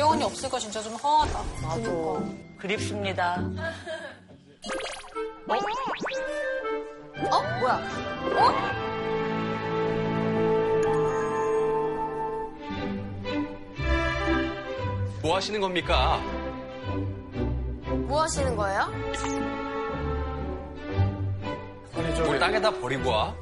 박예원이 0.00 0.24
없으니까 0.24 0.58
진짜 0.58 0.80
좀 0.82 0.94
허하다. 0.94 1.42
맞아. 1.62 2.22
그립습니다. 2.58 3.36
어? 7.30 7.42
뭐야? 7.60 7.80
뭐 15.22 15.36
하시는 15.36 15.60
겁니까? 15.60 16.18
뭐 18.08 18.22
하시는 18.22 18.56
거예요? 18.56 18.80
아니 21.94 22.16
저뭘 22.16 22.38
땅에다 22.38 22.70
버리고 22.80 23.10
와? 23.10 23.34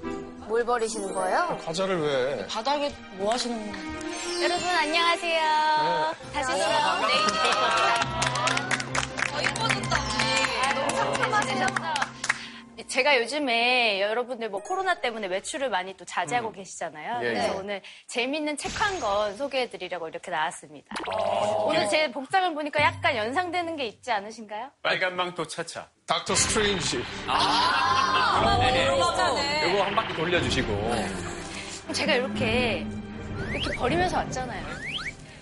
뭘 0.49 0.65
버리시는 0.65 1.15
거예요? 1.15 1.57
과자를 1.65 2.01
왜? 2.01 2.47
바닥에 2.49 2.93
뭐 3.17 3.33
하시는 3.33 3.57
거예요? 3.71 3.98
여러분 4.41 4.69
안녕하세요. 4.69 6.15
다시 6.33 6.53
돌아온 6.53 7.09
제가 12.87 13.19
요즘에 13.21 14.01
여러분들 14.01 14.49
뭐 14.51 14.63
코로나 14.63 14.95
때문에 14.95 15.27
외출을 15.27 15.69
많이 15.69 15.95
또 15.97 16.05
자제하고 16.05 16.53
계시잖아요. 16.53 17.19
예, 17.23 17.29
그래서 17.29 17.49
예. 17.55 17.59
오늘 17.59 17.83
재밌는 18.07 18.57
책 18.57 18.71
한 18.81 19.01
권 19.01 19.37
소개해드리려고 19.37 20.09
이렇게 20.09 20.31
나왔습니다. 20.31 20.89
오늘 21.65 21.89
제 21.89 22.11
복장을 22.11 22.55
보니까 22.55 22.81
약간 22.83 23.17
연상되는 23.17 23.77
게 23.77 23.87
있지 23.87 24.11
않으신가요? 24.13 24.71
빨간 24.83 25.17
망토 25.17 25.47
차차. 25.47 25.89
닥터 26.07 26.35
스트레인지. 26.35 26.99
요거 29.67 29.83
한 29.83 29.95
바퀴 29.95 30.15
돌려주시고. 30.15 30.95
제가 31.93 32.15
이렇게 32.15 32.87
이렇게 33.51 33.77
버리면서 33.77 34.17
왔잖아요. 34.19 34.67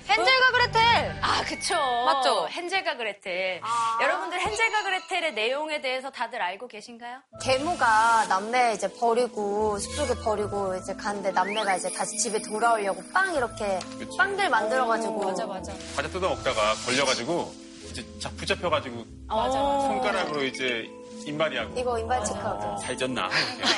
헨젤과 0.09 0.51
그레텔. 0.52 1.18
아, 1.21 1.43
그쵸. 1.45 1.74
맞죠? 2.04 2.48
헨젤과 2.48 2.96
그레텔. 2.96 3.60
여러분들 4.01 4.38
헨젤과 4.40 4.82
그레텔의 4.85 5.35
내용에 5.35 5.80
대해서 5.80 6.10
다들 6.10 6.40
알고 6.40 6.68
계신가요? 6.68 7.18
계무가 7.43 8.24
남매 8.29 8.74
이제 8.74 8.88
버리고 8.93 9.76
숲속에 9.79 10.15
버리고 10.23 10.76
이제 10.76 10.95
갔는데 10.95 11.32
남매가 11.32 11.74
이제 11.76 11.93
다시 11.93 12.16
집에 12.18 12.40
돌아오려고 12.40 13.02
빵 13.13 13.35
이렇게 13.35 13.80
빵들 14.16 14.48
만들어가지고 14.48 15.24
맞아, 15.24 15.45
맞아. 15.46 15.73
과자 15.96 16.09
뜯어 16.09 16.29
먹다가 16.29 16.74
걸려가지고 16.87 17.52
이제 17.91 18.04
자 18.20 18.30
붙잡혀가지고 18.30 19.04
맞아, 19.26 19.60
맞아. 19.60 19.87
손가락으로 19.88 20.45
이제 20.45 20.88
인발이하고 21.30 21.79
이거 21.79 21.99
인발 21.99 22.24
체크하고 22.24 22.80
살쪘나? 22.82 23.29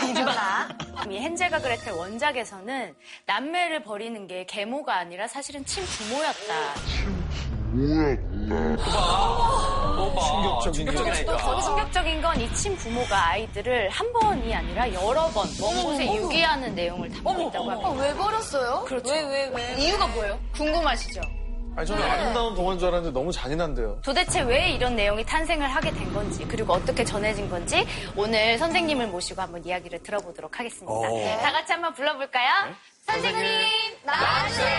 괜찮아. 0.01 0.69
이 1.11 1.17
헨젤과 1.17 1.61
그레텔 1.61 1.95
원작에서는 1.95 2.95
남매를 3.27 3.83
버리는 3.83 4.27
게 4.27 4.45
계모가 4.45 4.97
아니라 4.99 5.27
사실은 5.27 5.65
친부모였다. 5.65 6.55
충격적인 10.63 10.73
충격적이라니까. 10.87 11.37
더 11.37 11.61
충격적인 11.61 12.23
건 12.23 12.39
이 12.39 12.55
친부모가 12.55 13.29
아이들을 13.31 13.89
한 13.91 14.13
번이 14.13 14.55
아니라 14.55 14.93
여러 14.93 15.27
번 15.29 15.47
먼 15.59 15.83
곳에 15.83 16.15
유기하는 16.15 16.75
내용을 16.75 17.09
담고 17.11 17.49
있다고 17.49 17.65
어, 17.65 17.71
합니다. 17.71 17.91
왜 18.03 18.15
버렸어요? 18.15 18.85
그렇죠. 18.87 19.11
왜, 19.11 19.23
왜, 19.23 19.51
왜? 19.55 19.75
이유가 19.79 20.07
뭐예요? 20.09 20.39
궁금하시죠? 20.55 21.21
아니 21.79 21.87
저는 21.87 22.03
아름다운 22.03 22.57
동화인 22.57 22.77
줄 22.77 22.89
알았는데 22.89 23.17
너무 23.17 23.31
잔인한데요. 23.31 24.01
도대체 24.05 24.41
왜 24.41 24.71
이런 24.71 24.97
내용이 24.97 25.25
탄생을 25.25 25.69
하게 25.69 25.93
된 25.93 26.13
건지 26.13 26.45
그리고 26.49 26.73
어떻게 26.73 27.05
전해진 27.05 27.49
건지 27.49 27.87
오늘 28.17 28.59
선생님을 28.59 29.07
모시고 29.07 29.41
한번 29.41 29.65
이야기를 29.65 30.03
들어보도록 30.03 30.59
하겠습니다. 30.59 30.93
다 31.41 31.53
같이 31.53 31.73
한번 31.73 31.95
불러볼까요? 31.95 32.75
선생님 33.07 33.39
나와주세요. 34.03 34.79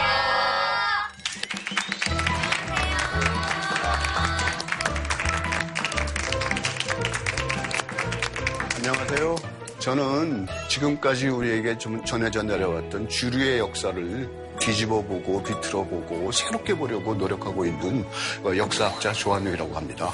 안녕하세요. 8.76 9.36
저는 9.80 10.48
지금까지 10.68 11.30
우리에게 11.30 11.78
좀 11.78 12.04
전해져 12.04 12.44
내려왔던 12.44 13.08
주류의 13.08 13.60
역사를 13.60 14.49
뒤집어 14.60 15.02
보고 15.02 15.42
비틀어 15.42 15.84
보고 15.86 16.32
새롭게 16.32 16.76
보려고 16.76 17.16
노력하고 17.16 17.66
있는 17.66 18.06
어, 18.44 18.56
역사학자 18.56 19.14
조한우이라고 19.14 19.76
합니다. 19.76 20.12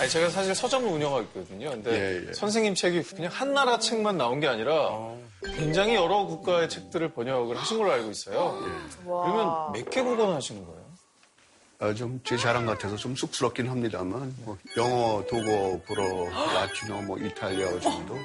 아니 0.00 0.08
제가 0.08 0.30
사실 0.30 0.54
서점을 0.54 0.88
운영하고 0.88 1.22
있거든요. 1.22 1.70
근데 1.70 1.90
예, 1.92 2.28
예. 2.28 2.32
선생님 2.32 2.74
책이 2.74 3.02
그냥 3.02 3.32
한 3.32 3.52
나라 3.52 3.78
책만 3.78 4.16
나온 4.16 4.38
게 4.38 4.46
아니라 4.46 4.90
굉장히 5.56 5.96
여러 5.96 6.24
국가의 6.24 6.68
책들을 6.68 7.14
번역을 7.14 7.56
하신 7.56 7.78
걸로 7.78 7.92
알고 7.92 8.10
있어요. 8.10 8.62
그러면 9.04 9.72
몇 9.72 9.90
개국어나 9.90 10.36
하시는 10.36 10.64
거예요? 10.64 10.77
아, 11.80 11.94
좀제 11.94 12.36
자랑 12.36 12.66
같아서 12.66 12.96
좀 12.96 13.14
쑥스럽긴 13.14 13.68
합니다만 13.68 14.34
뭐 14.44 14.58
영어, 14.76 15.24
독어, 15.30 15.80
불어, 15.86 16.28
라틴어, 16.28 17.02
뭐 17.02 17.16
이탈리아어 17.18 17.78
정도. 17.78 18.16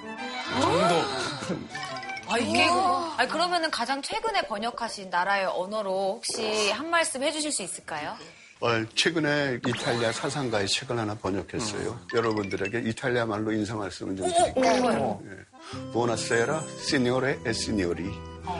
아, 2.27 2.37
이게, 2.39 2.65
아, 2.67 3.27
그러면은 3.29 3.69
가장 3.69 4.01
최근에 4.01 4.47
번역하신 4.47 5.11
나라의 5.11 5.45
언어로 5.45 6.15
혹시 6.15 6.71
한 6.71 6.89
말씀 6.89 7.21
해주실 7.21 7.51
수 7.51 7.61
있을까요? 7.61 8.17
어, 8.59 8.69
최근에 8.95 9.59
이탈리아 9.67 10.11
사상가의 10.11 10.67
책을 10.67 10.97
하나 10.97 11.13
번역했어요. 11.13 11.99
여러분들에게 12.13 12.89
이탈리아 12.89 13.25
말로 13.27 13.51
인사 13.51 13.75
말씀을 13.75 14.15
좀 14.15 14.31
드릴게요. 14.31 15.21
예. 15.25 15.53
Buonasera, 15.93 16.61
signore 16.77 17.39
e 17.45 17.49
signori. 17.51 18.11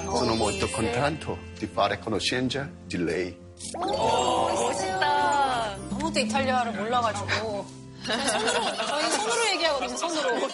Sono 0.06 0.36
molto 0.36 0.68
contento 0.70 1.38
di 1.58 1.66
fare 1.66 2.00
conoscenza 2.00 2.70
di 2.86 2.98
lei. 3.04 3.43
멋있다. 3.80 5.76
아무도 5.92 6.20
이탈리아를 6.20 6.72
몰라가지고. 6.74 7.84
저희 8.06 8.18
손으로, 8.28 8.76
저희 8.86 9.10
손으로 9.10 9.48
얘기하거든요, 9.54 9.98
손으로. 9.98 10.50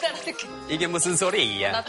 이게 0.70 0.86
무슨 0.86 1.16
소리야? 1.16 1.84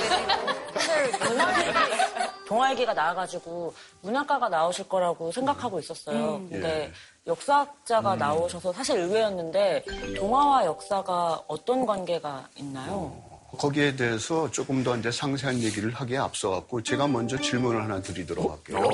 동화 2.47 2.70
얘기가 2.72 2.94
나와가지고 2.94 3.75
문학가가 4.00 4.48
나오실 4.48 4.88
거라고 4.88 5.30
생각하고 5.30 5.78
있었어요. 5.78 6.41
근데 6.48 6.91
역사학자가 7.26 8.16
나오셔서 8.16 8.72
사실 8.72 8.97
의외였는데 8.98 9.84
동화와 10.16 10.64
역사가 10.64 11.42
어떤 11.47 11.84
관계가 11.86 12.48
있나요? 12.56 13.29
거기에 13.59 13.97
대해서 13.97 14.50
조금 14.50 14.83
더 14.84 14.97
이제 14.97 15.11
상세한 15.11 15.61
얘기를 15.62 15.93
하기에 15.93 16.19
앞서갖고 16.19 16.83
제가 16.83 17.06
먼저 17.06 17.37
질문을 17.38 17.83
하나 17.83 18.00
드리도록 18.00 18.50
할게요. 18.50 18.88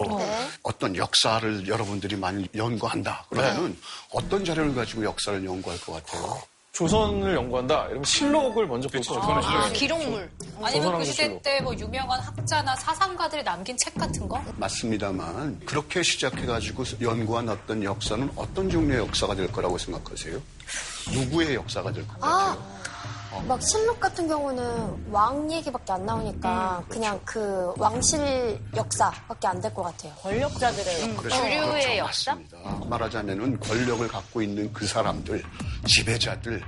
어떤 0.63 0.97
역사를 0.97 1.69
여러분들이 1.69 2.17
많이 2.17 2.49
연구한다. 2.55 3.27
그러면은 3.31 3.77
어떤 4.13 4.45
자료를 4.45 4.75
가지고 4.75 5.05
역사를 5.05 5.45
연구할 5.45 5.79
것 5.81 5.93
같아요? 6.05 6.41
조선을 6.73 7.35
연구한다. 7.35 7.87
이러면 7.87 8.05
실록을 8.05 8.67
먼저 8.67 8.87
볼것 8.89 9.19
같아요. 9.19 9.59
아, 9.63 9.71
기록물. 9.71 10.31
아니면 10.63 10.99
그 10.99 11.05
시대. 11.07 11.41
때 11.41 11.61
뭐 11.63 11.75
유명한 11.75 12.21
학자나 12.21 12.77
사상가들이 12.77 13.43
남긴 13.45 13.75
책 13.79 13.95
같은 13.95 14.29
거? 14.29 14.43
맞습니다만 14.57 15.61
그렇게 15.65 16.03
시작해가지고 16.03 16.85
연구한 17.01 17.49
어떤 17.49 17.83
역사는 17.83 18.31
어떤 18.37 18.69
종류의 18.69 18.99
역사가 19.01 19.35
될 19.35 19.51
거라고 19.51 19.79
생각하세요? 19.79 20.39
누구의 21.13 21.55
역사가 21.55 21.93
될 21.93 22.07
것 22.07 22.21
같아요? 22.21 22.77
막 23.47 23.63
실록 23.63 23.99
같은 24.01 24.27
경우는 24.29 25.07
왕 25.11 25.51
얘기밖에 25.53 25.93
안 25.93 26.07
나오니까 26.07 26.85
그냥 26.89 27.21
그 27.25 27.73
왕실 27.79 28.59
역사밖에 28.75 29.47
안 29.49 29.61
될 29.61 29.73
것 29.75 29.83
같아요. 29.83 30.13
권력자들의 30.23 31.17
그렇죠. 31.17 31.37
주류의 31.37 31.61
그렇죠. 31.69 31.97
역사? 31.99 32.35
맞습니다. 32.35 32.87
말하자면은 32.89 33.61
권력을 33.61 34.07
갖고 34.09 34.43
있는 34.43 34.73
그 34.73 34.87
사람들, 34.87 35.43
지배자들, 35.87 36.63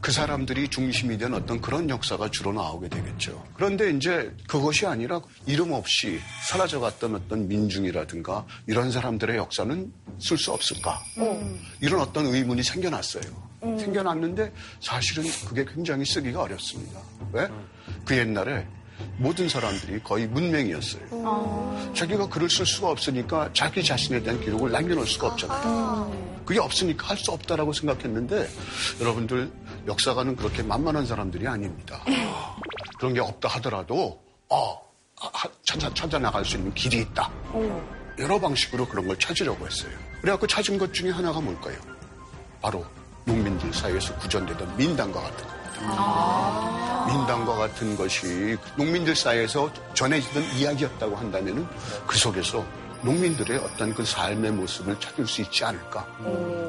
그 0.00 0.12
사람들이 0.12 0.68
중심이 0.68 1.16
된 1.16 1.32
어떤 1.34 1.60
그런 1.60 1.88
역사가 1.88 2.30
주로 2.30 2.52
나오게 2.52 2.88
되겠죠. 2.88 3.42
그런데 3.54 3.90
이제 3.90 4.34
그것이 4.48 4.86
아니라 4.86 5.20
이름 5.46 5.72
없이 5.72 6.18
사라져갔던 6.48 7.14
어떤 7.14 7.46
민중이라든가 7.48 8.44
이런 8.66 8.90
사람들의 8.90 9.36
역사는 9.36 9.92
쓸 10.18 10.36
수 10.38 10.52
없을까? 10.52 11.00
이런 11.80 12.00
어떤 12.00 12.26
의문이 12.26 12.62
생겨났어요. 12.62 13.49
생겨났는데 13.62 14.52
사실은 14.80 15.24
그게 15.46 15.64
굉장히 15.64 16.04
쓰기가 16.04 16.42
어렵습니다. 16.42 17.00
왜? 17.32 17.48
그 18.04 18.16
옛날에 18.16 18.66
모든 19.16 19.48
사람들이 19.48 20.02
거의 20.02 20.26
문맹이었어요. 20.26 21.92
자기가 21.94 22.28
글을 22.28 22.50
쓸 22.50 22.66
수가 22.66 22.90
없으니까 22.90 23.50
자기 23.52 23.82
자신에 23.84 24.22
대한 24.22 24.40
기록을 24.40 24.70
남겨놓을 24.70 25.06
수가 25.06 25.28
없잖아요. 25.28 26.30
그게 26.44 26.58
없으니까 26.60 27.08
할 27.08 27.16
수 27.16 27.30
없다라고 27.32 27.72
생각했는데 27.72 28.48
여러분들 29.00 29.50
역사가는 29.86 30.36
그렇게 30.36 30.62
만만한 30.62 31.06
사람들이 31.06 31.46
아닙니다. 31.46 32.02
그런 32.98 33.14
게 33.14 33.20
없다 33.20 33.48
하더라도 33.48 34.20
어, 34.48 34.74
아, 35.22 35.28
찾아, 35.64 35.92
찾아 35.94 36.18
나갈 36.18 36.44
수 36.44 36.56
있는 36.56 36.72
길이 36.74 36.98
있다. 36.98 37.30
여러 38.18 38.38
방식으로 38.40 38.86
그런 38.88 39.06
걸 39.06 39.18
찾으려고 39.18 39.66
했어요. 39.66 39.92
그래갖고 40.20 40.46
찾은 40.46 40.76
것 40.76 40.92
중에 40.92 41.10
하나가 41.10 41.40
뭘까요? 41.40 41.78
바로 42.60 42.84
농민들 43.24 43.72
사이에서 43.72 44.14
구전되던 44.16 44.76
민당과 44.76 45.20
같은 45.20 45.46
거. 45.46 45.60
겁니다. 45.80 47.06
민담과 47.06 47.54
같은 47.54 47.96
것이 47.96 48.56
농민들 48.76 49.16
사이에서 49.16 49.70
전해지던 49.94 50.42
이야기였다고 50.56 51.16
한다면 51.16 51.68
그 52.06 52.18
속에서 52.18 52.64
농민들의 53.02 53.58
어떤 53.58 53.94
그 53.94 54.04
삶의 54.04 54.52
모습을 54.52 54.98
찾을 55.00 55.26
수 55.26 55.40
있지 55.40 55.64
않을까 55.64 56.06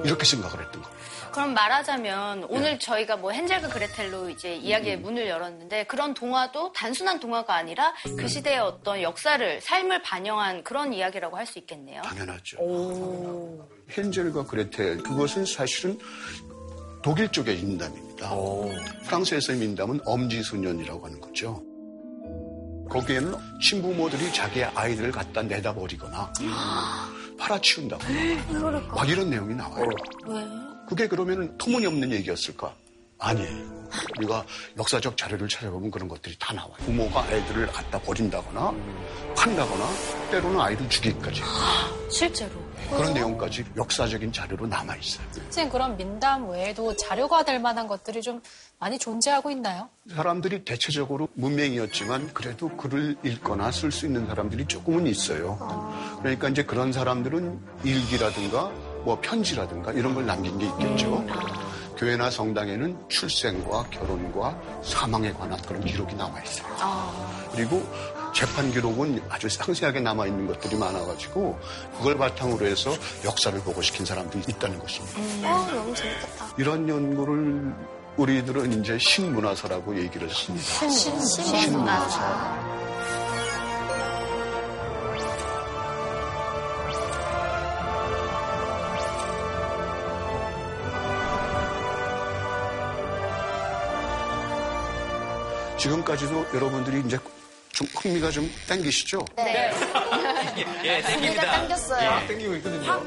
이렇게 0.06 0.24
생각을 0.24 0.62
했던 0.62 0.82
겁니다. 0.82 0.92
그럼 1.34 1.54
말하자면 1.54 2.46
오늘 2.50 2.78
저희가 2.78 3.16
뭐 3.18 3.32
헨젤과 3.32 3.70
그레텔로 3.70 4.30
이제 4.30 4.56
이야기의 4.56 4.98
문을 5.00 5.28
열었는데 5.28 5.86
그런 5.86 6.14
동화도 6.14 6.74
단순한 6.74 7.20
동화가 7.20 7.56
아니라 7.56 7.94
그 8.18 8.28
시대의 8.28 8.60
어떤 8.60 9.02
역사를 9.02 9.62
삶을 9.62 10.02
반영한 10.02 10.64
그런 10.64 10.94
이야기라고 10.94 11.38
할 11.38 11.46
수 11.46 11.60
있겠네요. 11.60 12.02
당연하죠. 12.04 12.58
헨젤과 13.98 14.46
그레텔 14.46 14.98
그것은 15.04 15.46
사실은 15.46 15.98
독일 17.02 17.28
쪽의 17.30 17.58
민담입니다. 17.58 18.30
프랑스에서의 19.06 19.60
민담은 19.60 20.00
엄지소년이라고 20.06 21.06
하는 21.06 21.20
거죠. 21.20 21.62
거기에는 22.90 23.34
친부모들이 23.62 24.32
자기의 24.34 24.66
아이들을 24.76 25.12
갖다 25.12 25.42
내다 25.42 25.74
버리거나 25.74 26.32
팔아치운다고 27.40 28.04
막 28.94 29.10
이런 29.10 29.30
내용이 29.30 29.56
나와요. 29.56 29.86
그게 30.92 31.08
그러면 31.08 31.58
터무니없는 31.58 32.12
얘기였을까? 32.12 32.76
아니에요. 33.18 33.88
우리가 34.18 34.46
역사적 34.78 35.16
자료를 35.16 35.48
찾아보면 35.48 35.90
그런 35.90 36.10
것들이 36.10 36.36
다 36.38 36.54
나와요. 36.54 36.74
부모가 36.80 37.24
아이들을 37.24 37.68
갖다 37.68 37.98
버린다거나 38.02 38.74
판다거나 39.38 39.88
때로는 40.32 40.60
아이를 40.60 40.90
죽이기까지 40.90 41.42
실제로. 42.12 42.52
그런 42.90 43.14
내용까지 43.14 43.64
역사적인 43.78 44.34
자료로 44.34 44.68
남아 44.68 44.98
있어요. 44.98 45.26
선생님 45.32 45.72
그럼 45.72 45.96
민담 45.96 46.50
외에도 46.50 46.94
자료가 46.98 47.46
될 47.46 47.58
만한 47.60 47.88
것들이 47.88 48.22
좀 48.22 48.42
많이 48.78 49.00
존재하고 49.00 49.50
있나요? 49.50 49.88
사람들이 50.14 50.66
대체적으로 50.66 51.30
문맹이었지만 51.36 52.34
그래도 52.34 52.68
글을 52.76 53.16
읽거나 53.24 53.72
쓸 53.72 53.94
수 53.94 54.08
있는 54.08 54.28
사람들이 54.28 54.66
조금은 54.66 55.08
있어요. 55.08 55.58
그러니까 56.20 56.50
이제 56.50 56.64
그런 56.66 56.92
사람들은 56.92 57.62
일기라든가 57.86 58.74
뭐 59.04 59.20
편지라든가 59.22 59.92
이런 59.94 60.14
걸 60.14 60.26
남긴 60.26 60.58
게 60.58 60.66
있겠죠. 60.68 61.26
교회나 61.98 62.32
성당에는 62.32 62.98
출생과 63.10 63.84
결혼과 63.92 64.60
사망에 64.84 65.32
관한 65.34 65.60
그런 65.62 65.84
기록이 65.84 66.16
남아 66.16 66.42
있어요. 66.42 66.68
그리고 67.54 67.84
재판 68.34 68.72
기록은 68.72 69.22
아주 69.30 69.50
상세하게 69.50 70.00
남아 70.00 70.26
있는 70.26 70.48
것들이 70.48 70.78
많아가지고 70.78 71.60
그걸 71.98 72.18
바탕으로 72.18 72.66
해서 72.66 72.92
역사를 73.26 73.60
보고 73.62 73.82
시킨 73.82 74.06
사람들이 74.06 74.44
있다는 74.48 74.80
것입니다. 74.80 75.20
어, 75.54 75.68
너무 75.70 75.94
재밌겠다. 75.94 76.48
이런 76.58 76.88
연구를 76.90 77.74
우리들은 78.18 78.82
이제 78.82 78.98
신문화사라고 78.98 79.98
얘기를 79.98 80.28
합니다. 80.30 80.90
신문화사. 80.90 82.81
지금까지도 95.82 96.46
여러분들이 96.54 97.02
이제 97.06 97.18
좀 97.74 97.88
흥미가 97.96 98.30
좀 98.30 98.48
땡기시죠? 98.68 99.26
네. 99.36 99.72
예, 100.84 101.02
재미가 101.02 101.08
땡깁니다. 101.08 101.52
당겼어요. 101.52 102.28
땡기고 102.28 102.56
있거든요. 102.58 103.04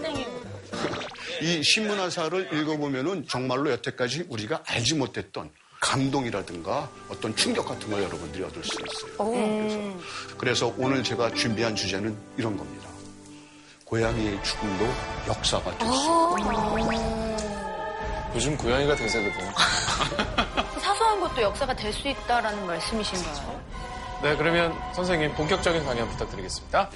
이 1.40 1.62
신문화사를 1.62 2.52
읽어보면은 2.52 3.26
정말로 3.28 3.70
여태까지 3.70 4.26
우리가 4.28 4.62
알지 4.66 4.94
못했던 4.94 5.50
감동이라든가 5.80 6.90
어떤 7.08 7.36
충격 7.36 7.66
같은 7.68 7.90
걸 7.90 8.02
여러분들이 8.02 8.42
얻을 8.42 8.64
수 8.64 8.70
있어요. 8.80 9.30
그래서, 9.30 10.36
그래서 10.38 10.74
오늘 10.78 11.04
제가 11.04 11.32
준비한 11.34 11.76
주제는 11.76 12.16
이런 12.36 12.56
겁니다. 12.56 12.88
고양이의 13.84 14.42
죽음도 14.42 14.84
역사가 15.28 15.78
될수 15.78 15.94
있다. 16.40 18.34
요즘 18.34 18.56
고양이가 18.56 18.96
대세거든요. 18.96 19.52
사소한 21.14 21.20
것도 21.20 21.42
역사가 21.42 21.74
될 21.74 21.92
수 21.92 22.08
있다라는 22.08 22.66
말씀이신가요? 22.66 23.60
네, 24.22 24.36
그러면 24.36 24.74
선생님 24.94 25.34
본격적인 25.34 25.84
강연 25.84 26.08
부탁드리겠습니다. 26.08 26.90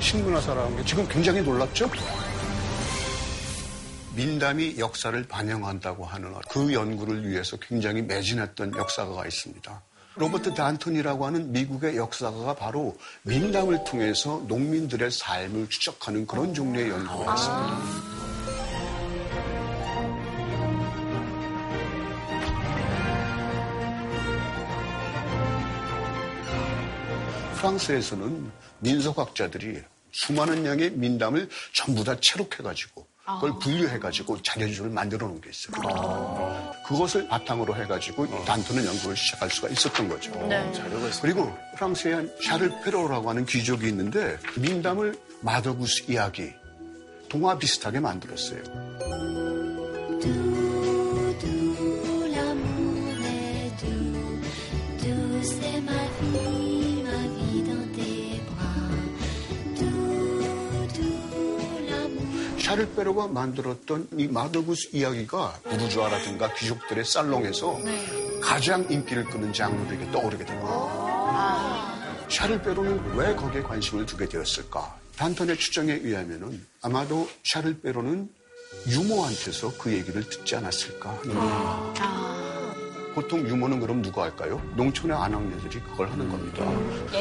신문화 0.00 0.40
사라는 0.40 0.76
게 0.76 0.84
지금 0.84 1.06
굉장히 1.08 1.42
놀랍죠? 1.42 1.88
민담이 4.16 4.78
역사를 4.78 5.20
반영한다고 5.24 6.04
하는 6.04 6.34
그 6.48 6.72
연구를 6.72 7.28
위해서 7.28 7.56
굉장히 7.56 8.02
매진했던 8.02 8.76
역사가가 8.76 9.26
있습니다. 9.26 9.82
로버트 10.16 10.54
단톤이라고 10.54 11.26
하는 11.26 11.50
미국의 11.50 11.96
역사가가 11.96 12.54
바로 12.54 12.96
민담을 13.22 13.82
통해서 13.82 14.44
농민들의 14.46 15.10
삶을 15.10 15.68
추적하는 15.68 16.26
그런 16.26 16.54
종류의 16.54 16.90
연구가 16.90 17.34
있습니다. 17.34 18.14
프랑스에서는 27.56 28.52
민속학자들이 28.78 29.82
수많은 30.12 30.64
양의 30.64 30.92
민담을 30.92 31.48
전부 31.72 32.04
다 32.04 32.14
체록해가지고 32.20 33.13
그걸 33.24 33.58
분류해가지고 33.58 34.42
자료집을 34.42 34.90
만들어 34.90 35.26
놓은 35.26 35.40
게 35.40 35.50
있어요. 35.50 36.74
그것을 36.86 37.26
바탕으로 37.28 37.74
해가지고 37.74 38.44
단토는 38.44 38.84
연구를 38.84 39.16
시작할 39.16 39.48
수가 39.50 39.68
있었던 39.70 40.08
거죠. 40.08 40.30
자료가 40.32 41.08
있어요. 41.08 41.22
그리고 41.22 41.56
프랑스에 41.76 42.12
한 42.12 42.30
샤를 42.42 42.70
페로라고 42.84 43.30
하는 43.30 43.46
귀족이 43.46 43.88
있는데 43.88 44.38
민담을 44.56 45.18
마더구스 45.40 46.10
이야기 46.10 46.52
동화 47.28 47.58
비슷하게 47.58 48.00
만들었어요. 48.00 48.62
샤를 62.74 62.92
페로가 62.96 63.28
만들었던 63.28 64.08
이 64.18 64.26
마더구스 64.26 64.88
이야기가 64.92 65.60
부르주아라든가 65.62 66.52
귀족들의 66.54 67.04
살롱에서 67.04 67.78
가장 68.42 68.84
인기를 68.90 69.24
끄는 69.26 69.52
장르로 69.52 70.10
떠오르게 70.10 70.44
된 70.44 70.58
거예요. 70.58 72.26
샤를 72.28 72.60
페로는 72.62 73.14
왜 73.14 73.32
거기에 73.36 73.62
관심을 73.62 74.06
두게 74.06 74.28
되었을까? 74.28 74.96
단턴의 75.16 75.56
추정에 75.56 75.92
의하면은 75.92 76.66
아마도 76.82 77.28
샤를 77.44 77.80
페로는 77.80 78.28
유모한테서 78.88 79.74
그 79.78 79.92
얘기를 79.92 80.28
듣지 80.28 80.56
않았을까 80.56 81.10
하는 81.10 81.32
겁니다. 81.32 81.94
보통 83.14 83.46
유모는 83.46 83.78
그럼 83.78 84.02
누가 84.02 84.22
할까요? 84.24 84.60
농촌의 84.74 85.16
아낙네들이 85.16 85.80
그걸 85.80 86.10
하는 86.10 86.28
겁니다. 86.28 86.64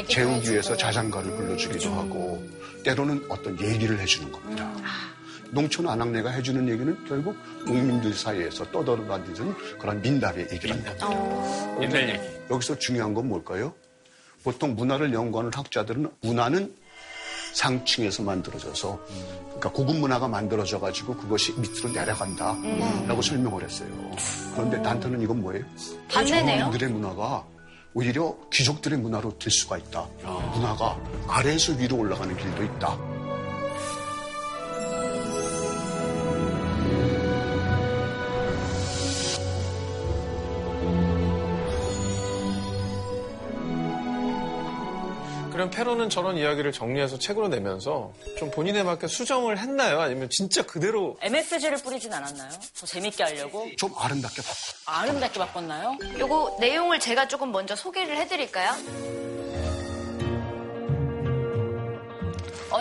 재우기 0.07 0.49
위해서 0.49 0.75
자장가를 0.75 1.29
불러주기도 1.35 1.93
하고 1.93 2.43
때로는 2.83 3.23
어떤 3.29 3.59
얘기를 3.61 3.99
해주는 3.99 4.31
겁니다. 4.31 4.73
농촌 5.53 5.87
아낙네가 5.87 6.31
해주는 6.31 6.67
얘기는 6.67 7.05
결국 7.07 7.37
농민들 7.65 8.13
사이에서 8.13 8.65
떠돌아다니는 8.71 9.77
그런 9.77 10.01
민담의 10.01 10.47
얘기를 10.51 10.75
합니다. 10.75 11.07
옛날 11.81 12.09
얘기. 12.09 12.19
여기서 12.49 12.77
중요한 12.79 13.13
건 13.13 13.29
뭘까요? 13.29 13.73
보통 14.43 14.75
문화를 14.75 15.13
연구하는 15.13 15.51
학자들은 15.53 16.11
문화는 16.21 16.75
상층에서 17.53 18.23
만들어져서 18.23 18.99
그러니까 19.45 19.71
고급 19.71 19.95
문화가 19.97 20.27
만들어져 20.27 20.79
가지고 20.79 21.15
그것이 21.15 21.53
밑으로 21.59 21.89
내려간다라고 21.93 23.21
설명을 23.21 23.63
했어요. 23.63 23.87
그런데 24.55 24.81
단터는 24.81 25.21
이건 25.21 25.39
뭐예요? 25.41 25.63
반대네요. 26.11 26.63
농민들의 26.65 26.89
문화가 26.93 27.45
오히려 27.93 28.35
귀족들의 28.51 28.97
문화로 28.97 29.37
될 29.37 29.51
수가 29.51 29.77
있다. 29.77 30.07
문화가 30.55 30.99
아래에서 31.27 31.73
위로 31.73 31.97
올라가는 31.97 32.35
길도 32.35 32.63
있다. 32.63 33.22
그럼 45.53 45.69
페로는 45.69 46.09
저런 46.09 46.35
이야기를 46.37 46.71
정리해서 46.71 47.19
책으로 47.19 47.47
내면서 47.47 48.11
좀 48.39 48.49
본인에 48.49 48.81
맞게 48.81 49.07
수정을 49.07 49.59
했나요? 49.59 50.01
아니면 50.01 50.27
진짜 50.31 50.63
그대로 50.63 51.15
MSG를 51.21 51.77
뿌리진 51.77 52.11
않았나요? 52.11 52.49
더 52.79 52.85
재밌게 52.87 53.23
하려고? 53.23 53.69
좀 53.77 53.93
아름답게 53.95 54.41
바꿔. 54.41 54.53
아름답게 54.85 55.39
바꿨나요? 55.39 55.97
요거 56.17 56.57
내용을 56.59 56.99
제가 56.99 57.27
조금 57.27 57.51
먼저 57.51 57.75
소개를 57.75 58.17
해드릴까요? 58.17 58.71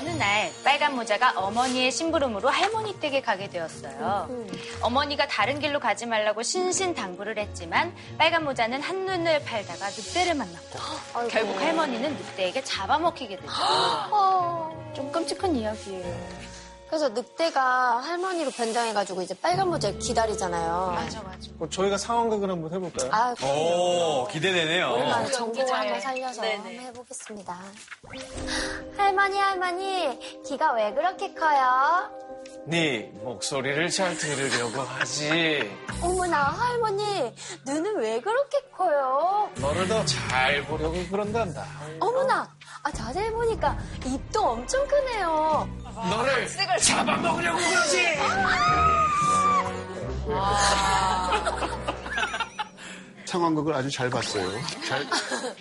어느 0.02 0.11
날 0.11 0.50
빨간 0.64 0.97
모자가 0.97 1.32
어머니의 1.37 1.92
심부름으로 1.92 2.49
할머니 2.49 2.99
댁에 2.99 3.21
가게 3.23 3.49
되었어요. 3.49 4.28
어머니가 4.80 5.28
다른 5.28 5.61
길로 5.61 5.78
가지 5.78 6.06
말라고 6.06 6.42
신신당부를 6.42 7.38
했지만 7.38 7.94
빨간 8.18 8.42
모자는 8.44 8.82
한눈을 8.82 9.44
팔다가 9.44 9.87
늑대를 9.90 10.35
만났고 10.35 11.28
결국 11.30 11.61
할머니는 11.61 12.16
늑대에게 12.16 12.64
잡아먹히게 12.64 13.37
되죠. 13.37 13.52
좀 14.92 15.12
끔찍한 15.12 15.54
이야기예요. 15.54 16.52
그래서 16.93 17.09
늑대가 17.09 18.01
할머니로 18.03 18.51
변장해가지고 18.51 19.23
이제 19.23 19.33
빨간 19.41 19.71
모자를 19.71 19.99
기다리잖아요. 19.99 20.93
맞아 20.95 21.23
맞아. 21.23 21.49
뭐 21.55 21.67
저희가 21.67 21.97
상황극을 21.97 22.51
한번 22.51 22.71
해볼까요? 22.71 23.09
아, 23.11 23.35
오, 23.47 24.29
기대되네요. 24.29 24.91
오랜만에 24.93 25.31
전곡을 25.31 25.73
한번 25.73 26.01
살려서 26.03 26.43
한번 26.47 26.71
해보겠습니다. 26.71 27.59
할머니, 28.99 29.39
할머니, 29.39 30.43
귀가 30.47 30.75
왜 30.75 30.93
그렇게 30.93 31.33
커요? 31.33 32.11
네 32.67 33.11
목소리를 33.23 33.89
잘 33.89 34.15
들으려고 34.19 34.83
하지. 34.83 35.73
어머나, 36.03 36.43
할머니, 36.43 37.35
눈은 37.65 37.97
왜 38.01 38.21
그렇게 38.21 38.59
커요? 38.77 39.49
너를 39.57 39.89
더 39.89 40.05
잘 40.05 40.63
보려고 40.67 40.97
그런단다. 41.11 41.65
어머나, 42.01 42.55
아, 42.83 42.93
자세히 42.93 43.31
보니까 43.31 43.79
입도 44.05 44.43
엄청 44.47 44.87
크네요. 44.87 45.67
너를 45.95 46.49
잡아먹으려고 46.81 47.59
그러지. 47.59 48.03
상황극을 53.33 53.75
아주 53.75 53.91
잘 53.91 54.11
봤어요. 54.11 54.47
잘, 54.87 55.07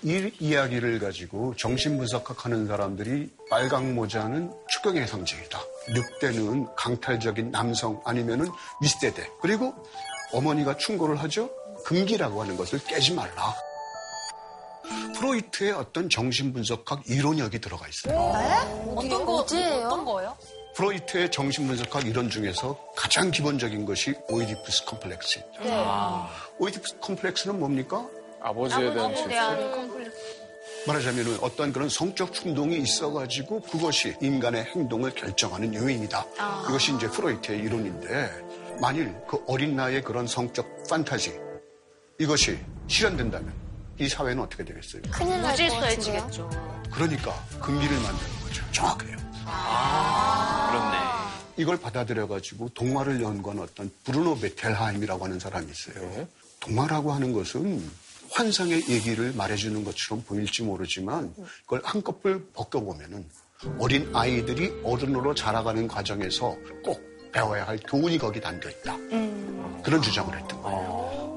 이 0.03 0.31
이야기를 0.39 0.99
가지고 0.99 1.55
정신분석학하는 1.55 2.67
사람들이 2.67 3.29
빨강 3.49 3.95
모자는 3.95 4.51
축격의 4.67 5.07
상징이다. 5.07 5.59
늑대는 5.89 6.67
강탈적인 6.75 7.51
남성 7.51 8.01
아니면은 8.03 8.49
윗세대. 8.81 9.29
그리고 9.41 9.73
어머니가 10.33 10.77
충고를 10.77 11.15
하죠. 11.23 11.49
금기라고 11.85 12.41
하는 12.41 12.57
것을 12.57 12.79
깨지 12.83 13.13
말라. 13.13 13.55
프로이트의 15.15 15.71
어떤 15.73 16.09
정신분석학 16.09 17.07
이론력이 17.07 17.59
들어가 17.59 17.87
있어요. 17.87 18.17
어떤 18.95 19.25
거, 19.25 19.35
어떤 19.35 20.05
거예요? 20.05 20.37
프로이트의 20.75 21.31
정신분석학 21.31 22.07
이론 22.07 22.29
중에서 22.29 22.77
가장 22.95 23.29
기본적인 23.29 23.85
것이 23.85 24.13
오이디푸스 24.29 24.85
컴플렉스입니다. 24.85 25.63
네. 25.63 25.85
오이디푸스 26.59 26.99
컴플렉스는 26.99 27.59
뭡니까? 27.59 28.07
아버지에 28.41 28.93
대한 28.93 29.13
컴플렉스. 29.13 30.41
말하자면 30.87 31.39
어떤 31.41 31.71
그런 31.71 31.89
성적 31.89 32.33
충동이 32.33 32.77
있어가지고 32.77 33.61
그것이 33.61 34.15
인간의 34.21 34.63
행동을 34.75 35.11
결정하는 35.11 35.73
요인이다. 35.75 36.25
이것이 36.69 36.95
이제 36.95 37.07
프로이트의 37.07 37.59
이론인데 37.59 38.31
만일 38.79 39.13
그 39.27 39.43
어린 39.47 39.75
나이에 39.75 40.01
그런 40.01 40.25
성적 40.25 40.65
판타지 40.89 41.39
이것이 42.19 42.57
실현된다면 42.87 43.53
이 44.01 44.09
사회는 44.09 44.41
어떻게 44.41 44.65
되겠어요? 44.65 45.03
큰일 45.11 45.41
날? 45.43 45.51
무질서해지겠죠. 45.51 46.49
그러니까 46.91 47.31
금기를 47.61 47.95
만드는 47.99 48.39
거죠. 48.41 48.65
정확해요. 48.71 49.15
그렇네. 50.71 50.97
이걸 51.57 51.79
받아들여가지고 51.79 52.69
동화를 52.69 53.21
연구한 53.21 53.59
어떤 53.59 53.91
브루노 54.03 54.39
베텔하임이라고 54.39 55.25
하는 55.25 55.39
사람이 55.39 55.67
있어요. 55.69 56.27
동화라고 56.61 57.11
하는 57.11 57.31
것은 57.31 57.87
환상의 58.31 58.89
얘기를 58.89 59.33
말해주는 59.33 59.83
것처럼 59.83 60.23
보일지 60.23 60.63
모르지만 60.63 61.31
그걸 61.65 61.81
한꺼풀 61.83 62.47
벗겨보면은 62.53 63.23
어린 63.77 64.09
아이들이 64.15 64.73
어른으로 64.83 65.35
자라가는 65.35 65.87
과정에서 65.87 66.57
꼭 66.83 66.99
배워야 67.31 67.67
할 67.67 67.77
교훈이 67.87 68.17
거기 68.17 68.41
담겨 68.41 68.67
있다. 68.67 68.97
그런 69.83 70.01
주장을 70.01 70.35
했던 70.35 70.59
거예요. 70.63 71.30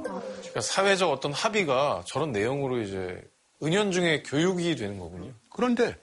그러니까 0.54 0.60
사회적 0.72 1.10
어떤 1.10 1.32
합의가 1.32 2.04
저런 2.06 2.30
내용으로 2.30 2.80
이제 2.80 3.20
은연중에 3.62 4.22
교육이 4.22 4.76
되는 4.76 4.98
거군요. 4.98 5.32
그런데 5.50 5.96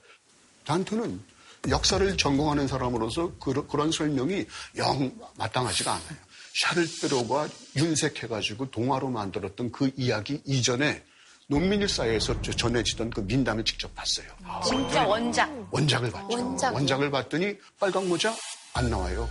단트는 0.65 1.22
역사를 1.70 2.17
전공하는 2.17 2.67
사람으로서 2.67 3.31
그, 3.39 3.51
런 3.72 3.91
설명이 3.91 4.46
영 4.77 5.12
마땅하지가 5.38 5.91
않아요. 5.93 6.17
샤를베로가 6.53 7.48
윤색해가지고 7.77 8.72
동화로 8.72 9.10
만들었던 9.10 9.72
그 9.72 9.89
이야기 9.96 10.41
이전에 10.46 11.01
농민일 11.48 11.88
사회에서 11.88 12.41
저- 12.41 12.51
전해지던 12.51 13.12
그 13.12 13.22
민담을 13.22 13.63
직접 13.63 13.93
봤어요. 13.96 14.27
진짜 14.65 15.05
원작. 15.08 15.50
원작을 15.72 16.12
봤죠. 16.12 16.38
원작이. 16.74 17.03
을 17.03 17.12
봤더니 17.12 17.58
빨강 17.79 18.10
모자 18.10 18.36
안 18.74 18.89
나와요. 18.89 19.29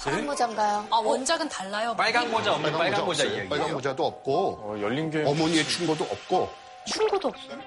파란 0.00 0.24
모자인가요? 0.26 0.86
아, 0.90 0.96
원작은 0.96 1.48
달라요. 1.48 1.94
빨강 1.96 2.30
모자 2.30 2.54
없는 2.54 2.72
빨강 2.72 3.04
모자 3.04 3.22
없어요. 3.22 3.28
이야기예요. 3.28 3.48
빨강 3.48 3.72
모자도 3.72 4.06
없고 4.06 4.58
어, 4.62 4.78
열린 4.80 5.10
교육. 5.10 5.26
어머니의 5.26 5.64
충고도 5.64 6.04
없고 6.04 6.48
충고도 6.86 7.28
없어요. 7.28 7.58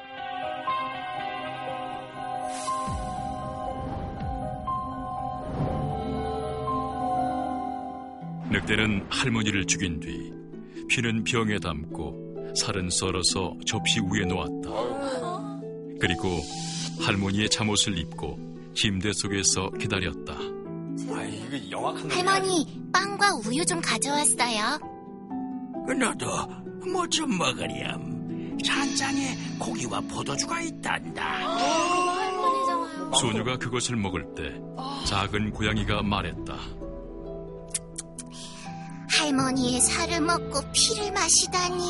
늑대는 8.49 9.07
할머니를 9.09 9.65
죽인 9.65 9.99
뒤 9.99 10.33
피는 10.89 11.23
병에 11.23 11.57
담고 11.59 12.53
살은 12.55 12.89
썰어서 12.89 13.53
접시 13.65 13.99
위에 14.01 14.25
놓았다. 14.25 14.69
그리고 16.01 16.27
할머니의 16.99 17.49
잠옷을 17.49 17.97
입고 17.97 18.37
침대 18.75 19.13
속에서 19.13 19.69
기다렸다. 19.79 20.60
아, 21.13 21.23
이거 21.23 21.69
영악한 21.71 22.11
할머니, 22.11 22.81
빵과 22.93 23.35
우유 23.45 23.65
좀 23.65 23.81
가져왔어요. 23.81 24.79
너도 25.99 26.27
뭐 26.91 27.07
좀 27.07 27.37
먹으렴. 27.37 28.57
찬장에 28.63 29.35
고기와 29.59 30.01
포도주가 30.01 30.61
있단다. 30.61 31.39
소녀가 33.19 33.57
그것을 33.57 33.95
먹을 33.95 34.23
때 34.35 34.61
작은 35.07 35.51
고양이가 35.51 36.03
말했다. 36.03 36.55
할머니의 39.09 39.81
살을 39.81 40.21
먹고 40.21 40.59
피를 40.73 41.11
마시다니. 41.11 41.83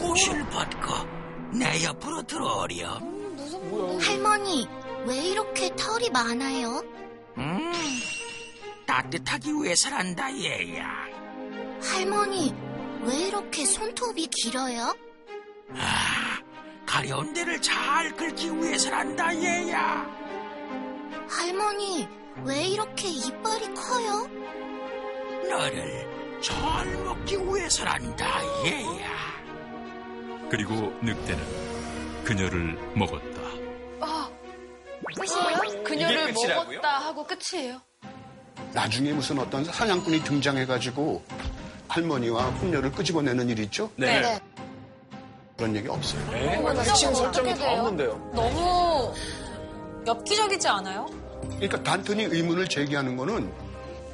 옷을 0.00 0.44
벗고 0.48 0.94
내 1.58 1.84
옆으로 1.84 2.22
들어오렴. 2.22 3.14
할머니, 4.00 4.66
왜 5.06 5.16
이렇게 5.28 5.74
털이 5.76 6.10
많아요? 6.10 6.82
음, 7.38 7.72
따뜻하기 8.86 9.52
위해서란다 9.52 10.36
얘야. 10.38 11.06
할머니, 11.82 12.54
왜 13.02 13.28
이렇게 13.28 13.64
손톱이 13.64 14.26
길어요? 14.28 14.94
아, 15.72 16.38
가려운 16.86 17.32
데를 17.32 17.60
잘 17.60 18.14
긁기 18.16 18.50
위해서란다 18.56 19.34
얘야. 19.42 20.06
할머니, 21.28 22.08
왜 22.44 22.64
이렇게 22.64 23.08
이빨이 23.08 23.74
커요? 23.74 24.28
너를 25.48 26.40
잘 26.40 26.86
먹기 27.04 27.36
위해서란다 27.38 28.26
얘야. 28.66 29.34
그리고 30.50 30.74
늑대는 31.02 32.24
그녀를 32.24 32.92
먹었다. 32.94 33.42
끝이에요? 35.16 35.84
그녀를 35.84 36.32
끝이라고요? 36.34 36.80
먹었다 36.80 36.98
하고 36.98 37.26
끝이에요. 37.26 37.80
나중에 38.72 39.12
무슨 39.12 39.38
어떤 39.38 39.64
사냥꾼이 39.64 40.22
등장해가지고 40.24 41.22
할머니와 41.88 42.44
훈녀를 42.50 42.90
끄집어내는 42.92 43.48
일 43.50 43.58
있죠? 43.60 43.90
네. 43.96 44.20
네. 44.20 44.40
그런 45.56 45.76
얘기 45.76 45.88
없어요. 45.88 46.20
핵심 46.32 47.08
어떻게 47.10 47.14
설정이 47.14 47.54
다? 47.54 47.72
없는데요. 47.72 48.32
너무 48.34 49.14
엽기적이지 50.06 50.66
않아요? 50.68 51.06
그러니까 51.42 51.82
단턴이 51.82 52.24
의문을 52.24 52.66
제기하는 52.68 53.16
거는 53.16 53.52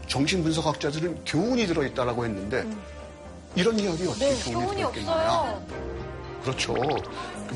정신분석학자들은 0.09 1.25
교훈이 1.25 1.67
들어있다라고 1.67 2.25
했는데 2.27 2.67
이런 3.55 3.79
이야기 3.79 4.07
어떻게 4.07 4.35
교훈이, 4.53 4.53
교훈이 4.53 4.77
들어있겠느냐. 4.77 5.13
없어요. 5.13 5.67
그렇죠. 6.43 6.75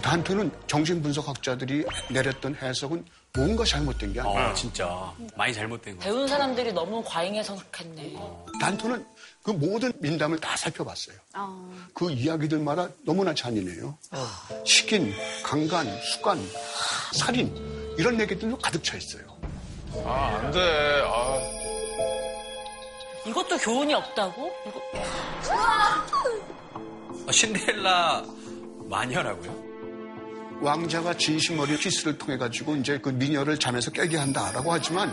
단턴은 0.03 0.51
정신분석학자들이 0.67 1.85
내렸던 2.11 2.57
해석은 2.57 3.05
뭔가 3.37 3.65
잘못된 3.65 4.13
게 4.13 4.21
아니에요. 4.21 4.39
어, 4.51 4.55
진짜. 4.55 5.13
많이 5.37 5.53
잘못된 5.53 5.97
거. 5.97 6.05
배운 6.05 6.29
사람들이 6.29 6.73
너무 6.73 7.03
과잉해서 7.05 7.57
생각했네. 7.57 8.17
단토는 8.61 9.05
그 9.43 9.51
모든 9.51 9.93
민담을 9.99 10.39
다 10.39 10.57
살펴봤어요. 10.57 11.17
그 11.93 12.13
이야기들마다 12.13 12.89
너무나 13.05 13.35
잔인해요. 13.35 13.99
식인, 14.65 15.13
강간, 15.43 15.85
수간, 16.03 16.39
살인 17.13 17.53
이런 17.99 18.21
얘기들로 18.21 18.57
가득 18.59 18.85
차 18.85 18.97
있어요. 18.97 19.25
아, 20.05 20.41
안 20.41 20.53
돼. 20.53 21.03
아. 21.05 21.39
이것도 23.27 23.57
교훈이 23.59 23.95
없다고? 23.95 24.53
이거... 24.67 24.81
아, 27.27 27.33
신데렐라 27.33 28.25
마녀라고요? 28.89 29.64
왕자가 30.61 31.15
진심어린 31.17 31.77
키스를 31.77 32.17
통해 32.19 32.37
가지고 32.39 32.77
이제 32.77 32.99
그 32.99 33.11
미녀를 33.11 33.59
잠에서 33.59 33.91
깨게 33.91 34.17
한다라고 34.17 34.73
하지만 34.73 35.13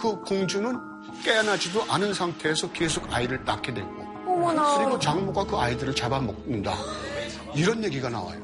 그 0.00 0.20
공주는 0.20 0.78
깨어나지도 1.24 1.84
않은 1.88 2.14
상태에서 2.14 2.70
계속 2.72 3.12
아이를 3.12 3.42
낳게 3.44 3.74
되고 3.74 3.88
어머나. 4.26 4.78
그리고 4.78 4.98
장모가 4.98 5.44
그 5.44 5.56
아이들을 5.56 5.94
잡아먹는다 5.94 6.74
이런 7.54 7.82
얘기가 7.82 8.08
나와요. 8.10 8.40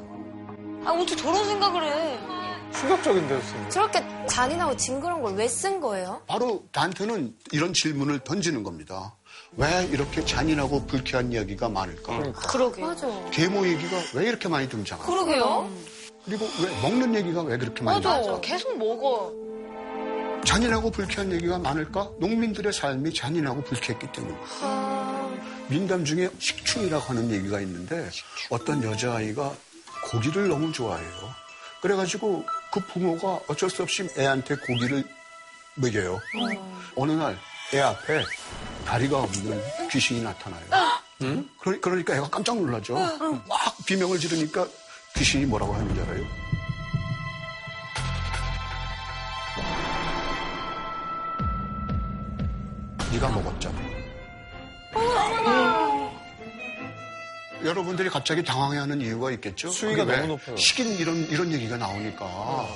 아, 0.85 0.91
어떻게 0.91 1.15
저런 1.15 1.45
생각을 1.45 1.83
해? 1.83 2.19
충격적인데요, 2.73 3.39
선생님. 3.39 3.69
저렇게 3.69 4.03
잔인하고 4.27 4.75
징그러운 4.75 5.21
걸 5.21 5.35
왜 5.39 5.47
쓴 5.47 5.79
거예요? 5.79 6.21
바로 6.27 6.63
단테는 6.71 7.35
이런 7.51 7.71
질문을 7.73 8.19
던지는 8.19 8.63
겁니다. 8.63 9.15
왜 9.55 9.85
이렇게 9.91 10.25
잔인하고 10.25 10.85
불쾌한 10.87 11.31
이야기가 11.31 11.69
많을까? 11.69 12.31
그러게. 12.33 12.81
맞아. 12.81 13.07
계모 13.31 13.67
얘기가 13.67 13.97
왜 14.15 14.27
이렇게 14.27 14.47
많이 14.49 14.67
등장할까? 14.67 15.11
그러게요. 15.11 15.69
그리고 16.25 16.45
왜 16.63 16.81
먹는 16.81 17.13
얘기가 17.15 17.41
왜 17.43 17.57
그렇게 17.57 17.83
많이 17.83 17.99
맞아. 18.01 18.17
나올까? 18.17 18.41
계속 18.41 18.77
먹어. 18.77 19.31
잔인하고 20.43 20.89
불쾌한 20.91 21.31
얘기가 21.31 21.59
많을까? 21.59 22.09
농민들의 22.19 22.73
삶이 22.73 23.13
잔인하고 23.13 23.61
불쾌했기 23.63 24.11
때문입니다. 24.11 25.29
민담 25.69 26.03
중에 26.03 26.29
식충이라고 26.39 27.03
하는 27.03 27.31
얘기가 27.31 27.61
있는데 27.61 28.09
어떤 28.49 28.83
여자아이가 28.83 29.53
고기를 30.11 30.49
너무 30.49 30.71
좋아해요. 30.71 31.09
그래가지고 31.81 32.43
그 32.73 32.79
부모가 32.87 33.39
어쩔 33.47 33.69
수 33.69 33.83
없이 33.83 34.09
애한테 34.17 34.55
고기를 34.55 35.03
먹여요. 35.75 36.19
어느 36.95 37.11
날 37.11 37.37
애 37.73 37.79
앞에 37.79 38.21
다리가 38.85 39.19
없는 39.21 39.61
귀신이 39.89 40.21
나타나요. 40.21 40.63
응? 41.21 41.47
그러- 41.59 41.79
그러니까 41.79 42.15
애가 42.15 42.29
깜짝 42.29 42.57
놀라죠. 42.57 42.95
막 42.95 43.77
비명을 43.85 44.19
지르니까 44.19 44.67
귀신이 45.15 45.45
뭐라고 45.45 45.73
하는지 45.73 45.99
알아요? 46.01 46.23
네가 53.11 53.29
먹었잖아. 53.29 53.79
여러분들이 57.63 58.09
갑자기 58.09 58.43
당황해하는 58.43 58.99
이유가 59.01 59.31
있겠죠? 59.31 59.69
수위가 59.71 60.03
너무 60.03 60.27
높아요. 60.27 60.57
식인 60.57 60.97
이런 60.97 61.15
이런 61.29 61.51
얘기가 61.51 61.77
나오니까. 61.77 62.67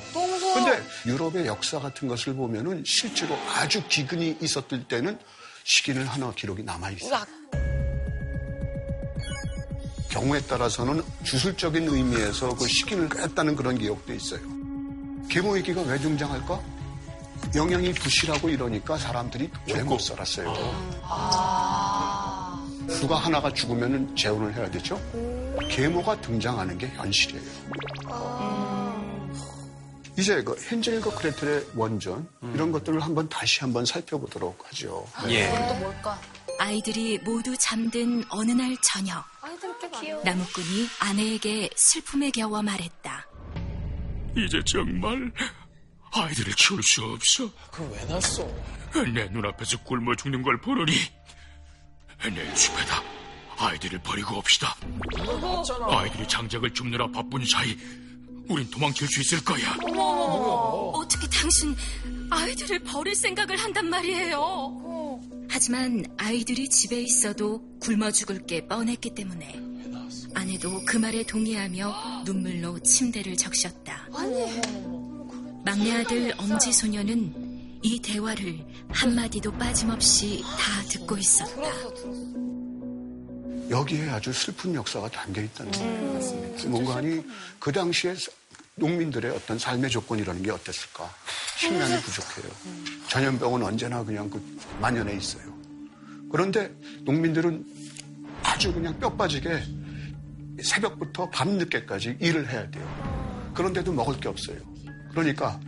근데 0.53 0.81
유럽의 1.05 1.45
역사 1.45 1.79
같은 1.79 2.07
것을 2.07 2.33
보면은 2.35 2.83
실제로 2.85 3.37
아주 3.53 3.85
기근이 3.87 4.37
있었을 4.41 4.87
때는 4.87 5.19
식인을 5.67 6.07
하나 6.07 6.31
기록이 6.31 6.63
남아 6.63 6.91
있어요. 6.91 7.25
경우에 10.07 10.39
따라서는 10.41 11.03
주술적인 11.23 11.89
의미에서 11.89 12.55
그 12.55 12.65
식인을 12.65 13.09
했다는 13.19 13.57
그런 13.57 13.77
기억도 13.77 14.13
있어요. 14.13 14.39
계모 15.29 15.57
얘기가 15.57 15.81
왜 15.81 15.99
등장할까? 15.99 16.61
영양이 17.55 17.93
부실하고 17.93 18.47
이러니까 18.49 18.97
사람들이 18.97 19.51
오래 19.69 19.83
못 19.83 19.99
살았어요. 19.99 20.53
누가 23.01 23.17
하나가 23.17 23.53
죽으면 23.53 24.15
재혼을 24.15 24.55
해야 24.55 24.71
되죠? 24.71 24.99
계모가 25.69 26.21
등장하는 26.21 26.77
게 26.77 26.87
현실이에요. 26.87 27.43
이제 30.17 30.43
그 30.43 30.55
헨젤과 30.59 31.11
그레텔의 31.15 31.67
원전 31.75 32.27
이런 32.53 32.71
것들을 32.71 32.99
한번 33.01 33.29
다시 33.29 33.59
한번 33.61 33.85
살펴보도록 33.85 34.65
하죠. 34.67 35.05
예. 35.29 35.47
또 35.67 35.75
뭘까? 35.75 36.19
아이들이 36.57 37.19
모두 37.19 37.55
잠든 37.59 38.23
어느 38.29 38.51
날 38.51 38.75
저녁. 38.81 39.23
나무꾼이 40.23 40.87
아내에게 40.99 41.69
슬픔에 41.75 42.31
겨워 42.31 42.61
말했다. 42.63 43.27
이제 44.35 44.59
정말 44.65 45.31
아이들을 46.11 46.53
키울 46.53 46.81
수 46.81 47.03
없어. 47.03 47.51
그걸 47.71 47.91
왜 47.91 48.05
났어? 48.05 48.47
내 49.13 49.25
눈앞에서 49.29 49.83
굶어 49.83 50.15
죽는 50.15 50.41
걸 50.41 50.59
보느니 50.61 50.93
내 52.33 52.53
축하다. 52.55 53.03
아이들을 53.59 53.99
버리고 54.01 54.37
옵시다. 54.37 54.75
아이들이 55.89 56.27
장작을 56.27 56.73
줍느라 56.73 57.07
바쁜 57.11 57.45
사이 57.45 57.77
우린 58.49 58.69
도망칠 58.69 59.07
수 59.07 59.21
있을 59.21 59.43
거야. 59.43 59.77
어떻게 60.93 61.27
당신 61.27 61.75
아이들을 62.29 62.79
버릴 62.79 63.15
생각을 63.15 63.57
한단 63.57 63.89
말이에요? 63.89 65.19
하지만 65.49 66.05
아이들이 66.17 66.69
집에 66.69 67.01
있어도 67.01 67.61
굶어 67.79 68.11
죽을 68.11 68.45
게 68.45 68.67
뻔했기 68.67 69.15
때문에 69.15 69.59
아내도 70.33 70.81
그 70.85 70.97
말에 70.97 71.23
동의하며 71.23 72.23
눈물로 72.25 72.79
침대를 72.79 73.35
적셨다. 73.35 74.07
막내 75.65 75.91
아들 75.93 76.33
엄지 76.37 76.71
소녀는 76.71 77.79
이 77.81 77.99
대화를 78.01 78.65
한마디도 78.89 79.51
빠짐없이 79.53 80.41
다 80.41 80.83
듣고 80.89 81.17
있었다. 81.17 81.61
여기에 83.69 84.09
아주 84.09 84.31
슬픈 84.31 84.73
역사가 84.75 85.09
담겨 85.09 85.41
있다는 85.41 85.71
거예요. 85.71 86.69
뭔가니 86.69 87.23
그 87.59 87.71
당시에 87.71 88.15
농민들의 88.75 89.31
어떤 89.31 89.57
삶의 89.57 89.89
조건이라는 89.89 90.43
게 90.43 90.51
어땠을까? 90.51 91.09
식량이 91.57 92.01
부족해요. 92.01 92.51
전염병은 93.09 93.63
언제나 93.63 94.03
그냥 94.03 94.29
그 94.29 94.41
만연해 94.79 95.15
있어요. 95.15 95.43
그런데 96.31 96.71
농민들은 97.01 97.65
아주 98.43 98.73
그냥 98.73 98.97
뼈 98.99 99.13
빠지게 99.15 99.63
새벽부터 100.61 101.29
밤늦게까지 101.29 102.17
일을 102.19 102.49
해야 102.49 102.69
돼요. 102.69 103.51
그런데도 103.53 103.91
먹을 103.91 104.19
게 104.19 104.29
없어요. 104.29 104.57
그러니까 105.11 105.59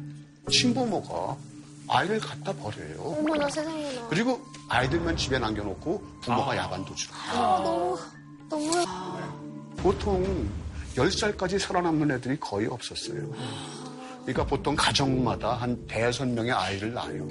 친부모가 0.52 1.38
아이를 1.90 2.20
갖다 2.20 2.54
버려요. 2.54 3.02
어머나 3.02 3.50
세상에나. 3.50 4.08
그리고 4.10 4.42
아이들만 4.68 5.18
집에 5.18 5.40
남겨놓고 5.40 6.04
부모가 6.22 6.56
야간도 6.56 6.94
주고. 6.96 7.16
아, 7.16 7.62
너무, 7.64 8.00
너무. 8.48 8.72
보통 9.78 10.50
10살까지 10.96 11.58
살아남는 11.60 12.12
애들이 12.12 12.40
거의 12.40 12.68
없었어요. 12.68 13.34
그러니까 14.22 14.46
보통 14.46 14.76
가정마다 14.76 15.54
한 15.54 15.88
대여섯 15.88 16.28
명의 16.28 16.52
아이를 16.52 16.94
낳아요. 16.94 17.28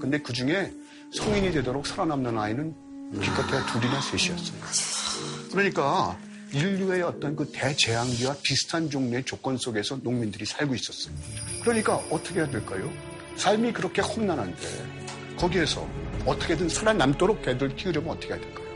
근데 0.00 0.18
그 0.18 0.32
중에 0.32 0.72
성인이 1.12 1.50
되도록 1.52 1.86
살아남는 1.86 2.38
아이는 2.38 2.74
기껏해야 3.12 3.66
둘이나 3.66 4.00
셋이었어요. 4.00 5.48
그러니까 5.50 6.16
인류의 6.52 7.02
어떤 7.02 7.34
그 7.34 7.50
대재앙기와 7.50 8.36
비슷한 8.42 8.88
종류의 8.88 9.24
조건 9.24 9.56
속에서 9.56 9.98
농민들이 10.02 10.44
살고 10.44 10.74
있었어요. 10.74 11.14
그러니까 11.62 11.96
어떻게 12.10 12.40
해야 12.40 12.48
될까요? 12.48 12.90
삶이 13.38 13.72
그렇게 13.72 14.02
험난한데 14.02 15.36
거기에서 15.38 15.86
어떻게든 16.26 16.68
살아남도록 16.68 17.40
개들 17.42 17.74
키우려면 17.76 18.10
어떻게 18.10 18.34
해야 18.34 18.40
될까요? 18.40 18.66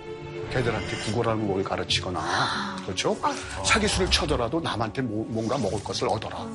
개들한테 0.50 0.96
국어라는 1.04 1.48
걸 1.52 1.64
가르치거나 1.64 2.76
그렇죠? 2.84 3.16
사기술을 3.64 4.10
쳐더라도 4.10 4.60
남한테 4.60 5.02
뭐- 5.02 5.26
뭔가 5.28 5.58
먹을 5.58 5.82
것을 5.82 6.08
얻어라. 6.08 6.46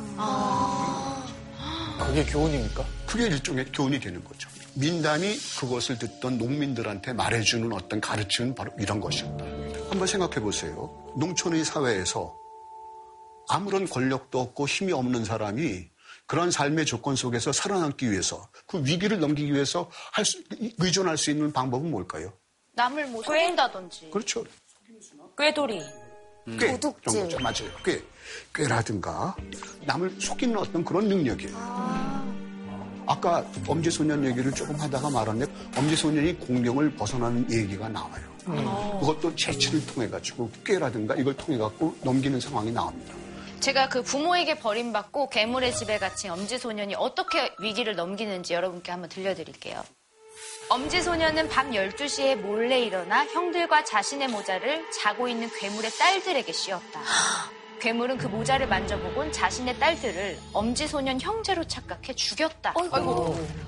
그게 1.99 2.23
교훈입니까? 2.25 2.85
그게 3.05 3.25
일종의 3.25 3.65
교훈이 3.73 3.99
되는 3.99 4.23
거죠. 4.23 4.49
민담이 4.75 5.35
그것을 5.59 5.97
듣던 5.97 6.37
농민들한테 6.37 7.11
말해주는 7.13 7.71
어떤 7.73 7.99
가르침은 7.99 8.53
바로 8.55 8.71
이런 8.79 8.99
것이었다. 9.01 9.43
한번 9.89 10.05
생각해 10.07 10.35
보세요. 10.39 10.89
농촌의 11.17 11.65
사회에서 11.65 12.35
아무런 13.49 13.87
권력도 13.89 14.39
없고 14.39 14.67
힘이 14.67 14.93
없는 14.93 15.25
사람이 15.25 15.87
그런 16.27 16.51
삶의 16.51 16.85
조건 16.85 17.15
속에서 17.15 17.51
살아남기 17.51 18.11
위해서 18.11 18.47
그 18.67 18.83
위기를 18.83 19.19
넘기기 19.19 19.53
위해서 19.53 19.89
할 20.11 20.25
수, 20.25 20.43
의존할 20.77 21.17
수 21.17 21.31
있는 21.31 21.51
방법은 21.51 21.89
뭘까요? 21.89 22.31
남을 22.73 23.07
뭐 23.07 23.23
속인다든지. 23.23 24.09
그렇죠. 24.11 24.43
꾀돌이. 25.37 25.81
꽤 26.59 26.79
도둑질. 26.79 27.39
맞아요. 27.41 27.69
꽤 27.83 28.01
꾀라든가 28.53 29.35
남을 29.85 30.15
속이는 30.19 30.57
어떤 30.57 30.83
그런 30.83 31.07
능력이에요. 31.07 31.55
아까 33.05 33.45
엄지소년 33.65 34.23
얘기를 34.25 34.51
조금 34.51 34.75
하다가 34.75 35.09
말았는데 35.09 35.51
엄지소년이 35.77 36.39
공경을 36.39 36.93
벗어나는 36.95 37.51
얘기가 37.51 37.87
나와요. 37.89 38.37
그것도 38.99 39.35
채취를 39.35 39.85
통해 39.87 40.09
가지고 40.09 40.49
꾀라든가 40.65 41.15
이걸 41.15 41.35
통해 41.35 41.57
갖고 41.57 41.95
넘기는 42.03 42.39
상황이 42.39 42.71
나옵니다. 42.71 43.13
제가 43.59 43.89
그 43.89 44.03
부모에게 44.03 44.59
버림받고 44.59 45.29
괴물의 45.29 45.73
집에 45.73 45.97
갇힌 45.97 46.31
엄지소년이 46.31 46.95
어떻게 46.95 47.53
위기를 47.59 47.95
넘기는지 47.95 48.53
여러분께 48.53 48.91
한번 48.91 49.09
들려드릴게요. 49.09 49.83
엄지소년은 50.69 51.49
밤 51.49 51.71
12시에 51.71 52.35
몰래 52.35 52.79
일어나 52.81 53.25
형들과 53.25 53.83
자신의 53.83 54.27
모자를 54.27 54.85
자고 54.91 55.27
있는 55.27 55.49
괴물의 55.59 55.91
딸들에게 55.91 56.51
씌웠다. 56.51 57.01
괴물은 57.79 58.17
그 58.17 58.25
모자를 58.27 58.67
만져보곤 58.67 59.31
자신의 59.31 59.77
딸들을 59.79 60.39
엄지소년 60.51 61.21
형제로 61.21 61.63
착각해 61.63 62.15
죽였다. 62.15 62.73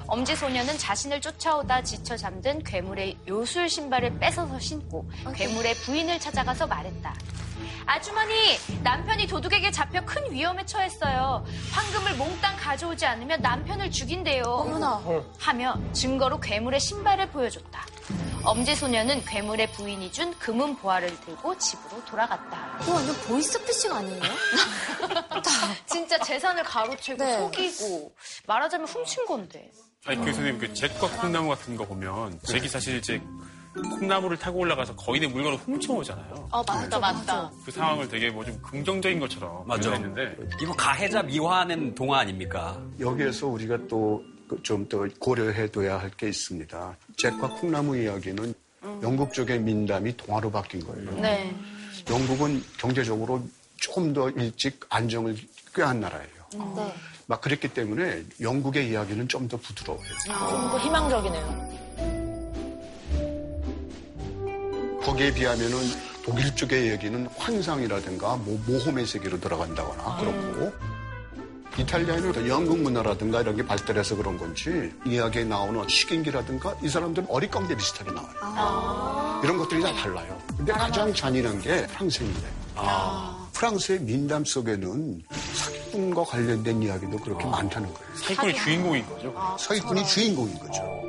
엄지소년은 0.07 0.77
자신을 0.79 1.21
쫓아오다 1.21 1.83
지쳐 1.83 2.17
잠든 2.17 2.63
괴물의 2.63 3.17
요술 3.27 3.69
신발을 3.69 4.17
뺏어서 4.17 4.59
신고 4.59 5.07
괴물의 5.35 5.75
부인을 5.75 6.19
찾아가서 6.19 6.65
말했다. 6.67 7.13
아주머니, 7.89 8.59
남편이 8.83 9.25
도둑에게 9.25 9.71
잡혀 9.71 10.05
큰 10.05 10.31
위험에 10.31 10.63
처했어요. 10.63 11.43
황금을 11.71 12.17
몽땅 12.17 12.55
가져오지 12.57 13.03
않으면 13.03 13.41
남편을 13.41 13.89
죽인대요. 13.89 14.43
어머나. 14.43 15.01
하며 15.39 15.75
증거로 15.91 16.39
괴물의 16.39 16.79
신발을 16.79 17.31
보여줬다. 17.31 17.83
엄지소년은 18.43 19.25
괴물의 19.25 19.71
부인이 19.71 20.11
준 20.11 20.37
금은 20.37 20.75
보화를 20.75 21.19
들고 21.21 21.57
집으로 21.57 22.05
돌아갔다. 22.05 22.77
이거 22.83 22.93
완전 22.93 23.15
보이스피싱 23.21 23.91
아니에요? 23.91 24.21
진짜 25.87 26.19
재산을 26.19 26.63
가로채고 26.63 27.23
네. 27.23 27.37
속이고 27.39 28.13
말하자면 28.45 28.87
훔친 28.87 29.25
건데. 29.25 29.71
아니 30.05 30.23
교수님 30.23 30.59
그 30.59 30.71
jet과 30.75 31.09
콩나무 31.21 31.49
같은 31.49 31.75
거 31.75 31.85
보면 31.85 32.39
잭이 32.43 32.67
사실 32.67 32.97
이제 32.97 33.19
콩나무를 33.73 34.37
타고 34.37 34.59
올라가서 34.59 34.95
거인의 34.95 35.29
물건을 35.29 35.57
훔쳐오잖아요. 35.57 36.47
어 36.51 36.63
맞다 36.63 36.99
맞다. 36.99 37.51
그 37.65 37.71
상황을 37.71 38.07
되게 38.09 38.29
뭐 38.31 38.43
좀 38.43 38.59
긍정적인 38.61 39.19
것처럼 39.19 39.67
맞아. 39.67 39.91
했는데 39.91 40.35
이거 40.61 40.73
가해자 40.73 41.21
미화하는 41.21 41.93
동화 41.95 42.19
아닙니까? 42.19 42.81
여기에서 42.99 43.47
우리가 43.47 43.77
또 43.87 44.21
좀 44.63 44.89
더 44.89 45.05
고려해둬야 45.19 45.99
할 45.99 46.09
게 46.17 46.27
있습니다. 46.27 46.97
잭과 47.17 47.49
콩나무 47.49 47.95
이야기는 47.95 48.51
영국 49.03 49.31
쪽의 49.31 49.59
민담이 49.59 50.17
동화로 50.17 50.49
바뀐 50.49 50.83
거예요. 50.83 51.11
네. 51.21 51.55
영국은 52.09 52.63
경제적으로 52.79 53.43
조금 53.77 54.11
더 54.11 54.27
일찍 54.31 54.83
안정을 54.89 55.35
꾀한 55.75 55.99
나라예요. 55.99 56.29
네. 56.75 56.93
막 57.27 57.41
그랬기 57.41 57.67
때문에 57.67 58.23
영국의 58.41 58.89
이야기는 58.89 59.27
좀 59.27 59.47
더 59.47 59.55
부드러워요. 59.57 60.03
좀더 60.25 60.79
희망적이네요. 60.79 62.28
거기에 65.03 65.33
비하면은 65.33 65.77
독일 66.23 66.53
쪽의 66.55 66.89
얘기는 66.91 67.27
환상이라든가 67.37 68.35
뭐 68.37 68.61
모험의 68.67 69.05
세계로 69.05 69.39
들어간다거나 69.39 70.17
그렇고 70.17 70.71
이탈리아는 71.77 72.31
또 72.33 72.47
영국 72.47 72.79
문화라든가 72.79 73.41
이런 73.41 73.55
게 73.55 73.65
발달해서 73.65 74.15
그런 74.17 74.37
건지 74.37 74.91
이야기에 75.05 75.45
나오는 75.45 75.87
식인기라든가 75.87 76.75
이 76.83 76.89
사람들은 76.89 77.27
어릿광대 77.29 77.75
비슷하게 77.75 78.11
나와요. 78.11 79.39
이런 79.43 79.57
것들이 79.57 79.81
다 79.81 79.93
달라요. 79.93 80.37
근데 80.57 80.73
가장 80.73 81.13
잔인한 81.13 81.61
게 81.61 81.87
프랑스입니다. 81.87 82.47
프랑스의 83.53 84.01
민담 84.01 84.43
속에는 84.43 85.23
사기꾼과 85.53 86.23
관련된 86.25 86.83
이야기도 86.83 87.17
그렇게 87.17 87.45
많다는 87.45 87.93
거예요. 87.93 88.15
사기꾼이 88.15 88.55
주인공인 88.55 89.05
거죠. 89.07 89.33
사기꾼이 89.57 90.05
주인공인 90.05 90.59
거죠. 90.59 91.08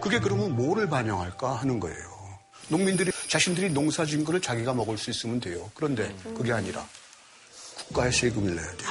그게 0.00 0.18
그러면 0.20 0.54
뭐를 0.56 0.88
반영할까 0.88 1.56
하는 1.56 1.80
거예요. 1.80 2.18
농민들이 2.68 3.10
자신들이 3.28 3.70
농사 3.70 4.04
지은 4.04 4.24
거를 4.24 4.40
자기가 4.40 4.74
먹을 4.74 4.98
수 4.98 5.10
있으면 5.10 5.40
돼요. 5.40 5.70
그런데 5.74 6.14
그게 6.36 6.52
아니라 6.52 6.86
국가에 7.88 8.10
세금을 8.10 8.54
내야 8.54 8.66
돼요. 8.76 8.88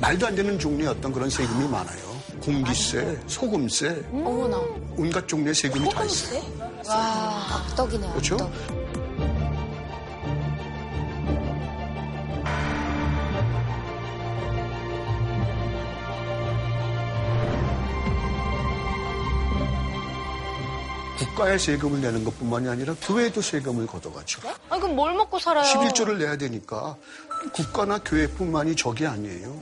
말도 0.00 0.26
안 0.26 0.34
되는 0.34 0.58
종류의 0.58 0.88
어떤 0.90 1.12
그런 1.12 1.28
세금이 1.30 1.68
많아요. 1.68 2.18
공기세, 2.42 3.20
소금세, 3.26 4.04
어머나. 4.12 4.58
온갖 4.96 5.26
종류의 5.26 5.54
세금이 5.54 5.88
다 5.90 6.04
있어요. 6.04 6.42
와, 6.86 7.46
악덕이네요. 7.56 8.10
그렇죠? 8.12 8.34
악덕. 8.36 8.87
국가에 21.18 21.58
세금을 21.58 22.00
내는 22.00 22.24
것뿐만이 22.24 22.68
아니라 22.68 22.94
교회도 23.02 23.42
세금을 23.42 23.86
걷어가죠. 23.86 24.40
아니 24.70 24.80
그럼 24.80 24.96
뭘 24.96 25.14
먹고 25.14 25.38
살아요? 25.38 25.64
11조를 25.64 26.18
내야 26.18 26.36
되니까 26.36 26.96
국가나 27.52 27.98
교회뿐만이 27.98 28.76
적이 28.76 29.06
아니에요. 29.06 29.60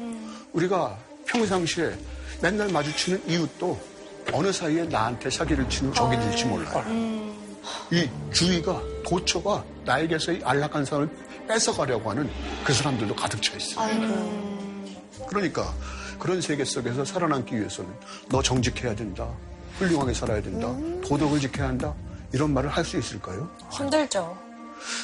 우리가 0.52 0.98
평상시에 1.26 1.96
맨날 2.42 2.68
마주치는 2.68 3.28
이웃도 3.28 3.78
어느 4.32 4.52
사이에 4.52 4.84
나한테 4.84 5.30
사기를 5.30 5.68
치는 5.68 5.94
적이 5.94 6.16
될지 6.18 6.44
몰라요. 6.44 6.84
이 7.90 8.08
주위가 8.32 8.80
도처가 9.06 9.64
나에게서 9.84 10.32
이 10.32 10.40
안락한 10.44 10.84
사람을 10.84 11.08
뺏어가려고 11.48 12.10
하는 12.10 12.30
그 12.64 12.72
사람들도 12.72 13.14
가득 13.14 13.42
차 13.42 13.56
있어요. 13.56 13.88
그러니까 15.28 15.72
그런 16.18 16.40
세계 16.40 16.64
속에서 16.64 17.04
살아남기 17.04 17.56
위해서는 17.56 17.90
너 18.28 18.42
정직해야 18.42 18.94
된다. 18.94 19.28
훌륭하게 19.78 20.14
살아야 20.14 20.40
된다. 20.42 20.68
도덕을 21.06 21.40
지켜야 21.40 21.68
한다. 21.68 21.94
이런 22.32 22.52
말을 22.52 22.70
할 22.70 22.84
수 22.84 22.98
있을까요? 22.98 23.48
힘들죠. 23.70 24.36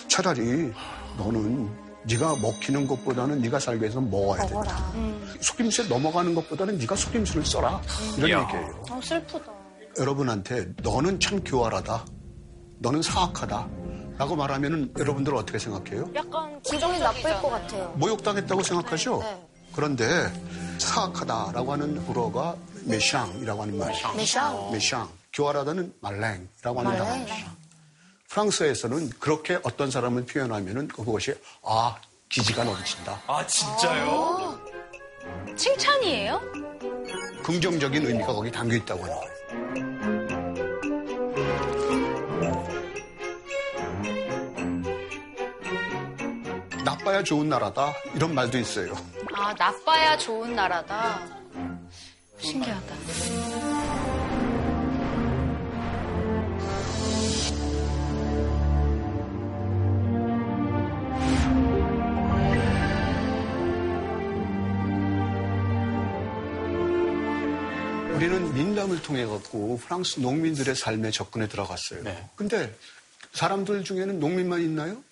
차라리 0.09 0.73
너는 1.17 1.71
네가 2.05 2.37
먹히는 2.37 2.87
것보다는 2.87 3.41
네가 3.43 3.59
살기 3.61 3.83
위해서 3.83 4.01
먹어야 4.01 4.45
된다. 4.47 4.93
속임수에 5.41 5.87
넘어가는 5.89 6.35
것보다는 6.35 6.79
네가 6.79 6.97
속임수를 6.97 7.45
써라. 7.45 7.81
이런 8.17 8.31
이야. 8.31 8.43
얘기예요. 8.43 8.85
어, 8.91 9.01
슬프다. 9.03 9.53
여러분한테 9.99 10.69
너는 10.83 11.21
참 11.21 11.43
교활하다. 11.45 12.05
너는 12.79 13.03
사악하다. 13.03 13.69
라고 14.19 14.37
말하면 14.37 14.93
여러분들 14.99 15.33
은 15.33 15.39
어떻게 15.39 15.59
생각해요? 15.59 16.09
약간 16.15 16.61
기분이 16.63 16.99
나쁠 16.99 17.23
것 17.41 17.51
같아요. 17.51 17.93
모욕당했다고 17.97 18.63
생각하죠? 18.63 19.19
네. 19.21 19.47
그런데 19.75 20.05
사악하다라고 20.79 21.73
하는 21.73 22.05
불어가 22.07 22.57
메샹이라고 22.85 23.63
하는 23.63 23.79
말이에요. 23.79 24.13
메샹. 24.15 24.71
메샹. 24.73 25.09
교활하다는 25.33 25.95
말랭이라고 26.01 26.81
하는 26.81 26.91
말랭. 26.91 27.27
단어예요. 27.27 27.47
프랑스에서는 28.29 29.11
그렇게 29.21 29.59
어떤 29.63 29.91
사람을 29.91 30.25
표현하면은 30.27 30.89
그것이 30.89 31.35
아 31.65 31.97
기지가 32.29 32.65
넘친다. 32.65 33.21
아 33.27 33.47
진짜요? 33.47 34.59
칭찬이에요? 35.57 36.41
긍정적인 37.45 38.07
의미가 38.07 38.33
거기 38.33 38.51
담겨 38.51 38.77
있다고 38.77 39.05
하는 39.05 39.17
거예요. 39.17 40.43
나빠야 46.85 47.23
좋은 47.23 47.49
나라다 47.49 47.93
이런 48.15 48.35
말도 48.35 48.59
있어요. 48.59 48.93
아 49.35 49.55
나빠야 49.55 50.17
좋은 50.17 50.55
나라다. 50.55 51.42
신기하다. 52.43 52.95
우리는 68.17 68.55
민담을 68.55 69.03
통해 69.03 69.25
갖고 69.27 69.79
프랑스 69.79 70.21
농민들의 70.21 70.75
삶에 70.77 71.11
접근해 71.11 71.49
들어갔어요. 71.49 72.03
네. 72.03 72.29
근데 72.37 72.73
사람들 73.33 73.85
중에는 73.85 74.21
농민만 74.21 74.61
있나요? 74.61 75.03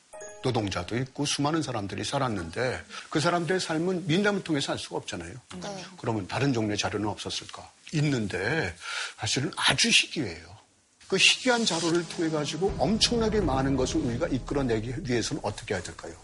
노동자도 0.43 0.97
있고 0.99 1.27
수많은 1.27 1.63
사람들이 1.63 2.05
살았는데 2.05 2.83
그 3.11 3.21
사람들의 3.21 3.61
삶은 3.61 4.07
민담을 4.07 4.43
통해 4.43 4.61
살 4.61 4.79
수가 4.79 4.97
없잖아요. 4.97 5.35
네. 5.61 5.85
그러면 5.99 6.27
다른 6.27 6.53
종류의 6.53 6.79
자료는 6.79 7.09
없었을까? 7.09 7.71
있는데 7.93 8.75
사실은 9.19 9.51
아주 9.57 9.89
희귀해요. 9.89 10.61
그 11.09 11.17
희귀한 11.17 11.65
자료를 11.65 12.09
통해 12.09 12.31
가지고 12.31 12.75
엄청나게 12.79 13.41
많은 13.41 13.77
것을 13.77 14.01
우리가 14.01 14.29
이끌어내기 14.29 14.95
위해서는 15.03 15.43
어떻게 15.45 15.75
해야 15.75 15.83
될까요? 15.83 16.15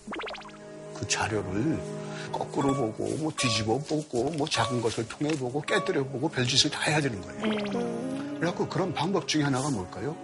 그 0.94 1.06
자료를 1.08 1.78
거꾸로 2.32 2.74
보고 2.74 3.08
뭐 3.16 3.32
뒤집어 3.36 3.78
보고 3.78 4.30
뭐 4.30 4.48
작은 4.48 4.80
것을 4.80 5.08
통해 5.08 5.30
보고 5.36 5.60
깨뜨려 5.60 6.04
보고 6.04 6.28
별짓을 6.28 6.70
다 6.70 6.82
해야 6.82 7.00
되는 7.00 7.20
거예요. 7.20 8.36
그래갖고 8.38 8.68
그런 8.68 8.94
방법 8.94 9.26
중에 9.26 9.42
하나가 9.42 9.70
뭘까요? 9.70 10.16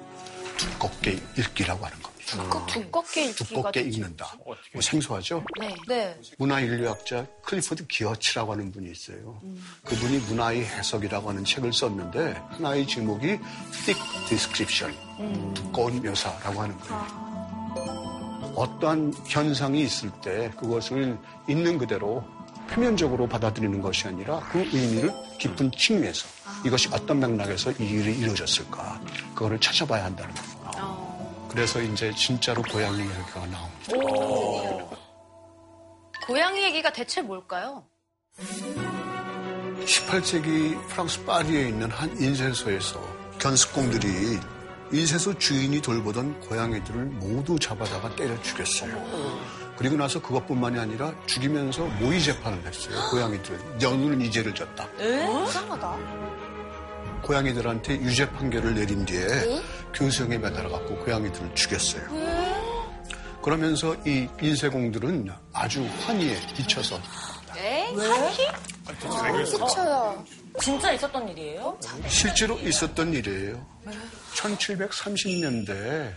두껍게 0.57 1.19
읽기라고 1.37 1.85
하는 1.85 2.01
겁니다. 2.01 2.12
두껍, 2.39 2.67
두껍게 2.67 3.25
읽기가 3.27 3.45
두껍게. 3.45 3.81
읽는다. 3.81 4.35
뭐 4.45 4.81
생소하죠? 4.81 5.45
네. 5.61 5.75
네. 5.87 6.21
문화인류학자 6.39 7.27
클리포드 7.45 7.87
기어치라고 7.87 8.53
하는 8.53 8.73
분이 8.73 8.91
있어요. 8.91 9.41
그분이 9.85 10.19
문화의 10.29 10.65
해석이라고 10.65 11.29
하는 11.31 11.45
책을 11.45 11.73
썼는데 11.73 12.35
하나의 12.51 12.87
제목이 12.87 13.39
thick 13.85 14.03
description, 14.29 15.55
두꺼운 15.55 16.03
묘사라고 16.03 16.63
하는 16.63 16.79
거예요. 16.79 18.53
어떠한 18.55 19.15
현상이 19.27 19.83
있을 19.83 20.11
때 20.23 20.51
그것을 20.59 21.19
있는 21.49 21.79
그대로 21.79 22.23
표면적으로 22.69 23.27
받아들이는 23.29 23.81
것이 23.81 24.09
아니라 24.09 24.41
그 24.51 24.59
의미를 24.59 25.13
깊은 25.39 25.71
측면에서 25.73 26.27
이것이 26.65 26.89
어떤 26.93 27.19
맥락에서 27.21 27.73
이 27.73 27.85
일이 27.85 28.19
이루어졌을까 28.19 29.01
그거를 29.35 29.59
찾아봐야 29.59 30.05
한다는 30.05 30.35
거예요. 30.35 30.52
그래서 31.53 31.81
이제 31.83 32.11
진짜로 32.15 32.63
고양이 32.63 32.99
이야기가 32.99 33.47
나옵니다. 33.47 34.97
고양이 36.27 36.63
얘기가 36.63 36.91
대체 36.93 37.21
뭘까요? 37.21 37.85
18세기 39.85 40.89
프랑스 40.89 41.23
파리에 41.25 41.69
있는 41.69 41.91
한 41.91 42.11
인쇄소에서 42.19 43.01
견습공들이 43.39 44.39
인쇄소 44.93 45.39
주인이 45.39 45.81
돌보던 45.83 46.41
고양이들을 46.41 47.05
모두 47.05 47.59
잡아다가 47.59 48.15
때려 48.17 48.41
죽였어요. 48.43 49.43
그리고 49.77 49.97
나서 49.97 50.23
그것뿐만이 50.23 50.79
아니라 50.79 51.13
죽이면서 51.27 51.85
모의 51.85 52.23
재판을 52.23 52.65
했어요. 52.67 52.95
고양이들. 53.11 53.59
너는 53.79 54.21
이죄를 54.23 54.55
졌다. 54.55 54.87
이상하다. 55.49 56.52
고양이들한테 57.23 57.95
유죄 58.01 58.29
판결을 58.31 58.75
내린 58.75 59.05
뒤에 59.05 59.27
교수형에 59.95 60.39
매달아갖고 60.39 60.97
고양이들을 61.05 61.55
죽였어요. 61.55 62.03
그러면서 63.43 63.97
이 64.07 64.29
인쇄공들은 64.41 65.31
아주 65.53 65.85
환희에 66.07 66.37
미쳐서 66.57 67.01
에? 67.57 67.93
그쳐요. 69.59 70.25
진짜 70.61 70.93
있었던 70.93 71.29
일이에요? 71.29 71.79
실제로 72.09 72.59
있었던 72.59 73.13
일이에요. 73.13 73.67
1730년대 74.35 76.13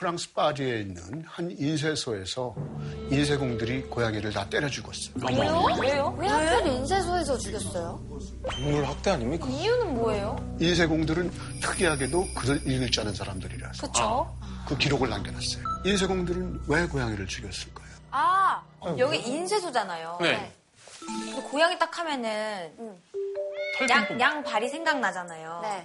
프랑스 0.00 0.32
파리에 0.32 0.80
있는 0.80 1.22
한 1.26 1.54
인쇄소에서 1.58 2.54
인쇄공들이 3.10 3.82
고양이를 3.82 4.32
다 4.32 4.48
때려 4.48 4.66
죽었어요. 4.66 5.14
왜요? 5.28 5.76
왜요? 5.78 6.16
왜 6.18 6.26
하필 6.26 6.72
인쇄소에서 6.72 7.36
죽였어요? 7.36 8.00
동물 8.50 8.82
학대 8.86 9.10
아닙니까? 9.10 9.46
이유는 9.46 9.94
뭐예요? 9.96 10.56
인쇄공들은 10.58 11.30
특이하게도 11.60 12.28
글을 12.34 12.66
읽을 12.66 12.90
줄 12.90 13.02
아는 13.02 13.12
사람들이라서 13.12 13.86
그쵸? 13.86 14.34
그 14.66 14.78
기록을 14.78 15.10
남겨놨어요. 15.10 15.64
인쇄공들은 15.84 16.62
왜 16.66 16.86
고양이를 16.86 17.26
죽였을까요? 17.26 17.90
아, 18.10 18.62
여기 18.96 19.18
인쇄소잖아요. 19.18 20.16
네. 20.22 20.50
근데 21.04 21.42
고양이 21.42 21.78
딱 21.78 21.98
하면은 21.98 22.72
양, 23.90 24.18
양 24.18 24.42
발이 24.42 24.66
생각나잖아요. 24.70 25.60
네. 25.62 25.84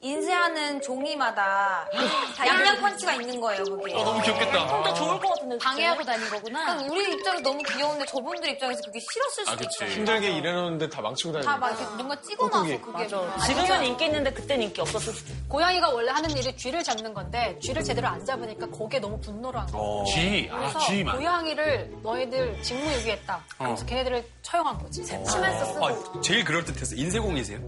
인쇄하는 0.00 0.80
종이마다 0.80 1.84
다 2.36 2.46
양양 2.46 2.80
펀치가 2.80 3.14
있는 3.14 3.40
거예요, 3.40 3.64
그게. 3.64 3.94
어, 3.96 4.04
너무 4.04 4.22
귀엽겠다. 4.22 4.68
진짜 4.68 4.94
좋을 4.94 5.18
것 5.18 5.28
같은데. 5.30 5.58
방해하고 5.58 6.04
다닌 6.04 6.30
거구나. 6.30 6.76
그러니까 6.76 6.92
우리 6.94 7.12
입장에서 7.14 7.42
너무 7.42 7.58
귀여운데 7.64 8.06
저분들 8.06 8.48
입장에서 8.50 8.80
그게 8.84 9.00
싫었을 9.00 9.44
수도 9.46 9.56
그치. 9.56 9.84
있어요. 9.84 9.90
힘들게 9.96 10.30
일해놓는데 10.36 10.88
다 10.88 11.02
망치고 11.02 11.32
다니는 11.32 11.52
다막 11.52 11.70
이렇게 11.80 11.94
뭔가 11.96 12.20
찍어놔서 12.20 12.80
그게. 12.80 12.92
맞아. 12.92 13.38
지금은 13.44 13.84
인기 13.86 14.04
있는데 14.04 14.30
그땐 14.32 14.62
인기 14.62 14.80
없었을 14.80 15.12
수도 15.12 15.32
있어. 15.32 15.42
고양이가 15.48 15.88
원래 15.90 16.12
하는 16.12 16.30
일이 16.30 16.56
쥐를 16.56 16.84
잡는 16.84 17.12
건데 17.12 17.58
쥐를 17.60 17.82
제대로 17.82 18.06
안 18.06 18.24
잡으니까 18.24 18.68
거기에 18.68 19.00
너무 19.00 19.20
분노를 19.20 19.58
한 19.58 19.66
거야. 19.66 20.04
쥐, 20.14 20.48
아, 20.52 20.58
그래서 20.58 20.78
쥐만. 20.78 21.16
고양이를 21.16 21.90
너희들 22.04 22.62
직무유기했다. 22.62 23.44
그래서 23.58 23.84
걔네들을 23.84 24.24
처형한 24.42 24.78
거지. 24.78 25.04
치면서 25.04 25.64
쓰고. 25.64 25.86
아, 25.88 26.20
제일 26.22 26.44
그럴듯해서 26.44 26.94
인쇄공이세요? 26.94 27.58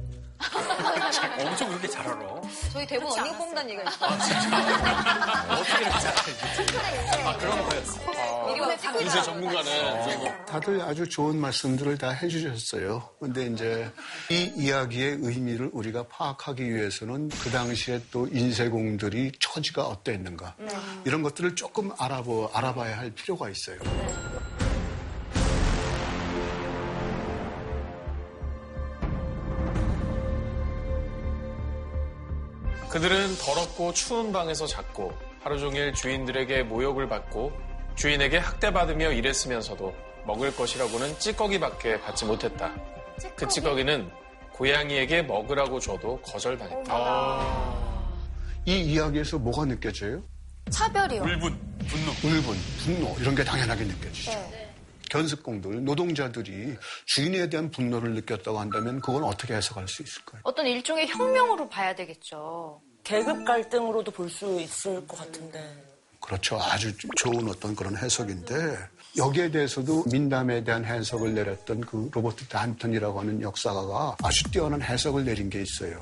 엄청 1.40 1.68
그렇게 1.68 1.88
잘 1.88 2.06
알아. 2.06 2.18
저희 2.72 2.86
대본 2.86 3.12
언니 3.12 3.30
뽑는다는 3.36 3.70
얘기가 3.70 3.90
있어요. 3.90 4.10
어떻게 5.50 5.80
이렇게 5.82 6.00
잘 6.00 6.14
알지? 6.16 6.76
아, 7.24 7.36
그런 7.36 7.68
거였어. 7.68 8.00
이게 8.50 8.60
막 8.60 9.00
인쇄 9.02 9.22
전문가는 9.22 10.44
다들 10.46 10.80
아주 10.82 11.08
좋은 11.08 11.36
말씀들을 11.36 11.98
다 11.98 12.10
해주셨어요. 12.10 13.08
근데 13.20 13.46
이제 13.46 13.90
이 14.30 14.52
이야기의 14.56 15.18
의미를 15.20 15.70
우리가 15.72 16.04
파악하기 16.08 16.62
위해서는 16.74 17.28
그 17.28 17.50
당시에 17.50 18.00
또 18.10 18.26
인쇄공들이 18.28 19.32
처지가 19.40 19.84
어땠는가 19.86 20.54
이런 21.04 21.22
것들을 21.22 21.54
조금 21.54 21.90
알아보, 21.98 22.50
알아봐야 22.52 22.98
할 22.98 23.10
필요가 23.10 23.48
있어요. 23.48 23.78
그들은 32.90 33.36
더럽고 33.38 33.92
추운 33.92 34.32
방에서 34.32 34.66
잤고 34.66 35.12
하루 35.42 35.60
종일 35.60 35.94
주인들에게 35.94 36.64
모욕을 36.64 37.08
받고 37.08 37.52
주인에게 37.94 38.38
학대받으며 38.38 39.12
일했으면서도 39.12 39.94
먹을 40.26 40.54
것이라고는 40.54 41.18
찌꺼기밖에 41.20 42.00
받지 42.00 42.24
못했다. 42.24 42.74
그 43.36 43.46
찌꺼기는 43.46 44.10
고양이에게 44.52 45.22
먹으라고 45.22 45.78
줘도 45.78 46.20
거절당했다. 46.22 47.80
이 48.66 48.80
이야기에서 48.80 49.38
뭐가 49.38 49.66
느껴져요? 49.66 50.22
차별이요. 50.70 51.22
울분, 51.22 51.58
분노. 51.86 52.10
울분, 52.36 52.56
분노 52.84 53.16
이런 53.20 53.34
게 53.36 53.44
당연하게 53.44 53.84
느껴지죠. 53.84 54.32
네. 54.32 54.59
견습공들, 55.10 55.84
노동자들이 55.84 56.76
주인에 57.04 57.48
대한 57.50 57.70
분노를 57.70 58.14
느꼈다고 58.14 58.58
한다면 58.58 59.00
그건 59.00 59.24
어떻게 59.24 59.54
해석할 59.54 59.86
수 59.88 60.02
있을까요? 60.02 60.40
어떤 60.44 60.66
일종의 60.66 61.08
혁명으로 61.08 61.68
봐야 61.68 61.94
되겠죠. 61.94 62.80
계급 63.04 63.44
갈등으로도 63.44 64.10
볼 64.12 64.30
수 64.30 64.60
있을 64.60 65.06
것 65.06 65.18
같은데. 65.18 65.90
그렇죠. 66.20 66.58
아주 66.60 66.92
좋은 67.16 67.48
어떤 67.48 67.74
그런 67.74 67.96
해석인데 67.96 68.54
여기에 69.16 69.50
대해서도 69.50 70.04
민담에 70.12 70.62
대한 70.62 70.84
해석을 70.84 71.34
내렸던 71.34 71.80
그 71.80 72.08
로버트 72.12 72.46
단턴이라고 72.46 73.20
하는 73.20 73.42
역사가가 73.42 74.16
아주 74.22 74.44
뛰어난 74.52 74.80
해석을 74.80 75.24
내린 75.24 75.50
게 75.50 75.62
있어요. 75.62 76.00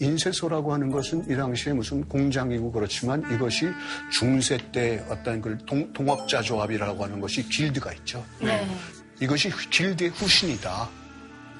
인쇄소라고 0.00 0.72
하는 0.72 0.90
것은 0.90 1.24
이 1.30 1.36
당시에 1.36 1.72
무슨 1.72 2.04
공장이고 2.08 2.72
그렇지만 2.72 3.22
이것이 3.32 3.68
중세 4.10 4.58
때 4.72 5.04
어떤 5.08 5.40
그 5.40 5.56
동, 5.66 5.92
동업자 5.92 6.42
조합이라고 6.42 7.04
하는 7.04 7.20
것이 7.20 7.48
길드가 7.48 7.92
있죠. 7.94 8.24
이것이 9.20 9.50
길드의 9.70 10.10
후신이다. 10.10 11.03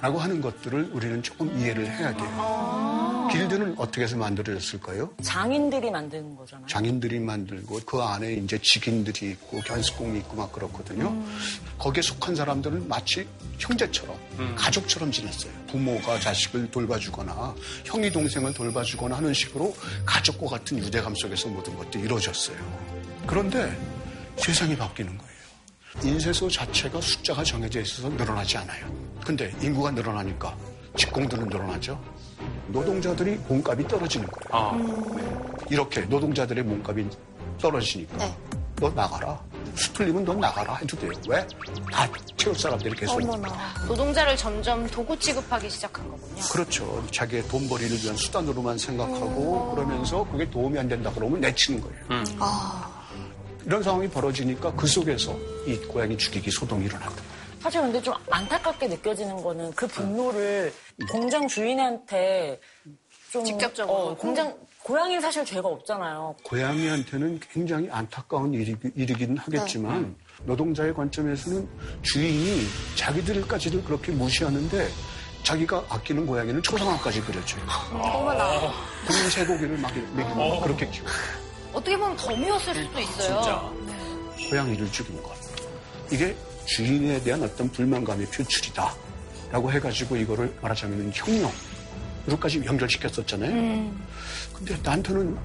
라고 0.00 0.18
하는 0.18 0.40
것들을 0.40 0.90
우리는 0.92 1.22
조금 1.22 1.56
이해를 1.58 1.86
해야 1.86 2.14
돼요. 2.14 3.28
길드는 3.32 3.74
어떻게 3.78 4.02
해서 4.02 4.16
만들어졌을까요? 4.18 5.10
장인들이 5.22 5.90
만드는 5.90 6.36
거잖아요. 6.36 6.66
장인들이 6.66 7.18
만들고 7.20 7.80
그 7.86 8.02
안에 8.02 8.34
이제 8.34 8.58
직인들이 8.58 9.30
있고 9.30 9.60
견습공이 9.60 10.18
있고 10.20 10.36
막 10.36 10.52
그렇거든요. 10.52 11.16
거기에 11.78 12.02
속한 12.02 12.34
사람들은 12.34 12.86
마치 12.86 13.26
형제처럼 13.58 14.16
가족처럼 14.56 15.10
지냈어요. 15.10 15.50
부모가 15.68 16.20
자식을 16.20 16.70
돌봐주거나 16.70 17.54
형이 17.84 18.10
동생을 18.12 18.52
돌봐주거나 18.52 19.16
하는 19.16 19.32
식으로 19.32 19.74
가족과 20.04 20.48
같은 20.58 20.78
유대감 20.78 21.14
속에서 21.14 21.48
모든 21.48 21.74
것들이 21.76 22.04
이루어졌어요. 22.04 22.56
그런데 23.26 23.74
세상이 24.36 24.76
바뀌는 24.76 25.16
거예요. 25.16 25.33
인쇄소 26.02 26.48
자체가 26.50 27.00
숫자가 27.00 27.42
정해져 27.44 27.80
있어서 27.80 28.08
늘어나지 28.08 28.58
않아요. 28.58 28.86
근데 29.24 29.54
인구가 29.60 29.90
늘어나니까 29.90 30.54
직공들은 30.96 31.48
늘어나죠. 31.48 31.98
노동자들이 32.68 33.36
몸값이 33.48 33.86
떨어지는 33.88 34.26
거예요. 34.26 34.48
아, 34.52 35.64
이렇게 35.70 36.02
노동자들의 36.02 36.64
몸값이 36.64 37.08
떨어지니까 37.60 38.16
네. 38.18 38.36
너 38.76 38.90
나가라. 38.90 39.40
수틀리면 39.76 40.24
너 40.24 40.34
나가라 40.34 40.74
해도 40.76 40.96
돼요. 40.96 41.10
왜? 41.28 41.44
다 41.90 42.08
채울 42.36 42.54
사람들이 42.56 42.94
계속. 42.94 43.20
어머나. 43.22 43.74
노동자를 43.88 44.36
점점 44.36 44.86
도구 44.88 45.18
취급하기 45.18 45.70
시작한 45.70 46.08
거군요. 46.10 46.42
그렇죠. 46.52 47.04
자기의 47.10 47.48
돈벌이를 47.48 47.96
위한 48.02 48.16
수단으로만 48.16 48.78
생각하고 48.78 49.74
그러면서 49.74 50.24
그게 50.30 50.48
도움이 50.50 50.78
안 50.78 50.88
된다 50.88 51.10
그러면 51.14 51.40
내치는 51.40 51.80
거예요. 51.80 52.24
이런 53.66 53.82
상황이 53.82 54.08
벌어지니까 54.08 54.72
그 54.74 54.86
속에서 54.86 55.36
이 55.66 55.76
고양이 55.78 56.16
죽이기 56.16 56.50
소동이 56.50 56.84
일어난다. 56.86 57.22
사실 57.60 57.80
근데 57.80 58.00
좀 58.02 58.12
안타깝게 58.30 58.88
느껴지는 58.88 59.42
거는 59.42 59.72
그 59.72 59.86
분노를 59.86 60.72
공장 61.10 61.48
주인한테 61.48 62.60
좀 63.32 63.44
직접적으로. 63.44 63.96
어, 63.96 64.16
공장 64.16 64.54
고양이는 64.82 65.20
사실 65.22 65.44
죄가 65.46 65.66
없잖아요. 65.66 66.36
고양이한테는 66.44 67.40
굉장히 67.50 67.88
안타까운 67.90 68.52
일이, 68.52 68.76
일이긴 68.94 69.38
하겠지만 69.38 70.14
노동자의 70.44 70.92
관점에서는 70.92 71.66
주인이 72.02 72.66
자기들까지도 72.96 73.82
그렇게 73.82 74.12
무시하는데 74.12 74.88
자기가 75.42 75.84
아끼는 75.88 76.26
고양이는 76.26 76.62
초상화까지 76.62 77.22
그려줘요. 77.22 77.62
어머나. 77.92 78.72
그러면 79.06 79.30
쇠고기를 79.30 79.78
막 79.78 79.90
먹이고 80.14 80.60
그렇게 80.60 80.90
키워요. 80.90 81.43
어떻게 81.74 81.96
보면 81.96 82.16
더 82.16 82.34
미웠을 82.36 82.74
수도 82.74 83.00
있어요. 83.00 83.74
고양이를 84.48 84.90
죽인 84.92 85.20
것. 85.22 85.32
이게 86.10 86.36
주인에 86.66 87.20
대한 87.22 87.42
어떤 87.42 87.68
불만감의 87.70 88.26
표출이다. 88.26 88.94
라고 89.50 89.70
해가지고 89.70 90.16
이거를 90.16 90.56
말하자면 90.62 91.12
혁명으로까지 91.14 92.64
연결시켰었잖아요. 92.64 93.50
음. 93.50 94.06
근데 94.52 94.76
나한테는 94.82 95.36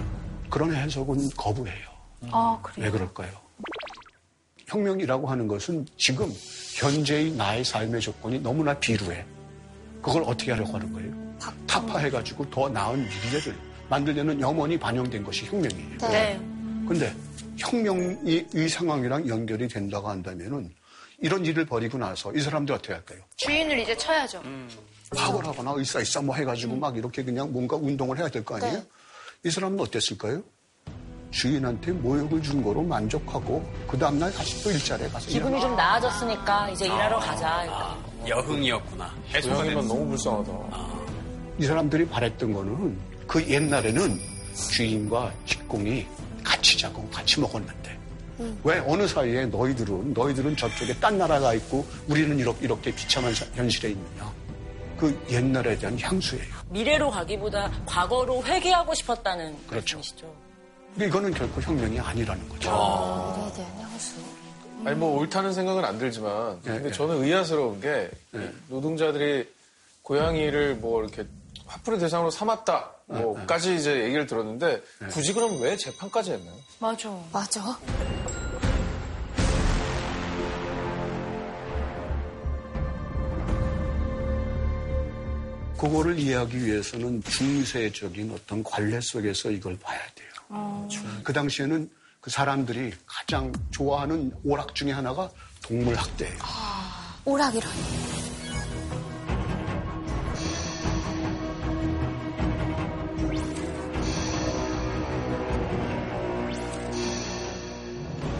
그런 0.49 0.73
해석은 0.73 1.29
거부해요. 1.35 1.87
아, 2.31 2.59
그래요? 2.61 2.85
왜 2.85 2.91
그럴까요? 2.91 3.29
혁명이라고 4.67 5.27
하는 5.27 5.47
것은 5.47 5.85
지금 5.97 6.31
현재의 6.75 7.31
나의 7.31 7.63
삶의 7.65 8.01
조건이 8.01 8.39
너무나 8.39 8.73
비루해. 8.73 9.25
그걸 10.01 10.23
어떻게 10.23 10.51
하려고 10.51 10.73
하는 10.73 10.93
거예요? 10.93 11.29
타파해가지고 11.67 12.49
더 12.49 12.69
나은 12.69 12.99
미래를 13.07 13.55
만들려는 13.89 14.39
염원이 14.39 14.77
반영된 14.79 15.23
것이 15.23 15.45
혁명이에요. 15.45 15.97
네. 16.09 16.39
근데 16.87 17.13
혁명이 17.57 18.45
이 18.53 18.69
상황이랑 18.69 19.27
연결이 19.27 19.67
된다고 19.67 20.09
한다면은 20.09 20.69
이런 21.19 21.45
일을 21.45 21.65
벌이고 21.65 21.97
나서 21.97 22.31
이 22.33 22.39
사람들 22.39 22.73
어떻게 22.75 22.93
할까요? 22.93 23.19
주인을 23.35 23.79
이제 23.79 23.95
쳐야죠. 23.97 24.41
파업을 25.15 25.45
하거나 25.45 25.73
의사의사 25.75 26.21
뭐 26.21 26.35
해가지고 26.35 26.75
막 26.75 26.95
이렇게 26.95 27.23
그냥 27.23 27.51
뭔가 27.51 27.75
운동을 27.75 28.17
해야 28.17 28.29
될 28.29 28.43
거 28.43 28.55
아니에요? 28.55 28.73
네. 28.77 28.83
이 29.43 29.51
사람은 29.51 29.79
어땠을까요? 29.79 30.41
주인한테 31.31 31.91
모욕을 31.91 32.41
준 32.41 32.63
거로 32.63 32.81
만족하고 32.81 33.63
그 33.87 33.97
다음날 33.97 34.31
다시 34.31 34.63
또 34.63 34.71
일자리에 34.71 35.07
가서 35.09 35.27
기분이 35.27 35.51
일하나. 35.57 35.67
좀 35.67 35.75
나아졌으니까 35.75 36.69
이제 36.71 36.85
일하러 36.85 37.19
가자. 37.19 37.97
여흥이었구나. 38.27 39.13
고양이만 39.43 39.87
너무 39.87 40.07
불쌍하다. 40.07 40.51
이 41.59 41.65
사람들이 41.65 42.07
바랬던 42.07 42.53
거는 42.53 42.97
그 43.29 43.47
옛날에는 43.47 44.19
주인과 44.71 45.31
직공이 45.45 46.05
같이 46.43 46.75
자고 46.77 47.07
같이 47.09 47.39
먹었는데 47.39 47.97
왜 48.63 48.79
어느 48.87 49.07
사이에 49.07 49.45
너희들은 49.45 50.13
너희들은 50.13 50.57
저쪽에 50.57 50.95
딴 50.95 51.17
나라가 51.17 51.53
있고 51.53 51.85
우리는 52.07 52.37
이렇게, 52.39 52.65
이렇게 52.65 52.95
비참한 52.95 53.33
사- 53.35 53.45
현실에 53.53 53.89
있느냐 53.91 54.33
그 54.97 55.17
옛날에 55.29 55.77
대한 55.77 55.97
향수예요. 55.99 56.55
미래로 56.69 57.11
가기보다 57.11 57.71
과거로 57.85 58.43
회귀하고 58.45 58.93
싶었다는 58.95 59.55
그렇죠. 59.67 59.97
말씀이시죠. 59.97 60.33
근데 60.93 61.05
이거는 61.07 61.33
결코 61.33 61.61
혁명이 61.61 61.99
아니라는 61.99 62.49
거죠. 62.49 62.69
미래에 62.71 63.53
대한 63.53 63.79
향수. 63.81 64.15
아니 64.85 64.95
뭐 64.97 65.19
옳다는 65.19 65.53
생각은 65.53 65.85
안 65.85 65.99
들지만 65.99 66.59
근데 66.63 66.91
저는 66.91 67.23
의아스러운 67.23 67.79
게 67.79 68.09
노동자들이 68.69 69.47
고양이를 70.01 70.75
뭐 70.77 71.03
이렇게 71.03 71.27
화풀이 71.67 71.99
대상으로 71.99 72.31
삼았다 72.31 72.91
뭐까지 73.09 73.75
이제 73.75 74.03
얘기를 74.03 74.25
들었는데 74.27 74.81
굳이 75.09 75.33
그럼 75.33 75.61
왜 75.61 75.75
재판까지 75.75 76.31
했나요? 76.31 76.55
맞아. 76.79 77.09
맞아. 77.31 77.77
그거를 85.77 86.19
이해하기 86.19 86.65
위해서는 86.65 87.23
중세적인 87.23 88.31
어떤 88.33 88.63
관례 88.63 88.99
속에서 88.99 89.49
이걸 89.49 89.77
봐야 89.79 89.99
돼요. 90.13 90.87
그 91.23 91.31
당시에는 91.31 91.89
그 92.19 92.29
사람들이 92.29 92.91
가장 93.05 93.53
좋아하는 93.71 94.33
오락 94.43 94.75
중에 94.75 94.91
하나가 94.91 95.31
동물 95.61 95.95
학대예요. 95.95 96.37
오락이란. 97.23 97.71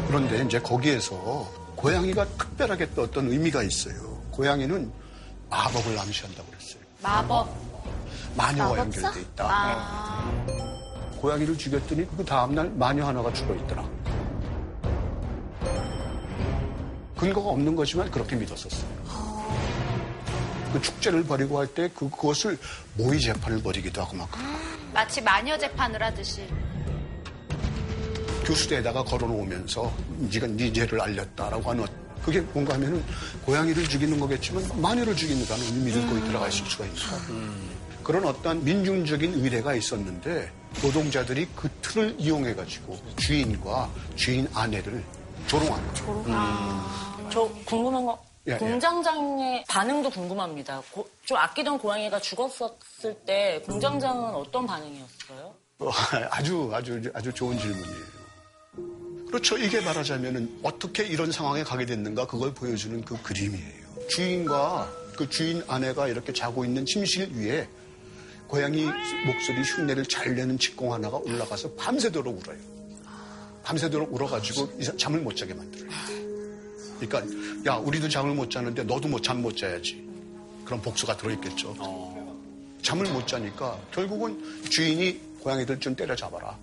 그런데 0.10 0.42
이제 0.44 0.60
거기에서 0.60 1.48
고양이가 1.76 2.26
특별하게 2.26 2.90
또 2.96 3.04
어떤 3.04 3.30
의미가 3.30 3.62
있어요. 3.62 3.94
고양이는 4.32 4.92
마법을 5.52 6.00
암시한다고 6.00 6.48
그랬어요. 6.50 6.82
마법. 7.04 7.48
마녀와 8.36 8.70
마법사? 8.76 9.02
연결돼 9.02 9.22
있다. 9.22 9.46
아. 9.48 10.32
고양이를 11.22 11.56
죽였더니 11.56 12.08
그 12.18 12.26
다음날 12.26 12.72
마녀 12.72 13.06
하나가 13.06 13.32
죽어 13.34 13.54
있더라. 13.54 13.88
근거가 17.16 17.50
없는 17.52 17.76
거지만 17.76 18.10
그렇게 18.10 18.36
믿었었어요. 18.36 18.90
그 20.74 20.82
축제를 20.82 21.24
벌이고 21.24 21.60
할 21.60 21.68
때 21.68 21.88
그것을 21.90 22.58
모의 22.96 23.20
재판을 23.20 23.62
벌이기도 23.62 24.02
하고 24.02 24.16
막 24.18 24.28
마치 24.92 25.22
마녀 25.22 25.56
재판을 25.56 26.02
하듯이. 26.02 26.48
교수대에다가 28.50 29.04
걸어놓으면서 29.04 29.92
네가 30.32 30.48
네 30.48 30.74
죄를 30.74 31.00
알렸다라고 31.00 31.70
하는 31.70 31.86
그게 32.24 32.42
뭔가 32.42 32.74
하면은 32.74 33.04
고양이를 33.46 33.84
죽이는 33.88 34.20
거겠지만 34.20 34.82
마녀를 34.82 35.16
죽이는다는 35.16 35.64
의미를 35.66 36.06
거기 36.08 36.22
들어가 36.22 36.48
있을 36.48 36.66
수가 36.66 36.86
있어요. 36.86 37.20
그런 38.04 38.26
어떤 38.26 38.64
민중적인 38.64 39.36
의례가 39.36 39.76
있었는데 39.76 40.52
노동자들이 40.82 41.48
그 41.56 41.70
틀을 41.82 42.16
이용해 42.18 42.56
가지고 42.56 42.98
주인과 43.18 43.90
주인 44.16 44.48
아내를 44.54 45.04
조롱한 45.48 45.88
거죠. 45.88 46.26
저 47.32 47.50
궁금한 47.66 48.06
거 48.06 48.20
예, 48.48 48.54
예. 48.54 48.58
공장장의 48.58 49.64
반응도 49.68 50.10
궁금합니다. 50.10 50.82
고- 50.92 51.08
좀 51.24 51.38
아끼던 51.38 51.78
고양이가 51.78 52.20
죽었었을 52.20 53.14
때 53.26 53.62
공장장은 53.66 54.34
어떤 54.34 54.66
반응이었어요? 54.66 55.54
어, 55.80 55.90
아주 56.32 56.70
아주 56.74 57.02
아주 57.14 57.32
좋은 57.32 57.58
질문이에요. 57.60 58.19
그렇죠. 59.30 59.58
이게 59.58 59.80
말하자면은 59.82 60.60
어떻게 60.64 61.04
이런 61.06 61.32
상황에 61.32 61.64
가게 61.64 61.86
됐는가 61.86 62.26
그걸 62.28 62.54
보여주는 62.54 63.00
그 63.04 63.22
그림이에요. 63.22 64.08
주인과 64.10 64.92
그 65.16 65.30
주인 65.30 65.64
아내가 65.68 66.08
이렇게 66.08 66.34
자고 66.34 66.66
있는 66.66 66.86
침실 66.86 67.30
위에 67.36 67.68
고양이 68.48 68.86
목소리 69.26 69.62
흉내를 69.62 70.06
잘 70.08 70.36
내는 70.36 70.58
직공 70.58 70.92
하나가 70.94 71.18
올라가서 71.18 71.74
밤새도록 71.74 72.40
울어요. 72.42 72.58
밤새도록 73.64 74.12
울어가지고 74.12 74.80
잠을 74.98 75.20
못 75.20 75.36
자게 75.36 75.54
만들어요. 75.54 75.90
그러니까 77.00 77.72
야 77.72 77.76
우리도 77.76 78.10
잠을 78.10 78.34
못 78.34 78.50
자는데 78.50 78.84
너도 78.84 79.08
못 79.08 79.22
잠 79.22 79.42
못 79.44 79.56
자야지. 79.56 80.04
그런 80.66 80.82
복수가 80.82 81.18
들어있겠죠. 81.18 81.76
잠을 82.82 83.06
못 83.12 83.28
자니까 83.28 83.80
결국은 83.92 84.42
주인이 84.70 85.20
고양이들 85.40 85.80
좀 85.80 85.96
때려잡아라. 85.96 86.58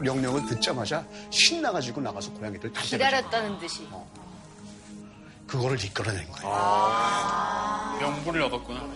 명령을 0.00 0.46
듣자마자 0.46 1.04
신나가지고 1.30 2.00
나가서 2.00 2.32
고양이들 2.32 2.72
다. 2.72 2.82
기다렸다는 2.82 3.58
듯이. 3.58 3.86
그거를 5.46 5.82
이끌어낸 5.82 6.30
거예요. 6.30 7.98
명분을 8.00 8.42
얻었구나. 8.42 8.86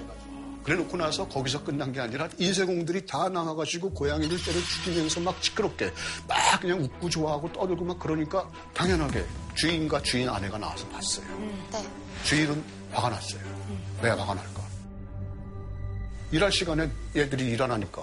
그래 0.63 0.77
놓고 0.77 0.97
나서 0.97 1.27
거기서 1.27 1.65
끝난 1.65 1.93
게 1.93 1.99
아니라 2.01 2.29
인쇄공들이 2.39 3.05
다 3.07 3.29
나와가지고 3.29 3.95
고양이들 3.95 4.41
때려 4.45 4.61
죽이면서 4.61 5.19
막 5.21 5.37
시끄럽게 5.43 5.93
막 6.29 6.61
그냥 6.61 6.81
웃고 6.85 7.11
좋아하고 7.11 7.53
떠들고 7.53 7.85
막 7.85 7.99
그러니까 7.99 8.49
당연하게 8.73 9.27
주인과 9.57 10.03
주인 10.03 10.29
아내가 10.29 10.59
나와서 10.59 10.87
봤어요. 10.89 11.27
네. 11.73 11.85
주인은 12.23 12.63
화가 12.93 13.09
났어요. 13.09 13.41
왜 14.03 14.11
화가 14.11 14.35
날까? 14.35 14.63
일할 16.31 16.53
시간에 16.53 16.89
얘들이 17.17 17.51
일안 17.51 17.73
하니까. 17.73 18.03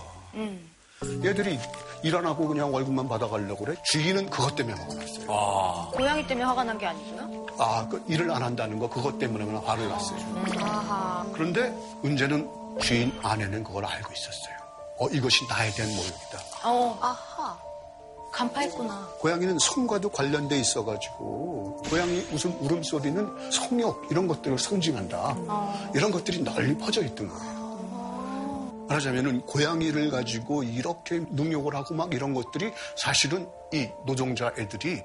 얘들이 1.24 1.60
일 2.04 2.16
안 2.16 2.26
하고 2.26 2.48
그냥 2.48 2.74
월급만 2.74 3.08
받아가려고 3.10 3.66
그래? 3.66 3.76
주인은 3.84 4.30
그것 4.30 4.56
때문에 4.56 4.76
화가 4.80 4.94
났어요. 4.94 5.92
고양이 5.94 6.26
때문에 6.26 6.46
화가 6.46 6.64
난 6.64 6.78
게 6.78 6.86
아니고요? 6.88 7.46
아, 7.58 7.88
그 7.90 8.02
일을 8.08 8.32
안 8.32 8.42
한다는 8.44 8.80
거 8.80 8.90
그것 8.90 9.20
때문에 9.20 9.44
그냥 9.46 9.62
화를 9.66 9.88
났어요. 9.90 10.20
아하. 10.60 11.26
그런데 11.34 11.70
문제는 12.02 12.50
주인 12.82 13.12
아내는 13.22 13.64
그걸 13.66 13.86
알고 13.86 14.14
있었어요. 14.14 14.56
어, 14.98 15.08
이것이 15.10 15.46
나에 15.48 15.72
대한 15.72 15.92
모욕이다. 15.94 16.40
어, 16.66 16.98
아하. 17.02 17.58
간파했구나. 18.32 19.10
고양이는 19.20 19.58
성과도 19.60 20.10
관련돼 20.10 20.58
있어가지고 20.60 21.82
고양이 21.90 22.20
웃음 22.32 22.56
울음소리는 22.62 23.52
성욕 23.52 24.08
이런 24.12 24.28
것들을 24.28 24.58
상징한다. 24.60 25.36
이런 25.96 26.12
것들이 26.12 26.44
널리 26.44 26.78
퍼져 26.78 27.02
있던 27.04 27.28
거예요. 27.28 27.59
말하자면은 28.90 29.42
고양이를 29.42 30.10
가지고 30.10 30.64
이렇게 30.64 31.20
능욕을 31.32 31.76
하고 31.76 31.94
막 31.94 32.14
이런 32.14 32.34
것들이 32.34 32.72
사실은 32.98 33.48
이 33.72 33.88
노동자 34.06 34.52
애들이 34.58 35.02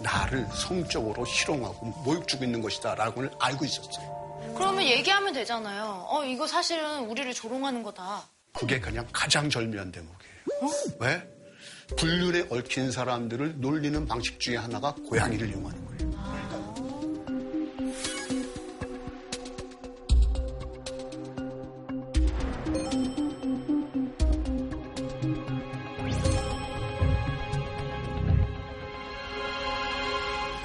나를 0.00 0.46
성적으로 0.54 1.24
희롱하고 1.26 1.86
모욕 2.04 2.26
주고 2.26 2.44
있는 2.44 2.60
것이다라고는 2.60 3.30
알고 3.38 3.64
있었어요. 3.64 4.54
그러면 4.56 4.84
얘기하면 4.84 5.32
되잖아요. 5.32 6.06
어, 6.08 6.24
이거 6.24 6.46
사실은 6.46 7.06
우리를 7.06 7.32
조롱하는 7.34 7.82
거다. 7.82 8.24
그게 8.52 8.80
그냥 8.80 9.06
가장 9.12 9.50
절묘한 9.50 9.92
대목이에요. 9.92 10.96
왜? 11.00 11.22
불륜에 11.96 12.46
얽힌 12.50 12.90
사람들을 12.90 13.60
놀리는 13.60 14.06
방식 14.06 14.40
중에 14.40 14.56
하나가 14.56 14.94
고양이를 15.08 15.50
이용하는 15.50 15.86
거예요. 15.86 16.15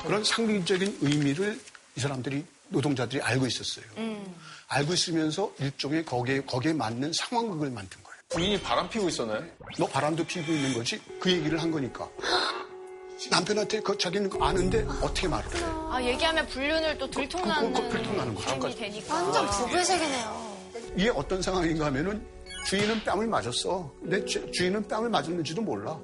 그런 0.06 0.24
상징적인 0.24 0.98
의미를 1.02 1.60
이 1.96 2.00
사람들이 2.00 2.46
노동자들이 2.70 3.22
알고 3.22 3.46
있었어요. 3.48 3.86
음. 3.98 4.36
알고 4.68 4.94
있으면서 4.94 5.52
일종의 5.60 6.06
거기에 6.06 6.42
거기에 6.42 6.74
맞는 6.74 7.12
상황극을 7.14 7.70
만든 7.70 8.02
거예요. 8.04 8.18
부인이 8.30 8.62
바람 8.62 8.90
피고 8.90 9.10
있었나요? 9.10 9.44
너 9.78 9.86
바람도 9.88 10.24
피고 10.26 10.52
있는 10.52 10.74
거지? 10.74 11.02
그 11.20 11.30
얘기를 11.32 11.62
한 11.62 11.70
거니까. 11.70 12.10
남편한테 13.30 13.82
그 13.82 13.96
자기는 13.98 14.30
아는데 14.42 14.84
어떻게 15.02 15.28
말을 15.28 15.56
해? 15.56 15.60
아, 15.64 16.00
얘기하면 16.02 16.48
불륜을 16.48 16.98
또 16.98 17.10
들통나는 17.12 17.74
그거 17.74 17.90
들통나는 17.90 18.34
거죠. 18.34 18.50
셈이 18.50 18.76
되니까. 18.76 19.14
완전 19.14 19.50
부부의 19.50 19.86
세계네요. 19.86 20.58
이게 20.98 21.10
어떤 21.10 21.42
상황인가 21.42 21.86
하면은 21.88 22.26
주인은 22.66 23.04
뺨을 23.04 23.28
맞았어. 23.28 23.94
근데 24.02 24.26
주, 24.26 24.50
주인은 24.52 24.88
뺨을 24.88 25.10
맞았는지도 25.10 25.62
몰라. 25.62 26.00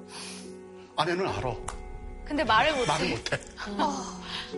아내는 0.96 1.26
알아. 1.26 1.54
근데 2.28 2.44
말을 2.44 2.72
못해. 2.74 2.86
말을 2.86 3.08
못해. 3.08 3.38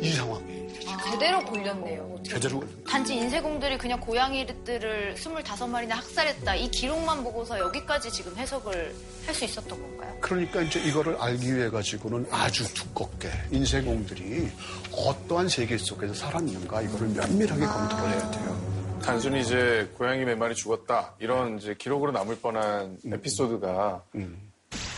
이 0.00 0.10
상황이 0.10 0.68
제대로 1.10 1.44
걸렸네요. 1.44 2.20
제대로 2.24 2.62
단지 2.86 3.14
인쇄공들이 3.14 3.78
그냥 3.78 3.98
고양이들을 4.00 5.14
25마리나 5.16 5.90
학살했다. 5.90 6.54
이 6.56 6.70
기록만 6.70 7.22
보고서 7.22 7.58
여기까지 7.58 8.10
지금 8.10 8.36
해석을 8.36 8.94
할 9.26 9.34
수 9.34 9.44
있었던 9.44 9.80
건가요? 9.80 10.16
그러니까 10.20 10.60
이제 10.62 10.80
이거를 10.80 11.16
알기 11.20 11.54
위해 11.56 11.70
가지고는 11.70 12.26
아주 12.32 12.72
두껍게 12.74 13.30
인쇄공들이 13.52 14.50
어떠한 14.92 15.48
세계 15.48 15.78
속에서 15.78 16.12
살았는가 16.12 16.82
이거를 16.82 17.08
면밀하게 17.08 17.64
검토를 17.64 18.10
해야 18.10 18.30
돼요. 18.32 19.00
단순히 19.02 19.40
이제 19.40 19.88
고양이 19.96 20.24
몇 20.24 20.36
마리 20.36 20.54
죽었다 20.54 21.14
이런 21.20 21.58
이제 21.58 21.74
기록으로 21.78 22.10
남을 22.12 22.38
뻔한 22.40 22.98
음. 23.04 23.14
에피소드가 23.14 24.02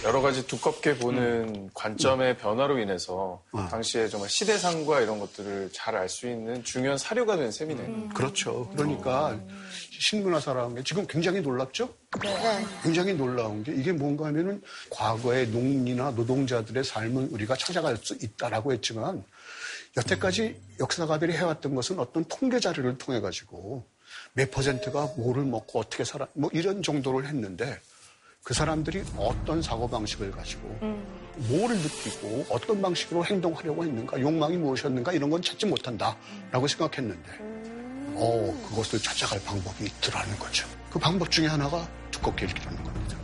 여러 0.04 0.20
가지 0.20 0.44
두껍게 0.46 0.96
보는 0.96 1.70
관점의 1.74 2.36
변화로 2.38 2.78
인해서 2.78 3.40
어. 3.52 3.68
당시에 3.70 4.08
정말 4.08 4.28
시대상과 4.28 5.00
이런 5.00 5.20
것들을 5.20 5.70
잘 5.72 5.94
알 5.94 6.08
수 6.08 6.26
있는 6.28 6.64
중요한 6.64 6.98
사료가 6.98 7.36
된 7.36 7.52
셈이네요. 7.52 8.08
그렇죠. 8.08 8.68
그러니까 8.74 9.38
신문화사라는 9.90 10.74
게 10.74 10.82
지금 10.82 11.06
굉장히 11.06 11.40
놀랍죠? 11.40 11.94
네. 12.20 12.66
굉장히 12.82 13.14
놀라운 13.14 13.62
게 13.62 13.72
이게 13.72 13.92
뭔가 13.92 14.26
하면은 14.26 14.60
과거의 14.90 15.48
농민이나 15.48 16.10
노동자들의 16.10 16.82
삶을 16.82 17.28
우리가 17.30 17.54
찾아갈 17.56 17.96
수 17.96 18.14
있다라고 18.14 18.72
했지만 18.72 19.22
여태까지 19.96 20.60
역사가들이 20.80 21.34
해왔던 21.34 21.74
것은 21.76 22.00
어떤 22.00 22.24
통계 22.24 22.58
자료를 22.58 22.98
통해 22.98 23.20
가지고 23.20 23.86
몇 24.32 24.50
퍼센트가 24.50 25.12
뭐를 25.16 25.44
먹고 25.44 25.78
어떻게 25.78 26.04
살아 26.04 26.26
뭐 26.32 26.50
이런 26.52 26.82
정도를 26.82 27.28
했는데 27.28 27.78
그 28.44 28.54
사람들이 28.54 29.04
어떤 29.16 29.62
사고방식을 29.62 30.32
가지고 30.32 30.76
뭐를 31.36 31.76
느끼고 31.76 32.46
어떤 32.50 32.82
방식으로 32.82 33.24
행동하려고 33.24 33.84
했는가 33.84 34.20
욕망이 34.20 34.56
무엇이었는가 34.56 35.12
이런 35.12 35.30
건 35.30 35.40
찾지 35.40 35.66
못한다라고 35.66 36.66
생각했는데 36.66 37.30
어 38.14 38.66
그것을 38.68 38.98
찾아갈 38.98 39.40
방법이 39.44 39.84
있더라는 39.84 40.36
거죠. 40.38 40.66
그 40.90 40.98
방법 40.98 41.30
중에 41.30 41.46
하나가 41.46 41.88
두껍게 42.10 42.46
읽기라는 42.46 42.82
겁니다. 42.82 43.16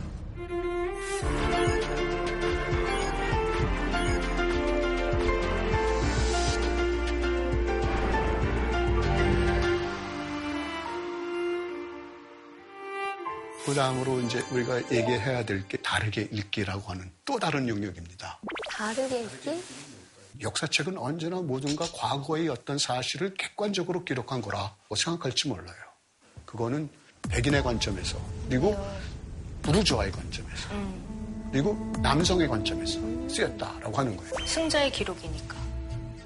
그 13.69 13.75
다음으로 13.75 14.19
이제 14.21 14.39
우리가 14.51 14.77
얘기해야 14.91 15.45
될 15.45 15.67
게 15.67 15.77
다르게 15.77 16.27
읽기라고 16.31 16.89
하는 16.89 17.11
또 17.23 17.37
다른 17.37 17.67
영역입니다. 17.69 18.39
다르게 18.67 19.21
읽기? 19.21 19.63
역사책은 20.41 20.97
언제나 20.97 21.39
모든가 21.39 21.85
과거의 21.93 22.49
어떤 22.49 22.79
사실을 22.79 23.35
객관적으로 23.35 24.03
기록한 24.03 24.41
거라고 24.41 24.95
생각할지 24.95 25.49
몰라요. 25.49 25.75
그거는 26.45 26.89
백인의 27.29 27.61
관점에서 27.61 28.19
그리고 28.49 28.75
부르주아의 29.61 30.11
관점에서 30.13 30.69
그리고 31.51 31.93
남성의 32.01 32.47
관점에서 32.47 32.99
쓰였다라고 33.29 33.95
하는 33.95 34.17
거예요. 34.17 34.33
승자의 34.47 34.91
기록이니까. 34.91 35.55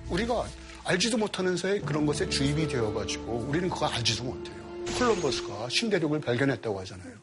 우리가 0.07 0.45
알지도 0.85 1.17
못하는 1.17 1.57
사이에 1.57 1.79
그런 1.81 2.05
것에 2.05 2.29
주입이 2.29 2.69
되어가지고 2.69 3.47
우리는 3.49 3.69
그거 3.69 3.87
알지도 3.87 4.23
못해요. 4.23 4.55
콜럼버스가 4.97 5.67
신대륙을 5.69 6.21
발견했다고 6.21 6.79
하잖아요. 6.81 7.22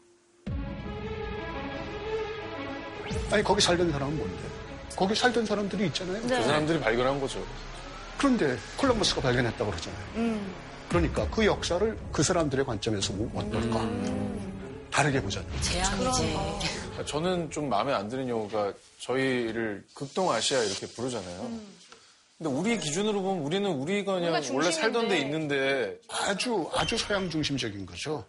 아니 3.31 3.43
거기 3.43 3.61
살던 3.61 3.91
사람은 3.93 4.17
뭔데? 4.17 4.43
거기 4.97 5.15
살던 5.15 5.47
사람들이 5.47 5.87
있잖아요. 5.87 6.21
그 6.23 6.29
사람들이 6.29 6.81
발견한 6.81 7.21
거죠. 7.21 7.45
그런데 8.19 8.57
콜럼버스가 8.77 9.21
발견했다고 9.21 9.71
그러잖아요. 9.71 10.05
음. 10.17 10.55
그러니까 10.89 11.29
그 11.31 11.47
역사를 11.47 11.99
그 12.13 12.23
사람들의 12.23 12.67
관점에서 12.67 13.13
뭐 13.13 13.31
어떨까? 13.41 13.89
다르게 14.91 15.23
보잖아요. 15.23 15.61
재앙이지. 15.61 16.37
저는 17.07 17.51
좀 17.51 17.69
마음에 17.69 17.93
안 17.93 18.09
드는 18.09 18.29
용어가 18.29 18.73
저희를 18.99 19.85
극동아시아 19.95 20.59
이렇게 20.65 20.87
부르잖아요. 20.89 21.61
근데 22.37 22.51
우리 22.51 22.79
기준으로 22.79 23.23
보면 23.23 23.45
우리는 23.45 23.71
우리가 23.71 24.15
그냥 24.15 24.35
우리가 24.35 24.55
원래 24.55 24.73
살던 24.73 25.09
데. 25.09 25.19
있는데 25.21 25.97
아주 26.09 26.69
아주 26.75 26.99
서양 26.99 27.31
중심적인 27.31 27.87
거죠. 27.87 28.25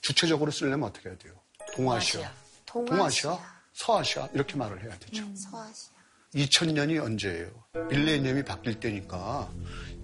주체적으로 0.00 0.50
쓰려면 0.50 0.88
어떻게 0.88 1.10
해야 1.10 1.18
돼요? 1.18 1.34
동아시아, 1.74 2.32
동아시아, 2.64 3.38
서아시아 3.80 4.28
이렇게 4.34 4.56
말을 4.56 4.82
해야 4.82 4.96
되죠. 4.98 5.24
서아시아. 5.34 5.94
2000년이 6.34 7.02
언제예요? 7.02 7.50
밀레니엄이 7.88 8.44
바뀔 8.44 8.78
때니까 8.78 9.50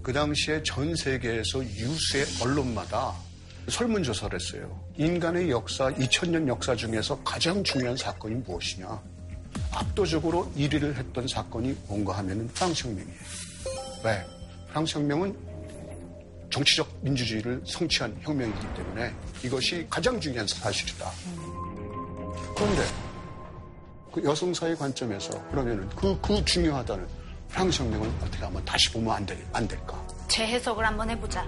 그 0.01 0.11
당시에 0.11 0.63
전 0.63 0.95
세계에서 0.95 1.63
유수의 1.63 2.25
언론마다 2.41 3.13
설문조사를 3.69 4.37
했어요. 4.39 4.83
인간의 4.97 5.51
역사, 5.51 5.93
2000년 5.93 6.47
역사 6.47 6.75
중에서 6.75 7.21
가장 7.23 7.63
중요한 7.63 7.95
사건이 7.95 8.35
무엇이냐? 8.35 9.01
압도적으로 9.71 10.51
1위를 10.55 10.95
했던 10.95 11.27
사건이 11.27 11.77
뭔가 11.87 12.17
하면은 12.17 12.47
프랑스 12.47 12.87
혁명이에요. 12.87 13.19
왜? 14.03 14.25
프랑스 14.69 14.97
혁명은 14.97 15.37
정치적 16.49 16.99
민주주의를 17.01 17.61
성취한 17.65 18.17
혁명이기 18.21 18.73
때문에 18.75 19.13
이것이 19.43 19.85
가장 19.89 20.19
중요한 20.19 20.47
사실이다. 20.47 21.11
그런데 22.55 22.83
그 24.17 24.23
여성사의 24.23 24.75
관점에서 24.77 25.39
그러면은 25.49 25.87
그, 25.89 26.19
그 26.21 26.43
중요하다는 26.43 27.07
프랑스 27.49 27.83
혁명을 27.83 28.09
어떻게 28.23 28.43
한번 28.43 28.65
다시 28.65 28.91
보면 28.91 29.15
안, 29.15 29.23
될, 29.27 29.37
안 29.53 29.67
될까? 29.67 30.03
재해석을 30.27 30.83
한번 30.83 31.07
해보자. 31.11 31.45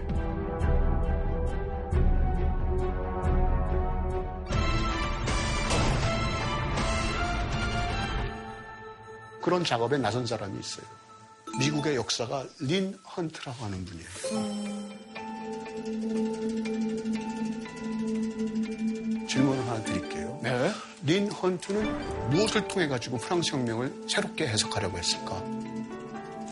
그런 9.42 9.64
작업에 9.64 9.98
나선 9.98 10.28
사람이 10.28 10.60
있어요. 10.60 10.86
미국의 11.58 11.96
역사가 11.96 12.46
린 12.60 12.94
헌트라고 13.18 13.66
하는 13.66 13.84
분이에요. 13.84 14.10
질문을 19.28 19.68
하나 19.68 19.84
드릴게요. 19.84 20.29
네. 20.42 20.72
린 21.04 21.32
헌트는 21.32 22.30
무엇을 22.30 22.68
통해 22.68 22.88
가지고 22.88 23.18
프랑스 23.18 23.52
혁명을 23.52 24.06
새롭게 24.10 24.48
해석하려고 24.48 24.98
했을까? 24.98 25.42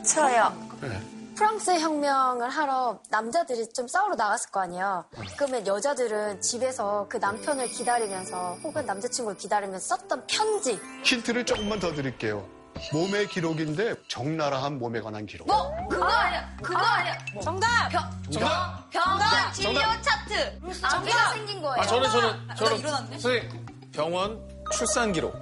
저요. 0.03 0.53
네. 0.81 1.01
프랑스 1.35 1.79
혁명을 1.79 2.49
하러 2.49 2.99
남자들이 3.09 3.67
좀 3.71 3.87
싸우러 3.87 4.15
나갔을 4.15 4.49
거 4.49 4.59
아니에요. 4.61 5.05
그러면 5.37 5.67
여자들은 5.67 6.41
집에서 6.41 7.05
그 7.09 7.17
남편을 7.17 7.67
기다리면서 7.69 8.57
혹은 8.63 8.85
남자친구를 8.85 9.37
기다리면서 9.37 9.97
썼던 9.97 10.25
편지. 10.27 10.79
힌트를 11.03 11.45
조금만 11.45 11.79
더 11.79 11.93
드릴게요. 11.93 12.43
몸의 12.91 13.27
기록인데 13.27 13.95
적나라한 14.07 14.79
몸에 14.79 14.99
관한 15.01 15.25
기록. 15.25 15.47
뭐? 15.47 15.71
그거 15.89 16.05
아니야. 16.05 16.55
그거 16.61 16.77
아 16.79 17.03
니야. 17.03 17.17
정답! 17.41 17.89
병, 17.89 18.03
정답! 18.31 18.89
병원 18.89 19.19
진료 19.53 19.73
정답! 19.73 20.01
차트. 20.01 20.59
아기가 20.83 21.29
생긴 21.33 21.61
거예요. 21.61 21.75
아, 21.81 21.85
저는, 21.85 22.09
저는, 22.09 22.55
저는, 22.55 22.77
일어났네. 22.79 23.19
선생님, 23.19 23.66
병원 23.97 24.39
출산 24.71 25.11
기록. 25.11 25.35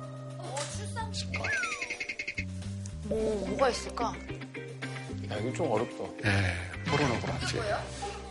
뭐, 3.03 3.45
뭐가 3.49 3.67
있을까? 3.67 4.05
야, 5.29 5.35
이거 5.37 5.51
좀 5.53 5.69
어렵다. 5.69 6.05
예, 6.23 6.89
포르노그라피. 6.89 7.57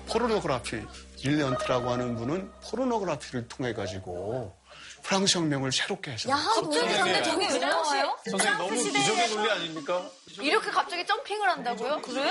포르노그라피 0.08 0.82
린 1.22 1.37
헌트라고 1.37 1.90
하는 1.90 2.16
분은 2.16 2.50
포르노그라피를 2.62 3.48
통해 3.48 3.74
가지고 3.74 4.56
프랑스 5.04 5.36
혁명을 5.38 5.70
새롭게 5.70 6.12
해서 6.12 6.30
갑자기 6.30 6.78
근데 6.96 7.22
저게 7.22 7.46
왜 7.52 7.58
나와요? 7.58 8.16
선생님 8.28 8.58
너무 8.58 8.74
기적의 8.74 9.28
논리 9.28 9.50
아닙니까? 9.50 10.10
이렇게 10.40 10.70
갑자기 10.70 11.06
jumping을 11.06 11.48
한다고요? 11.48 12.00
그래? 12.02 12.30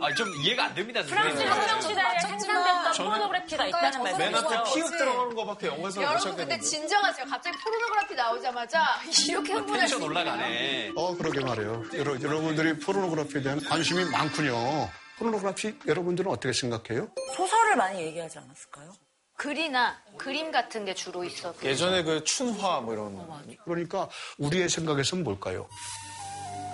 아, 0.00 0.12
좀 0.14 0.28
이해가 0.40 0.64
안 0.64 0.74
됩니다. 0.74 1.02
프랑스. 1.02 1.42
혁명 1.42 1.80
시대에 1.82 2.18
생산됐던 2.20 2.92
포르노그래피가 3.06 3.66
있다는 3.66 4.02
맨 4.16 4.34
앞에. 4.34 4.72
피읖 4.72 4.90
들어가는 4.98 5.34
거밖에 5.34 5.66
영화에서 5.66 6.00
못 6.00 6.06
여러분 6.06 6.20
찾겠는데. 6.20 6.54
근데 6.56 6.60
진정하세요. 6.66 7.26
갑자기 7.26 7.58
포르노그래피 7.62 8.14
나오자마자 8.14 9.00
이렇게 9.28 9.52
흥분할 9.52 9.86
수 9.88 9.98
텐션 9.98 10.10
있나요? 10.10 10.10
올라가네. 10.24 10.92
어 10.96 11.16
그러게 11.16 11.40
말이에요. 11.40 11.84
여러, 11.94 12.20
여러분들이 12.20 12.78
포르노그라피에 12.78 13.42
대한 13.42 13.62
관심이 13.62 14.02
많군요. 14.06 14.90
포르노그라피 15.18 15.74
여러분들은 15.86 16.30
어떻게 16.30 16.52
생각해요? 16.54 17.08
소설을 17.36 17.76
많이 17.76 18.00
얘기하지 18.02 18.38
않았을까요? 18.38 18.92
글이나 19.36 19.96
그림 20.16 20.50
같은 20.52 20.84
게 20.84 20.94
주로 20.94 21.24
있어. 21.24 21.54
예전에 21.62 22.02
그 22.02 22.22
춘화 22.24 22.80
뭐 22.80 22.94
이런 22.94 23.58
그러니까 23.64 24.08
우리의 24.38 24.68
생각에서는 24.68 25.24
뭘까요? 25.24 25.68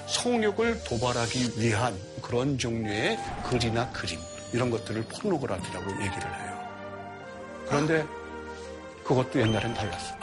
성욕을 0.06 0.84
도발하기 0.84 1.60
위한 1.60 1.98
그런 2.20 2.58
종류의 2.58 3.18
글이나 3.48 3.90
그림 3.92 4.18
이런 4.52 4.70
것들을 4.70 5.04
포르노그라피라고 5.04 5.90
얘기를 6.02 6.40
해요. 6.40 6.50
그런데 7.68 8.06
그것도 9.04 9.40
옛날엔 9.40 9.74
달랐어. 9.74 10.16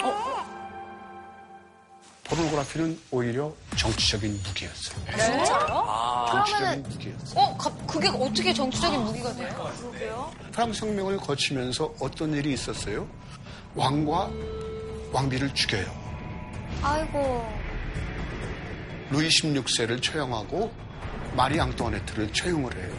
포르노그라피는 2.30 2.99
오히려 3.11 3.53
정치적인 3.78 4.41
무기였어요. 4.43 4.97
진짜요? 5.17 6.25
정치적인 6.30 6.84
무기였어요. 6.84 7.39
어, 7.39 7.57
갑- 7.57 7.88
그게 7.88 8.09
어떻게 8.09 8.53
정치적인 8.53 8.99
무기가 9.01 9.34
돼요? 9.34 10.32
프랑스 10.51 10.86
혁명을 10.86 11.17
거치면서 11.17 11.93
어떤 12.01 12.34
일이 12.34 12.53
있었어요? 12.53 13.07
왕과 13.75 14.30
왕비를 15.13 15.53
죽여요. 15.53 15.86
아이고. 16.82 17.57
루이 19.09 19.30
16세를 19.30 20.01
처형하고 20.01 20.69
마리 21.34 21.59
앙뚜아네트를 21.61 22.34
처형을 22.34 22.75
해요. 22.75 22.93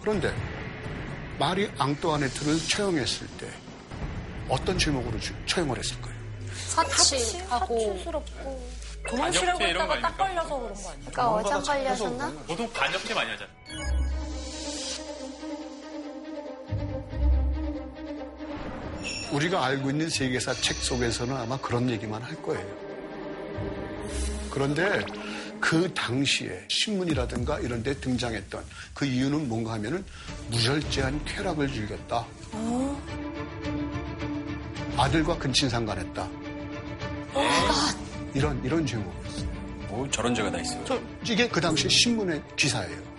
그런데 0.00 0.34
마리 1.38 1.70
앙뚜아네트를 1.76 2.58
처형했을 2.68 3.26
때 3.38 3.48
어떤 4.48 4.78
제목으로 4.78 5.20
주- 5.20 5.34
처형을 5.44 5.76
했을 5.78 6.00
거예요? 6.00 6.09
사치하고. 6.68 7.80
사치스럽고. 7.80 8.70
도망치려고 9.08 9.58
반역죄 9.58 9.70
이런 9.70 9.88
거 9.88 9.94
했다가 9.94 10.12
딱 10.16 10.20
아닙니까? 10.20 10.44
걸려서 10.44 10.58
그런 10.58 10.74
거 10.74 10.90
아니에요? 10.90 11.10
그러니까 11.10 11.30
어장 11.32 11.62
걸려서나? 11.62 12.32
보통 12.46 12.72
반역죄 12.72 13.14
많이 13.14 13.30
하잖아. 13.30 13.50
우리가 19.32 19.64
알고 19.64 19.90
있는 19.90 20.10
세계사 20.10 20.52
책 20.54 20.76
속에서는 20.76 21.34
아마 21.36 21.56
그런 21.58 21.88
얘기만 21.88 22.20
할 22.22 22.40
거예요. 22.42 22.66
그런데 24.50 25.04
그 25.60 25.92
당시에 25.94 26.66
신문이라든가 26.68 27.60
이런 27.60 27.82
데 27.82 27.94
등장했던 27.94 28.64
그 28.92 29.04
이유는 29.04 29.48
뭔가 29.48 29.74
하면은 29.74 30.04
무절제한 30.48 31.24
쾌락을 31.24 31.72
즐겼다. 31.72 32.26
아들과 34.96 35.38
근친상간했다. 35.38 36.39
이런 38.34 38.62
이런 38.64 38.86
제목이었어요. 38.86 39.50
뭐 39.88 40.08
저런 40.10 40.34
죄가 40.34 40.50
다 40.50 40.58
있어요. 40.58 40.84
저, 40.84 41.00
이게 41.24 41.48
그 41.48 41.60
당시 41.60 41.88
신문의 41.88 42.42
기사예요. 42.56 43.10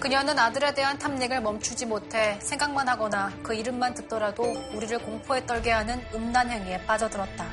그녀는 0.00 0.38
아들에 0.38 0.72
대한 0.74 0.96
탐닉을 0.98 1.40
멈추지 1.40 1.86
못해 1.86 2.38
생각만 2.40 2.88
하거나 2.88 3.32
그 3.42 3.54
이름만 3.54 3.94
듣더라도 3.94 4.44
우리를 4.72 4.96
공포에 5.00 5.44
떨게 5.44 5.70
하는 5.72 6.00
음란 6.14 6.48
행위에 6.50 6.84
빠져들었다. 6.86 7.44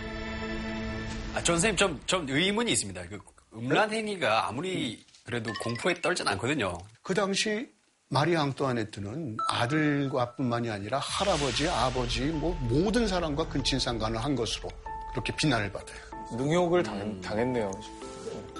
아, 1.34 1.44
전 1.44 1.56
선생님 1.56 1.76
좀, 1.76 2.02
좀 2.06 2.26
의문이 2.30 2.72
있습니다. 2.72 3.02
그 3.10 3.20
음란 3.56 3.92
행위가 3.92 4.48
아무리 4.48 5.04
그래도 5.26 5.52
공포에 5.62 5.96
떨진 6.02 6.28
않거든요. 6.28 6.78
그 7.02 7.14
당시 7.14 7.68
마리 8.10 8.38
앙뚜아네트는 8.38 9.38
아들과뿐만이 9.49 10.70
아니라 10.70 10.99
할아버지, 10.99 11.68
아버지, 11.68 12.26
뭐 12.26 12.56
모든 12.62 13.08
사람과 13.08 13.49
근친상간을 13.49 14.24
한 14.24 14.36
것으로 14.36 14.70
그렇게 15.12 15.36
비난을 15.36 15.72
받아요. 15.72 15.97
능욕을 16.38 16.84
당, 16.84 17.20
당했네요. 17.22 17.72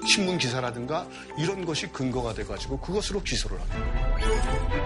신문 0.08 0.40
기사라든가 0.40 1.08
이런 1.38 1.64
것이 1.64 1.88
근거가 1.88 2.34
돼가지고 2.34 2.80
그것으로 2.80 3.22
기소를 3.22 3.60
합니다. 3.60 4.86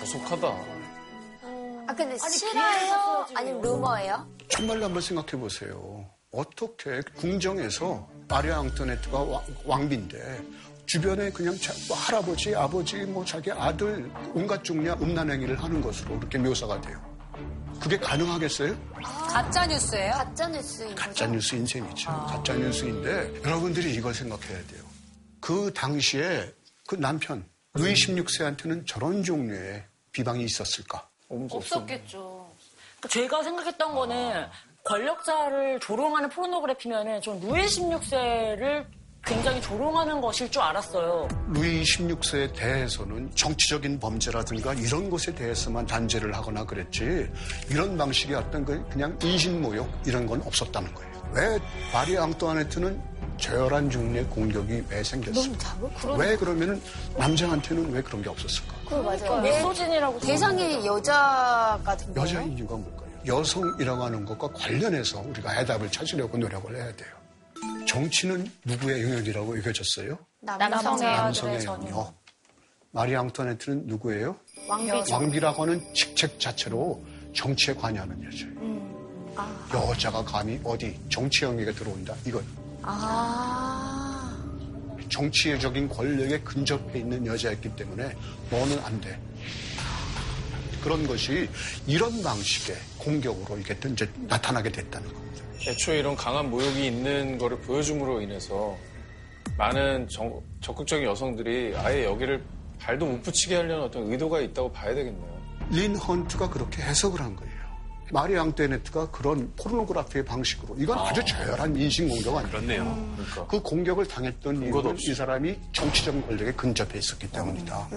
조속하다. 0.00 0.69
아, 1.90 1.94
근데 1.94 2.16
실화예요? 2.18 3.26
아니면 3.34 3.60
루머예요? 3.62 4.26
정말로 4.48 4.84
한번 4.84 5.02
생각해 5.02 5.30
보세요. 5.32 6.08
어떻게 6.30 7.00
궁정에서 7.16 8.08
마리아 8.28 8.58
앙토네트가 8.60 9.18
와- 9.18 9.42
왕비인데 9.64 10.40
주변에 10.86 11.30
그냥 11.30 11.58
자- 11.58 11.72
뭐 11.88 11.96
할아버지, 11.96 12.54
아버지, 12.54 12.96
뭐 12.98 13.24
자기 13.24 13.50
아들 13.50 14.08
온갖 14.34 14.62
종류의 14.62 14.96
음란 15.00 15.30
행위를 15.30 15.60
하는 15.60 15.80
것으로 15.80 16.16
그렇게 16.18 16.38
묘사가 16.38 16.80
돼요. 16.80 17.00
그게 17.80 17.98
가능하겠어요? 17.98 18.76
가짜 19.02 19.66
뉴스예요? 19.66 20.12
가짜 20.12 20.46
뉴스인 20.48 20.88
거죠? 20.90 21.02
가짜 21.02 21.26
뉴스 21.26 21.54
인생이죠. 21.56 22.10
가짜 22.10 22.54
뉴스인데 22.54 23.40
여러분들이 23.44 23.94
이걸 23.94 24.14
생각해야 24.14 24.58
돼요. 24.66 24.82
그 25.40 25.72
당시에 25.74 26.54
그 26.86 26.94
남편 26.96 27.44
루이 27.74 27.94
16세한테는 27.94 28.86
저런 28.86 29.24
종류의 29.24 29.84
비방이 30.12 30.44
있었을까? 30.44 31.08
없었겠죠. 31.30 32.50
그러니까 32.98 33.08
제가 33.08 33.42
생각했던 33.42 33.94
거는 33.94 34.46
권력자를 34.84 35.80
조롱하는 35.80 36.28
포르노그래피면은 36.28 37.20
좀 37.20 37.40
루이 37.40 37.64
16세를 37.66 38.86
굉장히 39.24 39.60
조롱하는 39.60 40.20
것일 40.20 40.50
줄 40.50 40.62
알았어요. 40.62 41.28
루이 41.48 41.82
16세에 41.82 42.54
대해서는 42.54 43.30
정치적인 43.34 44.00
범죄라든가 44.00 44.74
이런 44.74 45.10
것에 45.10 45.34
대해서만 45.34 45.86
단죄를 45.86 46.34
하거나 46.34 46.64
그랬지 46.64 47.30
이런 47.68 47.96
방식의 47.96 48.36
어떤 48.36 48.64
그 48.64 48.82
그냥 48.88 49.18
인신모욕 49.22 49.88
이런 50.06 50.26
건 50.26 50.42
없었다는 50.42 50.92
거예요. 50.94 51.10
왜 51.32 51.58
마리 51.92 52.16
앙뚜아네트는 52.16 53.19
저열한 53.40 53.90
종류의 53.90 54.24
공격이 54.26 54.84
왜 54.90 55.02
생겼을까? 55.02 55.76
왜 56.18 56.36
그러면은 56.36 56.80
남자한테는 57.16 57.90
왜 57.92 58.02
그런 58.02 58.22
게 58.22 58.28
없었을까? 58.28 58.74
그거 58.84 59.02
맞아요. 59.02 59.40
미소진이라고 59.40 60.20
대상이 60.20 60.86
여자 60.86 61.80
같은 61.84 62.12
거. 62.14 62.20
여자인 62.20 62.56
이유가 62.56 62.76
뭘까요? 62.76 63.10
여성이라고 63.26 64.02
하는 64.04 64.24
것과 64.24 64.48
관련해서 64.48 65.20
우리가 65.20 65.50
해답을 65.50 65.90
찾으려고 65.90 66.38
노력을 66.38 66.74
해야 66.74 66.94
돼요. 66.94 67.08
정치는 67.86 68.50
누구의 68.64 69.02
영역이라고 69.04 69.58
여겨졌어요? 69.58 70.18
남성의 70.40 71.16
남성의 71.16 71.64
영역. 71.64 72.14
마리 72.92 73.14
앙토네트는 73.14 73.86
누구예요? 73.86 74.36
왕비죠. 74.68 75.14
왕비라고 75.14 75.62
하는 75.62 75.94
직책 75.94 76.40
자체로 76.40 77.02
정치에 77.34 77.74
관여하는 77.74 78.22
여자예요. 78.24 78.90
여자가 79.72 80.24
감히 80.24 80.60
어디 80.64 80.98
정치 81.08 81.44
영역에 81.44 81.72
들어온다? 81.72 82.14
이건 82.26 82.44
아. 82.82 84.36
정치적인 85.08 85.88
권력에 85.88 86.38
근접해 86.40 87.00
있는 87.00 87.26
여자였기 87.26 87.74
때문에 87.76 88.14
너는 88.50 88.78
안 88.84 89.00
돼. 89.00 89.20
그런 90.82 91.06
것이 91.06 91.48
이런 91.86 92.22
방식의 92.22 92.76
공격으로 92.98 93.58
이게 93.58 93.76
이제 93.92 94.08
나타나게 94.28 94.70
됐다는 94.70 95.12
겁니다. 95.12 95.44
애초에 95.66 95.98
이런 95.98 96.16
강한 96.16 96.48
모욕이 96.48 96.86
있는 96.86 97.36
거를 97.36 97.58
보여줌으로 97.60 98.22
인해서 98.22 98.76
많은 99.58 100.08
정- 100.08 100.40
적극적인 100.62 101.06
여성들이 101.06 101.74
아예 101.76 102.04
여기를 102.04 102.42
발도 102.78 103.04
못 103.04 103.22
붙이게 103.22 103.56
하려는 103.56 103.84
어떤 103.84 104.10
의도가 104.10 104.40
있다고 104.40 104.72
봐야 104.72 104.94
되겠네요. 104.94 105.40
린 105.70 105.94
헌트가 105.96 106.48
그렇게 106.48 106.82
해석을 106.82 107.20
한 107.20 107.36
거예요. 107.36 107.49
마리 108.12 108.36
앙테네트가 108.36 109.10
그런 109.10 109.52
포르노그라피의 109.56 110.24
방식으로 110.24 110.74
이건 110.78 110.98
아 110.98 111.12
주 111.12 111.24
저열한 111.24 111.76
인신 111.76 112.08
공격 112.08 112.36
아니에요. 112.36 112.50
그렇네요. 112.50 113.14
그러니까. 113.16 113.46
그 113.46 113.60
공격을 113.62 114.06
당했던 114.08 114.62
이유는 114.62 114.86
없이. 114.90 115.10
이 115.10 115.14
사람이 115.14 115.58
정치적 115.72 116.26
권력에 116.26 116.52
근접해 116.52 116.98
있었기 116.98 117.30
때문이다. 117.30 117.88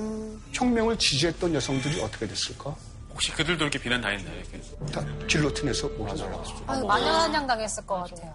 혁명을 0.54 0.98
지지했던 0.98 1.54
여성들이 1.56 2.02
어떻게 2.02 2.28
됐을까? 2.28 2.76
혹시 3.12 3.32
그들도 3.32 3.64
이렇게 3.66 3.80
비난 3.80 4.02
당했나요? 4.02 4.36
이렇게? 4.36 4.62
다 4.92 5.06
길로틴에서 5.28 5.88
몰려 5.90 6.14
나갔죠. 6.14 6.64
아유, 6.68 6.86
마녀사냥 6.86 7.46
당했을 7.48 7.86
것 7.86 7.96
같아요. 8.04 8.34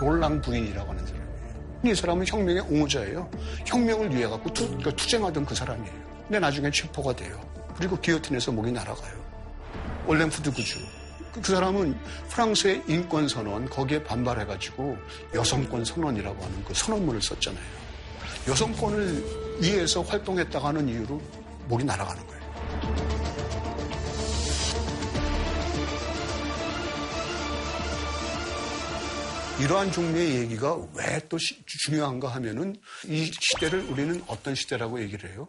롤랑 0.00 0.40
부인이라고 0.40 0.90
하는 0.90 1.06
사람이에요. 1.06 1.28
이 1.84 1.94
사람은 1.94 2.26
혁명의 2.26 2.62
옹호자예요. 2.62 3.30
혁명을 3.66 4.14
위해 4.14 4.26
갖고 4.28 4.52
투, 4.52 4.66
그러니까 4.66 4.90
투쟁하던 4.92 5.44
그 5.44 5.54
사람이에요. 5.54 6.08
근데 6.22 6.38
나중에 6.38 6.70
체포가 6.70 7.14
돼요. 7.16 7.40
그리고 7.76 7.98
기요틴에서 8.00 8.52
목이 8.52 8.70
날아가요. 8.72 9.27
올랭프 10.08 10.40
드 10.40 10.50
구주. 10.52 10.78
그, 11.32 11.40
그 11.42 11.52
사람은 11.52 11.96
프랑스의 12.30 12.82
인권 12.88 13.28
선언 13.28 13.68
거기에 13.68 14.02
반발해가지고 14.02 14.96
여성권 15.34 15.84
선언이라고 15.84 16.42
하는 16.42 16.64
그 16.64 16.72
선언문을 16.74 17.20
썼잖아요. 17.20 17.64
여성권을 18.48 19.58
위해서 19.60 20.00
활동했다고 20.02 20.66
하는 20.66 20.88
이유로 20.88 21.20
목이 21.68 21.84
날아가는 21.84 22.26
거예요. 22.26 22.38
이러한 29.60 29.90
종류의 29.92 30.36
얘기가 30.36 30.76
왜 30.94 31.18
또 31.28 31.36
중요한가 31.66 32.28
하면은 32.28 32.76
이 33.06 33.30
시대를 33.38 33.80
우리는 33.90 34.22
어떤 34.28 34.54
시대라고 34.54 35.02
얘기를 35.02 35.30
해요? 35.30 35.48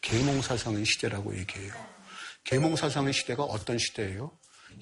계몽 0.00 0.40
사상의 0.42 0.84
시대라고 0.84 1.36
얘기해요. 1.36 1.72
계몽사상의 2.44 3.12
시대가 3.12 3.44
어떤 3.44 3.78
시대예요? 3.78 4.32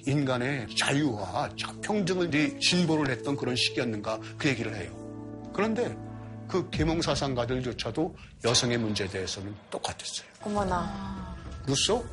인간의 0.07 0.69
자유와 0.77 1.51
평등을 1.83 2.31
진보를 2.61 3.11
했던 3.11 3.37
그런 3.37 3.57
시기였는가 3.57 4.19
그 4.39 4.49
얘기를 4.49 4.75
해요. 4.75 5.51
그런데 5.53 5.97
그 6.49 6.69
계몽사상가들조차도 6.71 8.17
여성의 8.45 8.79
문제에 8.79 9.09
대해서는 9.09 9.55
똑같았어요. 9.71 10.29
어머나. 10.43 11.37
루소? 11.67 12.05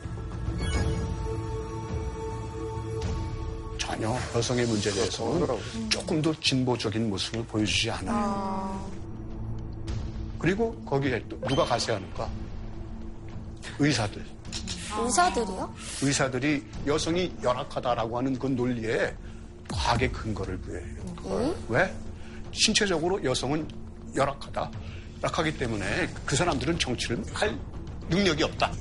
전혀 3.78 4.16
여성의 4.36 4.66
문제에 4.66 4.92
대해서는 4.94 5.48
조금 5.90 6.22
더 6.22 6.34
진보적인 6.40 7.10
모습을 7.10 7.46
보여주지 7.46 7.90
않아요. 7.92 8.92
그리고 10.38 10.76
거기에 10.84 11.24
또 11.30 11.40
누가 11.48 11.64
가세하는가? 11.64 12.30
의사들. 13.80 14.37
의사들이요? 15.04 15.74
의사들이 16.02 16.66
여성이 16.86 17.34
열악하다라고 17.44 18.18
하는 18.18 18.38
그 18.38 18.48
논리에 18.48 19.14
과학의 19.72 20.12
근거를 20.12 20.58
부여해요. 20.60 21.56
왜? 21.70 21.94
신체적으로 22.52 23.24
여성은 23.24 23.68
열악하다. 24.16 24.72
열악하기 25.24 25.58
때문에 25.58 26.10
그 26.26 26.36
사람들은 26.36 26.80
정치를 26.80 27.24
할 27.34 27.58
능력이 28.10 28.44
없다. 28.44 28.72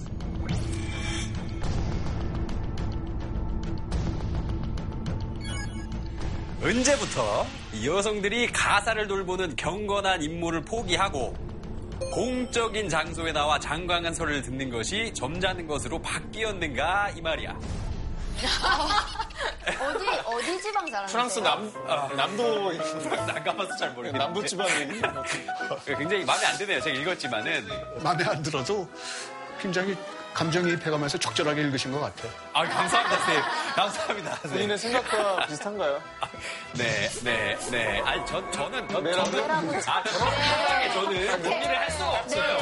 언제부터 6.62 7.46
여성들이 7.84 8.50
가사를 8.52 9.06
돌보는 9.06 9.54
경건한 9.56 10.22
임무를 10.22 10.62
포기하고 10.62 11.36
공적인 12.12 12.88
장소에 12.88 13.32
나와 13.32 13.58
장광한 13.58 14.14
소리를 14.14 14.42
듣는 14.42 14.70
것이 14.70 15.12
점잖은 15.14 15.66
것으로 15.66 16.00
바뀌었는가 16.00 17.10
이 17.10 17.20
말이야. 17.20 17.58
어디 19.80 20.06
어디 20.26 20.62
지방 20.62 20.86
사람? 20.90 21.06
프랑스 21.06 21.38
남 21.40 21.72
아, 21.88 22.08
남도 22.14 22.72
안 23.10 23.44
가봐서 23.44 23.76
잘 23.76 23.90
모르겠는데 23.90 24.18
남부 24.18 24.46
지방이 24.46 24.70
굉장히 25.86 26.24
마음에 26.24 26.46
안 26.46 26.58
드네요. 26.58 26.80
제가 26.80 26.98
읽었지만은 26.98 27.66
마음에 28.02 28.24
안 28.24 28.42
들어도 28.42 28.88
굉장히 29.60 29.96
감정이입해가면서 30.36 31.16
적절하게 31.16 31.62
읽으신 31.62 31.92
것 31.92 32.00
같아요. 32.00 32.30
아 32.52 32.62
감사합니다, 32.68 33.16
선생님. 33.16 33.42
감사합니다. 33.74 34.30
선생님. 34.34 34.52
본인의 34.52 34.78
생각과 34.78 35.46
비슷한가요? 35.46 36.02
네, 36.76 37.08
네, 37.24 37.56
네. 37.70 38.00
아니, 38.00 38.26
저, 38.26 38.50
저는, 38.50 38.86
저, 38.86 39.00
네, 39.00 39.12
저는, 39.14 39.32
네. 39.32 39.40
아, 39.40 40.02
저는, 40.04 40.90
저는 40.92 41.42
정리를 41.42 41.78
할 41.78 41.90
수가 41.90 42.10
없어요. 42.20 42.58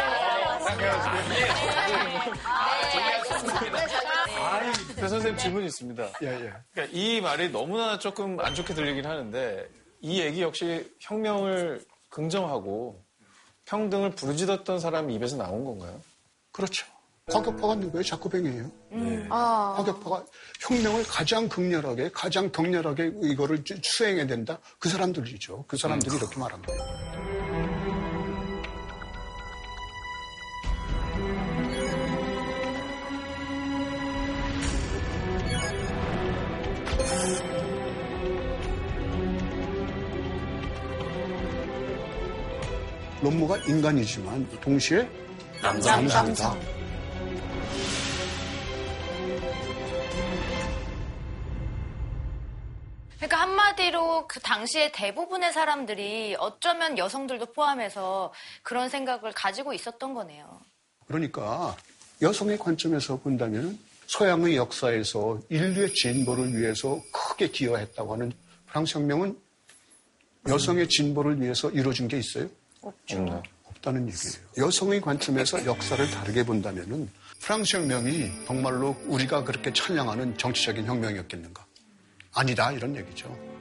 배 4.94 5.08
선생님 5.08 5.36
질문이 5.36 5.66
있습니다. 5.66 6.08
예, 6.22 6.26
예. 6.28 6.52
그러니까 6.72 6.96
이 6.96 7.20
말이 7.20 7.50
너무나 7.50 7.98
조금 7.98 8.38
안 8.38 8.54
좋게 8.54 8.72
들리긴 8.74 9.04
하는데 9.04 9.68
이 10.00 10.20
얘기 10.20 10.42
역시 10.42 10.88
혁명을 11.00 11.84
긍정하고 12.08 13.02
평등을 13.66 14.10
부르짖었던 14.12 14.78
사람 14.78 15.10
입에서 15.10 15.36
나온 15.36 15.64
건가요? 15.64 16.00
그렇죠. 16.52 16.86
과격파가 17.34 17.76
누구예요? 17.76 18.02
자코뱅이에요. 18.04 18.70
아. 19.30 19.74
과격파가 19.78 20.26
혁명을 20.60 21.04
가장 21.04 21.48
극렬하게, 21.48 22.10
가장 22.12 22.52
격렬하게 22.52 23.12
이거를 23.22 23.64
주- 23.64 23.78
수행해야 23.82 24.26
된다. 24.26 24.58
그 24.78 24.90
사람들이죠. 24.90 25.64
그 25.66 25.78
사람들이 25.78 26.16
이렇게 26.16 26.38
말한 26.38 26.60
거예요. 26.62 27.94
롬무가 43.22 43.56
인간이지만 43.58 44.46
동시에 44.60 45.08
남자, 45.62 45.96
남자다. 45.96 46.52
그 46.52 46.83
그 54.28 54.40
당시에 54.40 54.92
대부분의 54.92 55.52
사람들이 55.52 56.36
어쩌면 56.38 56.98
여성들도 56.98 57.46
포함해서 57.52 58.32
그런 58.62 58.88
생각을 58.88 59.32
가지고 59.32 59.72
있었던 59.72 60.14
거네요. 60.14 60.60
그러니까 61.06 61.76
여성의 62.22 62.58
관점에서 62.58 63.18
본다면 63.18 63.78
서양의 64.06 64.56
역사에서 64.56 65.40
인류의 65.48 65.94
진보를 65.94 66.56
위해서 66.56 67.00
크게 67.12 67.48
기여했다고 67.48 68.12
하는 68.14 68.32
프랑스 68.66 68.98
혁명은 68.98 69.38
여성의 70.48 70.88
진보를 70.88 71.40
위해서 71.40 71.70
이루어진 71.70 72.06
게 72.06 72.18
있어요? 72.18 72.48
없죠. 72.82 73.42
없다는 73.64 74.08
얘기예요. 74.08 74.46
여성의 74.58 75.00
관점에서 75.00 75.64
역사를 75.64 76.10
다르게 76.10 76.44
본다면은 76.44 77.10
프랑스 77.40 77.76
혁명이 77.76 78.30
정말로 78.46 78.96
우리가 79.06 79.44
그렇게 79.44 79.72
찬양하는 79.72 80.36
정치적인 80.38 80.86
혁명이었겠는가? 80.86 81.64
아니다 82.34 82.72
이런 82.72 82.96
얘기죠. 82.96 83.53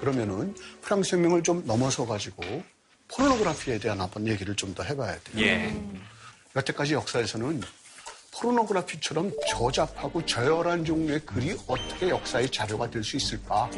그러면은 0.00 0.54
프랑스 0.80 1.14
혁명을 1.16 1.42
좀 1.42 1.64
넘어서 1.66 2.06
가지고 2.06 2.42
포르노그라피에 3.08 3.78
대한 3.78 4.00
한번 4.00 4.26
얘기를 4.26 4.54
좀 4.54 4.74
더 4.74 4.82
해봐야 4.82 5.18
돼요. 5.20 5.44
예. 5.44 5.74
여태까지 6.56 6.94
역사에서는 6.94 7.60
포르노그라피처럼 8.32 9.32
저잡하고 9.48 10.24
저열한 10.24 10.84
종류의 10.84 11.20
글이 11.26 11.56
어떻게 11.66 12.08
역사의 12.10 12.50
자료가 12.50 12.90
될 12.90 13.02
수 13.02 13.16
있을까 13.16 13.68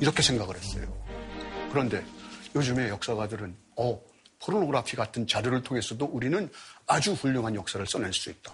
이렇게 0.00 0.22
생각을 0.22 0.56
했어요. 0.56 0.86
그런데 1.70 2.04
요즘의 2.54 2.88
역사가들은 2.88 3.54
어 3.76 4.00
포르노그라피 4.42 4.96
같은 4.96 5.26
자료를 5.26 5.62
통해서도 5.62 6.06
우리는 6.06 6.48
아주 6.86 7.12
훌륭한 7.12 7.54
역사를 7.54 7.84
써낼 7.86 8.12
수 8.14 8.30
있다. 8.30 8.52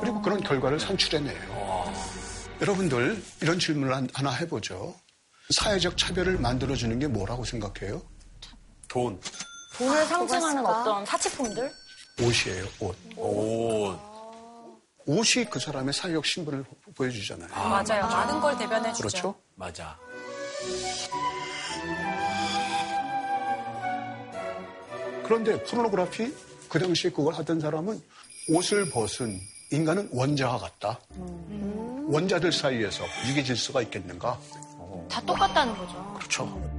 그리고 0.00 0.20
그런 0.20 0.40
결과를 0.42 0.78
산출해내요. 0.78 1.53
여러분들 2.60 3.22
이런 3.42 3.58
질문을 3.58 3.94
한- 3.94 4.08
하나 4.14 4.30
해보죠. 4.32 4.94
사회적 5.50 5.96
차별을 5.98 6.38
만들어주는 6.38 6.98
게 6.98 7.06
뭐라고 7.06 7.44
생각해요? 7.44 8.02
돈. 8.88 9.20
돈을 9.76 10.06
상징하는 10.06 10.62
있을까? 10.62 10.80
어떤 10.80 11.06
사치품들? 11.06 11.72
옷이에요, 12.22 12.66
옷. 12.80 12.96
옷. 13.16 13.98
옷이 15.06 15.44
그 15.50 15.58
사람의 15.58 15.92
사회적 15.92 16.24
신분을 16.24 16.62
보- 16.62 16.92
보여주잖아요. 16.92 17.48
맞아요. 17.50 18.06
많은 18.06 18.40
걸 18.40 18.56
대변해주죠. 18.56 19.02
그렇죠? 19.08 19.34
맞아. 19.56 19.98
그런데 25.24 25.62
포르노그라피 25.64 26.34
그 26.68 26.78
당시에 26.78 27.10
그걸 27.10 27.34
하던 27.34 27.60
사람은 27.60 28.00
옷을 28.48 28.90
벗은 28.90 29.40
인간은 29.70 30.08
원자와 30.12 30.58
같다. 30.58 31.00
원자들 32.06 32.52
사이에서 32.52 33.04
유계 33.28 33.42
질서가 33.42 33.82
있겠는가? 33.82 34.38
다 35.08 35.20
똑같다는 35.22 35.76
거죠. 35.76 36.14
그렇죠. 36.14 36.74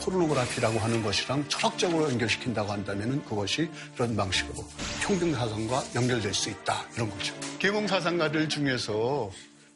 포르노그라피라고 0.00 0.78
하는 0.78 1.02
것이랑 1.02 1.46
철학적으로 1.48 2.10
연결시킨다고 2.10 2.72
한다면 2.72 3.22
그것이 3.26 3.70
이런 3.94 4.16
방식으로 4.16 4.64
평등사상과 5.02 5.84
연결될 5.94 6.32
수 6.32 6.48
있다. 6.48 6.86
이런 6.94 7.10
거죠. 7.10 7.34
계몽사상가들 7.58 8.48
중에서 8.48 9.30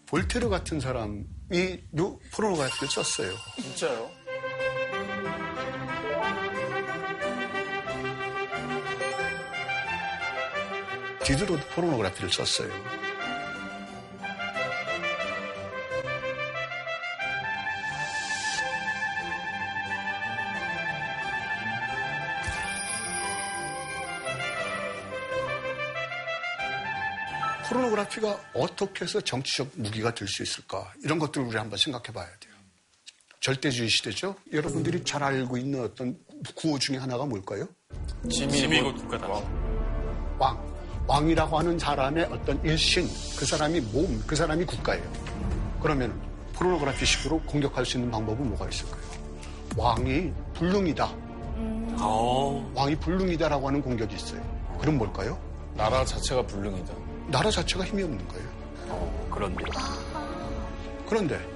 볼테르 0.07 0.49
같은 0.49 0.81
사람이 0.81 1.25
요 1.99 2.19
포르노그라피를 2.33 2.89
썼어요. 2.89 3.35
진짜요? 3.61 4.22
뒤로도 11.25 11.57
포르노그래피를 11.75 12.31
썼어요. 12.31 12.71
포르노그래피가 27.69 28.39
어떻게 28.55 29.05
해서 29.05 29.21
정치적 29.21 29.71
무기가 29.77 30.15
될 30.15 30.29
수 30.29 30.43
있을까? 30.43 30.93
이런 31.03 31.19
것들을 31.19 31.47
우리 31.47 31.57
한번 31.57 31.79
생각해 31.79 32.07
봐야 32.13 32.27
돼요. 32.39 32.53
절대주의 33.41 33.89
시대죠. 33.89 34.37
여러분들이 34.53 35.03
잘 35.05 35.23
알고 35.23 35.57
있는 35.57 35.83
어떤 35.83 36.17
구호 36.55 36.79
중에 36.79 36.97
하나가 36.97 37.25
뭘까요? 37.25 37.67
지미국 38.31 38.97
국가다. 38.97 39.27
왕. 39.29 40.37
왕. 40.39 40.72
이라고 41.29 41.59
하는 41.59 41.79
사람의 41.79 42.25
어떤 42.31 42.63
일신, 42.65 43.09
그 43.37 43.45
사람이 43.45 43.81
몸, 43.81 44.23
그 44.27 44.35
사람이 44.35 44.65
국가예요. 44.65 45.05
그러면 45.81 46.19
포르노그래피식으로 46.55 47.41
공격할 47.41 47.85
수 47.85 47.97
있는 47.99 48.11
방법은 48.11 48.49
뭐가 48.49 48.69
있을까요? 48.69 49.03
왕이 49.77 50.33
불능이다. 50.55 51.13
왕이 52.75 52.97
불능이다라고 52.97 53.69
하는 53.69 53.83
공격이 53.83 54.15
있어요. 54.15 54.41
그럼 54.81 54.99
뭘까요? 54.99 55.39
나라 55.75 56.05
자체가 56.05 56.47
불능이다. 56.47 56.95
나라 57.29 57.51
자체가 57.51 57.85
힘이 57.85 58.03
없는 58.05 58.29
거예요. 58.29 58.49
어, 58.89 59.29
그런데. 59.31 59.65
그런데 61.09 61.49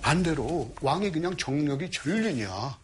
반대로 0.00 0.70
왕이 0.80 1.10
그냥 1.12 1.36
정력이 1.36 1.90
전륜이야. 1.90 2.78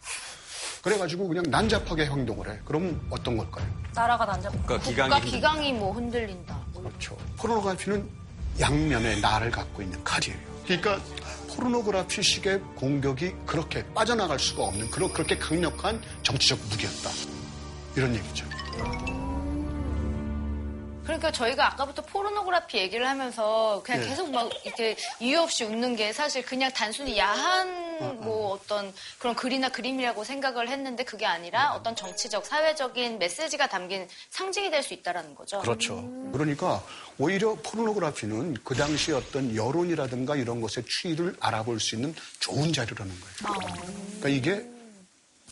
그래가지고 0.81 1.27
그냥 1.27 1.43
난잡하게 1.49 2.05
행동을 2.05 2.49
해. 2.49 2.59
그럼 2.65 2.99
어떤 3.09 3.37
걸까요? 3.37 3.65
나라가 3.93 4.25
난잡. 4.25 4.51
국가 4.53 4.79
기강이. 4.79 5.09
국가 5.09 5.25
기강이 5.25 5.73
뭐 5.73 5.91
흔들린다. 5.93 6.57
그렇죠. 6.75 7.17
포르노그래피는 7.37 8.09
양면의 8.59 9.21
나를 9.21 9.51
갖고 9.51 9.81
있는 9.81 10.01
칼이에요. 10.03 10.37
그러니까 10.65 10.99
포르노그래피식의 11.55 12.61
공격이 12.75 13.33
그렇게 13.45 13.85
빠져나갈 13.93 14.39
수가 14.39 14.63
없는 14.63 14.89
그런 14.91 15.11
그렇게 15.11 15.37
강력한 15.37 16.01
정치적 16.23 16.59
무기였다. 16.69 17.09
이런 17.95 18.15
얘기죠. 18.15 18.45
그러니까 21.09 21.31
저희가 21.31 21.73
아까부터 21.73 22.03
포르노그래피 22.03 22.77
얘기를 22.77 23.07
하면서 23.07 23.81
그냥 23.83 24.01
네. 24.01 24.09
계속 24.09 24.29
막 24.29 24.47
이렇게 24.63 24.95
이유 25.19 25.39
없이 25.39 25.63
웃는 25.63 25.95
게 25.95 26.13
사실 26.13 26.45
그냥 26.45 26.71
단순히 26.71 27.17
야한 27.17 27.97
어, 27.99 28.13
뭐 28.21 28.51
어떤 28.53 28.93
그런 29.17 29.35
글이나 29.35 29.69
그림이라고 29.69 30.23
생각을 30.23 30.69
했는데 30.69 31.03
그게 31.03 31.25
아니라 31.25 31.73
어떤 31.73 31.95
정치적 31.95 32.45
사회적인 32.45 33.17
메시지가 33.17 33.67
담긴 33.69 34.07
상징이 34.29 34.69
될 34.69 34.83
수 34.83 34.93
있다라는 34.93 35.33
거죠. 35.35 35.59
그렇죠. 35.59 35.95
그러니까 36.31 36.81
오히려 37.17 37.55
포르노그래피는 37.55 38.57
그 38.63 38.75
당시 38.75 39.11
어떤 39.11 39.53
여론이라든가 39.55 40.35
이런 40.35 40.61
것의 40.61 40.85
추이를 40.87 41.35
알아볼 41.39 41.79
수 41.79 41.95
있는 41.95 42.13
좋은 42.39 42.71
자료라는 42.71 43.13
거예요. 43.19 43.59
그러니까 44.19 44.29
이게 44.29 44.65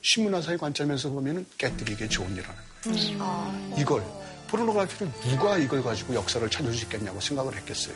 신문화사의 0.04 0.60
관점에서 0.60 1.10
보면 1.10 1.46
깨뜨리기 1.58 2.08
좋은 2.10 2.32
일이라는 2.32 2.56
거예요. 2.84 3.74
이걸 3.78 4.04
포르노그래피를 4.48 5.12
누가 5.30 5.58
이걸 5.58 5.84
가지고 5.84 6.16
역사를 6.16 6.50
찾을 6.50 6.74
수 6.74 6.84
있겠냐고 6.84 7.20
생각을 7.20 7.56
했겠어요. 7.56 7.94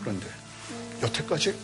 그런데 0.00 0.26
여태까지 1.02 1.54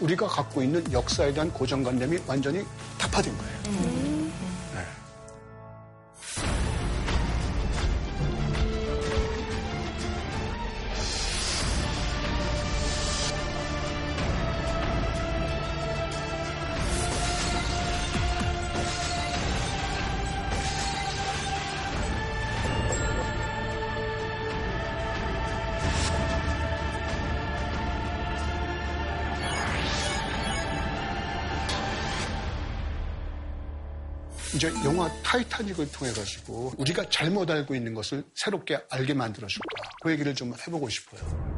우리가 0.00 0.26
갖고 0.26 0.62
있는 0.62 0.84
역사에 0.92 1.32
대한 1.32 1.50
고정관념이 1.52 2.18
완전히 2.26 2.64
타파된 2.98 3.36
거예요. 3.36 3.52
네. 3.64 4.05
타이타닉을 35.56 35.90
통해 35.92 36.12
가지고 36.12 36.72
우리가 36.76 37.08
잘못 37.08 37.50
알고 37.50 37.74
있는 37.74 37.94
것을 37.94 38.24
새롭게 38.34 38.78
알게 38.90 39.14
만들어줄까 39.14 39.66
그 40.02 40.10
얘기를 40.10 40.34
좀 40.34 40.52
해보고 40.54 40.88
싶어요. 40.88 41.55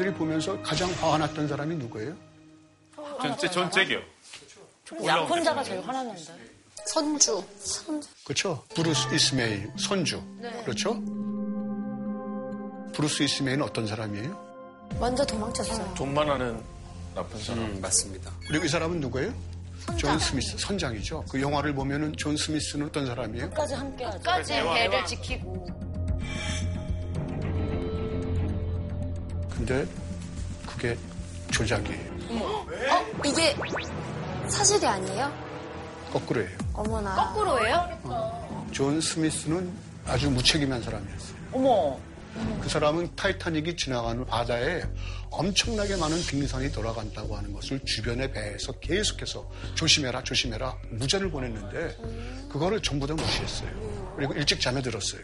여러분들이 0.00 0.14
보면서 0.14 0.60
가장 0.62 0.90
화가 0.92 1.18
났던 1.18 1.46
사람이 1.48 1.76
누구예요? 1.76 2.14
전, 3.20 3.36
제- 3.38 3.50
전 3.50 3.70
잭이요. 3.70 3.98
약혼자가 5.04 5.62
제일 5.62 5.80
화났는데. 5.86 6.32
선주. 6.86 7.44
선주. 7.58 8.08
그렇죠. 8.24 8.64
브루스 8.74 9.14
이스메이 9.14 9.62
선주. 9.78 10.22
그렇죠. 10.64 10.94
브루스 12.94 13.22
이스메이는 13.22 13.62
어떤 13.64 13.86
사람이에요? 13.86 14.88
먼저 14.98 15.24
도망쳤어요. 15.24 15.94
돈만 15.94 16.28
아는 16.28 16.60
나쁜 17.14 17.38
사람. 17.42 17.64
음, 17.64 17.80
맞습니다. 17.80 18.30
그리고 18.48 18.64
이 18.64 18.68
사람은 18.68 19.00
누구예요? 19.00 19.32
존 19.96 20.18
스미스 20.18 20.56
선장이죠. 20.58 21.24
그 21.30 21.40
영화를 21.40 21.74
보면은 21.74 22.14
존 22.16 22.36
스미스는 22.36 22.86
어떤 22.86 23.06
사람이에요? 23.06 23.50
끝까지 23.50 23.74
함께하죠. 23.74 24.18
끝까지 24.18 24.52
배를 24.54 25.06
지키고 25.06 25.66
근데 29.60 29.86
그게 30.66 30.96
조작이에요. 31.50 32.10
어? 32.30 32.66
이게 33.26 33.54
사실이 34.48 34.86
아니에요? 34.86 35.30
거꾸로예요. 36.10 36.58
어머나. 36.72 37.14
거꾸로예요? 37.14 38.68
존 38.72 39.00
스미스는 39.00 39.70
아주 40.06 40.30
무책임한 40.30 40.82
사람이었어요. 40.82 41.36
어머. 41.52 41.98
그 42.62 42.68
사람은 42.68 43.14
타이타닉이 43.16 43.76
지나가는 43.76 44.24
바다에 44.24 44.82
엄청나게 45.30 45.96
많은 45.96 46.22
빙산이 46.22 46.72
돌아간다고 46.72 47.36
하는 47.36 47.52
것을 47.52 47.80
주변의 47.84 48.32
배에서 48.32 48.72
계속해서 48.80 49.50
조심해라, 49.74 50.22
조심해라 50.22 50.74
무전을 50.92 51.30
보냈는데 51.30 51.96
그거를 52.50 52.80
전부 52.80 53.06
다 53.06 53.14
무시했어요. 53.14 54.14
그리고 54.16 54.32
일찍 54.34 54.60
잠에 54.60 54.80
들었어요. 54.80 55.22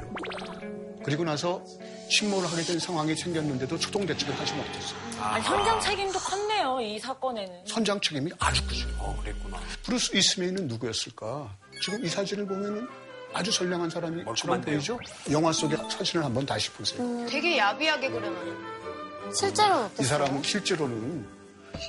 그리고 1.04 1.22
나서 1.22 1.62
침몰을 2.10 2.50
하게 2.50 2.62
된 2.62 2.78
상황이 2.78 3.14
생겼는데도 3.14 3.78
초동 3.78 4.06
대책을 4.06 4.38
하지 4.38 4.54
못했어요. 4.54 4.98
아, 5.20 5.38
현장 5.40 5.80
책임도 5.80 6.18
컸네요, 6.18 6.80
이 6.80 6.98
사건에는. 6.98 7.66
선장 7.66 8.00
책임이 8.00 8.30
아주 8.38 8.64
크죠. 8.66 8.86
그랬구나. 9.22 9.58
브루스 9.82 10.16
이스메이는 10.16 10.68
누구였을까? 10.68 11.50
지금 11.82 12.04
이 12.04 12.08
사진을 12.08 12.46
보면은 12.46 12.86
아주 13.32 13.50
선량한 13.50 13.90
사람이 13.90 14.24
처럼 14.36 14.60
보이죠? 14.60 14.98
영화 15.30 15.52
속의 15.52 15.76
사진을 15.90 16.24
한번 16.24 16.46
다시 16.46 16.70
보세요. 16.70 17.26
되게 17.28 17.58
야비하게 17.58 18.08
그려놔요. 18.10 18.76
실제로는 19.34 19.82
이 19.82 19.86
어땠어요? 19.86 20.06
사람은 20.06 20.42
실제로는 20.42 21.26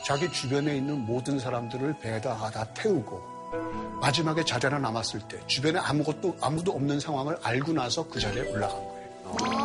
자기 0.05 0.29
주변에 0.31 0.75
있는 0.77 0.97
모든 0.99 1.39
사람들을 1.39 1.99
배에다 1.99 2.49
다 2.51 2.63
태우고 2.73 3.99
마지막에 4.01 4.43
자리 4.43 4.65
하나 4.65 4.79
남았을 4.79 5.21
때 5.29 5.39
주변에 5.47 5.79
아무것도 5.79 6.37
아무도 6.41 6.73
없는 6.73 6.99
상황을 6.99 7.37
알고 7.43 7.71
나서 7.73 8.05
그 8.07 8.19
자리에 8.19 8.51
올라간 8.51 8.75
거예요. 8.75 9.07
아, 9.25 9.31
멋있다. 9.39 9.56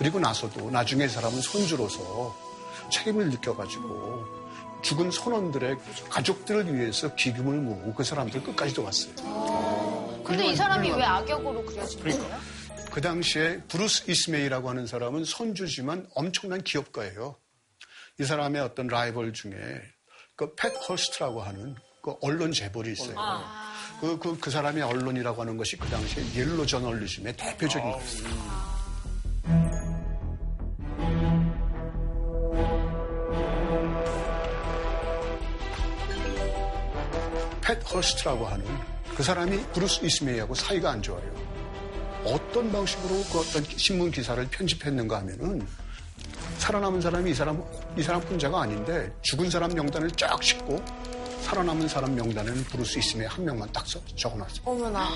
그리고 0.00 0.18
나서도 0.18 0.70
나중에 0.70 1.04
이 1.04 1.08
사람은 1.08 1.42
선주로서 1.42 2.34
책임을 2.90 3.28
느껴가지고 3.28 4.24
죽은 4.80 5.10
선원들의 5.10 5.76
가족들을 6.08 6.74
위해서 6.74 7.14
기금을 7.14 7.58
모으고 7.58 7.92
그 7.92 8.02
사람들 8.02 8.42
끝까지 8.42 8.72
도왔어요. 8.72 10.22
근데 10.24 10.46
이 10.46 10.56
사람이 10.56 10.90
왜 10.90 11.04
악역으로 11.04 11.66
그려진 11.66 12.02
거예요? 12.02 12.40
그 12.90 13.02
당시에 13.02 13.60
브루스 13.68 14.10
이스메이라고 14.10 14.70
하는 14.70 14.86
사람은 14.86 15.26
선주지만 15.26 16.08
엄청난 16.14 16.62
기업가예요. 16.62 17.36
이 18.20 18.24
사람의 18.24 18.62
어떤 18.62 18.86
라이벌 18.86 19.34
중에 19.34 19.54
그 20.36 20.53
팻 20.53 20.76
허스트라고 20.88 21.42
하는 21.42 21.76
그 22.02 22.14
언론 22.22 22.52
재벌이 22.52 22.92
있어요. 22.92 23.14
그, 24.00 24.18
그, 24.18 24.38
그 24.38 24.50
사람의 24.50 24.82
언론이라고 24.82 25.42
하는 25.42 25.58
것이 25.58 25.76
그 25.76 25.86
당시에 25.90 26.24
옐로 26.36 26.64
저널리즘의 26.64 27.36
대표적인 27.36 27.90
거였어요. 27.92 28.79
팻 37.62 37.80
허스트라고 37.82 38.46
하는 38.46 38.64
그 39.16 39.22
사람이 39.22 39.58
브루스 39.72 40.04
이스메이하고 40.04 40.54
사이가 40.54 40.90
안 40.92 41.02
좋아요. 41.02 41.22
어떤 42.24 42.70
방식으로 42.70 43.22
그 43.32 43.40
어떤 43.40 43.64
신문 43.76 44.10
기사를 44.10 44.46
편집했는가 44.48 45.18
하면은 45.18 45.66
살아남은 46.58 47.00
사람이 47.00 47.30
이 47.30 47.34
사람, 47.34 47.62
이 47.96 48.02
사람 48.02 48.20
혼자가 48.22 48.62
아닌데 48.62 49.10
죽은 49.22 49.50
사람 49.50 49.70
명단을 49.72 50.10
쫙 50.12 50.42
싣고 50.42 50.82
살아남은 51.42 51.88
사람 51.88 52.14
명단에는 52.14 52.64
브루스 52.64 52.98
이스메이 52.98 53.26
한 53.26 53.44
명만 53.44 53.70
딱 53.72 53.86
써- 53.86 54.00
적어놨어요. 54.16 54.60
어머나. 54.64 55.08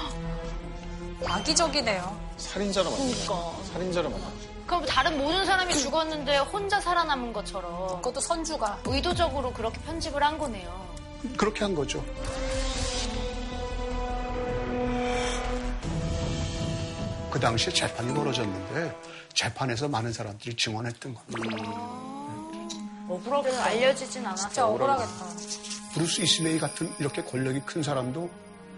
악의적이네요. 1.26 2.20
살인자로 2.36 2.90
만들어. 2.90 3.57
살인자로 3.72 4.11
만들어. 4.11 4.30
그럼 4.66 4.86
다른 4.86 5.18
모든 5.18 5.45
사람이 5.45 5.74
죽었는데 5.76 6.38
혼자 6.38 6.80
살아남은 6.80 7.32
것처럼 7.34 7.97
그것도 7.97 8.20
선주가 8.20 8.80
의도적으로 8.86 9.53
그렇게 9.53 9.78
편집을 9.82 10.22
한 10.22 10.38
거네요. 10.38 10.93
그렇게 11.37 11.64
한 11.64 11.75
거죠. 11.75 12.05
그 17.31 17.41
당시에 17.41 17.72
재판이 17.72 18.14
벌어졌는데 18.14 18.97
재판에서 19.33 19.89
많은 19.89 20.12
사람들이 20.12 20.55
증언했던 20.57 21.14
겁니다. 21.14 21.57
억울하게 23.09 23.51
알려지진 23.57 24.25
않았어. 24.25 24.49
진짜 24.49 24.66
억울하겠다. 24.66 25.11
브루스 25.95 26.20
이스메이 26.22 26.59
같은 26.59 26.93
이렇게 26.99 27.22
권력이 27.22 27.61
큰 27.66 27.83
사람도 27.83 28.31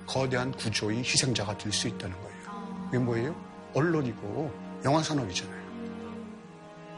거대한 0.06 0.52
구조의 0.52 0.98
희생자가 0.98 1.56
될 1.58 1.72
수 1.72 1.88
있다는 1.88 2.16
거예요. 2.16 2.36
이게 2.88 2.98
뭐예요? 2.98 3.34
언론이고 3.74 4.50
영화 4.84 5.02
산업이잖아요. 5.02 5.55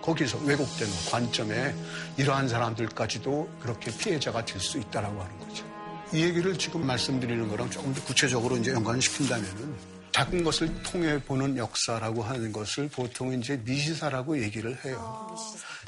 거기서 0.08 0.38
왜곡된 0.38 0.88
관점에 1.10 1.74
이러한 2.16 2.48
사람들까지도 2.48 3.48
그렇게 3.60 3.90
피해자가 3.94 4.42
될 4.44 4.58
수 4.58 4.78
있다라고 4.78 5.20
하는 5.22 5.38
거죠. 5.38 5.64
이 6.12 6.22
얘기를 6.22 6.56
지금 6.58 6.86
말씀드리는 6.86 7.46
거랑 7.48 7.68
조금 7.70 7.92
더 7.92 8.02
구체적으로 8.04 8.56
이제 8.56 8.72
연관시킨다면은 8.72 9.74
작은 10.12 10.42
것을 10.42 10.82
통해 10.82 11.22
보는 11.22 11.58
역사라고 11.58 12.22
하는 12.22 12.50
것을 12.52 12.88
보통 12.88 13.32
이제 13.38 13.60
미시사라고 13.62 14.42
얘기를 14.42 14.76
해요. 14.84 15.36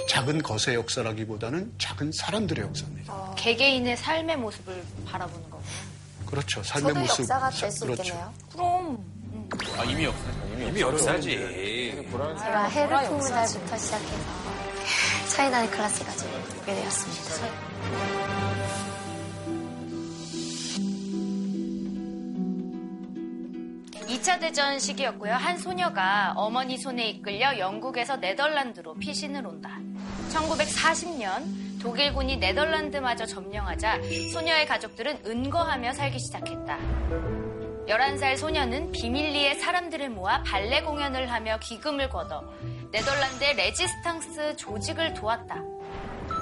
작은 0.09 0.43
것의 0.43 0.75
역사라기보다는 0.77 1.73
작은 1.79 2.13
사람들의 2.13 2.63
역사입니다. 2.67 3.35
개개인의 3.37 3.97
삶의 3.97 4.37
모습을 4.37 4.85
바라보는 5.07 5.51
거고. 5.51 5.63
그렇죠. 6.27 6.63
삶의 6.63 6.89
저도 6.93 7.01
모습. 7.01 7.21
역사가 7.21 7.51
될수 7.51 7.81
그렇죠. 7.87 8.03
있겠네요. 8.03 8.35
그럼. 8.53 9.05
아, 9.79 9.85
이미 9.85 10.05
역사죠. 10.05 10.50
이미 10.67 10.81
역사지. 10.81 11.31
제가 12.09 12.65
해를 12.65 12.97
품은 13.09 13.31
날부터 13.31 13.77
시작해서 13.77 14.17
차이나는 15.35 15.71
클래스 15.71 16.05
가지고 16.05 16.31
보게 16.59 16.75
되었습니다. 16.75 17.81
2차 24.07 24.41
대전 24.41 24.79
시기였고요. 24.79 25.33
한 25.33 25.57
소녀가 25.57 26.33
어머니 26.37 26.77
손에 26.77 27.09
이끌려 27.09 27.59
영국에서 27.59 28.17
네덜란드로 28.17 28.95
피신을 28.95 29.47
온다. 29.47 29.79
1940년 30.31 31.81
독일군이 31.81 32.37
네덜란드마저 32.37 33.25
점령하자 33.25 34.01
소녀의 34.33 34.67
가족들은 34.67 35.21
은거하며 35.25 35.95
살기 35.95 36.19
시작했다. 36.19 37.40
11살 37.91 38.37
소녀는 38.37 38.93
비밀리에 38.93 39.55
사람들을 39.55 40.11
모아 40.11 40.45
발레 40.45 40.83
공연을 40.83 41.29
하며 41.31 41.59
기금을 41.59 42.09
걷어 42.09 42.45
네덜란드의 42.93 43.55
레지스탕스 43.57 44.57
조직을 44.57 45.15
도왔다. 45.15 45.57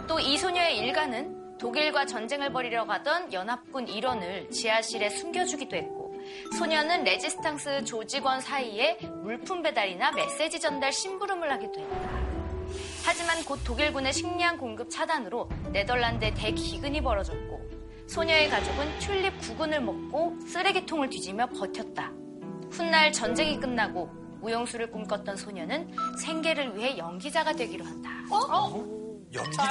또 0.07 0.21
이 0.21 0.37
소녀의 0.37 0.77
일가는 0.79 1.57
독일과 1.59 2.05
전쟁을 2.05 2.53
벌이려 2.53 2.85
가던 2.87 3.33
연합군 3.33 3.89
일원을 3.89 4.51
지하실에 4.51 5.09
숨겨주기도 5.09 5.75
했고 5.77 6.15
소녀는 6.59 7.05
레지스탕스 7.05 7.85
조직원 7.85 8.43
사이에 8.43 8.99
물품 9.23 9.63
배달이나 9.63 10.13
메시지 10.13 10.61
전달 10.61 10.93
심부름을 10.93 11.51
하기도 11.51 11.81
했다. 11.81 12.29
하지만 13.07 13.43
곧 13.45 13.59
독일군의 13.65 14.13
식량 14.13 14.59
공급 14.59 14.91
차단으로 14.91 15.49
네덜란드에 15.73 16.35
대기근이 16.35 17.01
벌어졌고 17.01 17.68
소녀의 18.09 18.49
가족은 18.49 18.99
튤립 19.01 19.39
구근을 19.41 19.81
먹고 19.81 20.39
쓰레기통을 20.49 21.11
뒤지며 21.11 21.47
버텼다. 21.49 22.11
훗날 22.71 23.13
전쟁이 23.13 23.59
끝나고 23.61 24.07
무용수를 24.41 24.91
꿈꿨던 24.91 25.37
소녀는 25.37 25.95
생계를 26.23 26.77
위해 26.77 26.97
연기자가 26.97 27.53
되기로 27.53 27.85
한다. 27.85 28.11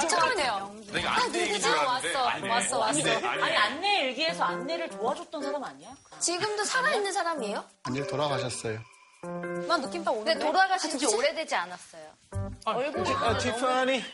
잠깐만요. 0.08 0.74
내가 0.92 1.10
아, 1.10 1.22
안내 1.24 1.40
얘기인 1.40 1.56
누구죠? 1.56 1.68
줄 1.68 1.78
알았는데. 1.78 2.14
왔어. 2.18 2.48
왔어, 2.48 2.78
왔어. 2.78 3.26
아니 3.28 3.56
안내 3.56 4.00
일기에서 4.02 4.44
안내를 4.44 4.88
도와줬던 4.90 5.42
사람 5.42 5.64
아니야? 5.64 5.90
지금도 6.20 6.64
살아있는 6.64 7.12
사람이에요? 7.12 7.64
아니 7.84 8.06
돌아가셨어요. 8.06 8.78
난 9.66 9.80
느낌딱 9.80 10.12
오는데. 10.14 10.34
근데 10.34 10.46
돌아가신 10.46 10.96
지 10.96 11.06
오래되지 11.06 11.54
않았어요. 11.56 12.02
얼굴이 12.64 13.10
아, 13.14 13.38
티파니. 13.38 14.04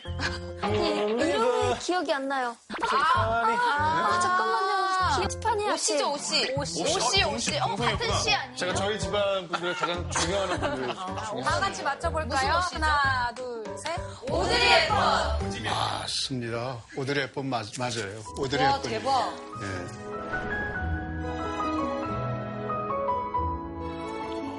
이름이 0.63 1.79
기억이 1.79 2.13
안 2.13 2.27
나요. 2.27 2.55
아, 2.91 4.19
잠깐만요. 4.21 5.27
티파니 5.27 5.69
오씨죠, 5.71 6.17
씨. 6.17 6.53
오씨. 6.55 6.83
오씨. 6.83 6.83
오씨, 6.97 7.23
오씨. 7.23 7.59
어, 7.59 7.75
같은 7.75 8.13
씨 8.19 8.33
아니에요? 8.33 8.55
제가 8.55 8.73
저희 8.75 8.99
집안 8.99 9.47
분들 9.49 9.73
가장 9.75 10.09
존경하는 10.11 10.59
분들 10.59 10.87
중에 10.87 11.41
다 11.43 11.59
같이 11.59 11.83
맞춰볼까요? 11.83 12.51
하나, 12.71 13.31
둘, 13.35 13.63
셋. 13.77 13.99
오드리 14.29 14.61
헵번. 14.87 15.63
맞습니다. 15.63 16.77
오드리 16.95 17.21
헵번 17.21 17.45
맞, 17.47 17.65
맞아요. 17.77 18.21
오드리 18.37 18.63
와, 18.63 18.79
헵번. 18.81 18.89
대박. 18.89 20.45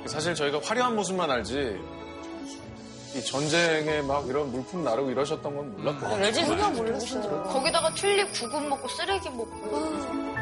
사실 0.06 0.34
저희가 0.34 0.60
화려한 0.64 0.94
모습만 0.96 1.30
알지 1.30 1.78
이 3.16 3.24
전쟁에 3.24 4.02
막 4.02 4.28
이런 4.28 4.52
물품 4.52 4.84
나르고 4.84 5.10
이러셨던 5.10 5.56
건 5.56 5.72
몰랐거든요. 5.78 6.18
레지스가 6.18 6.70
몰랐어요. 6.70 7.42
거기다가 7.44 7.94
튤립 7.94 8.30
구근 8.32 8.68
먹고 8.68 8.86
쓰레기 8.88 9.30
먹고. 9.30 10.36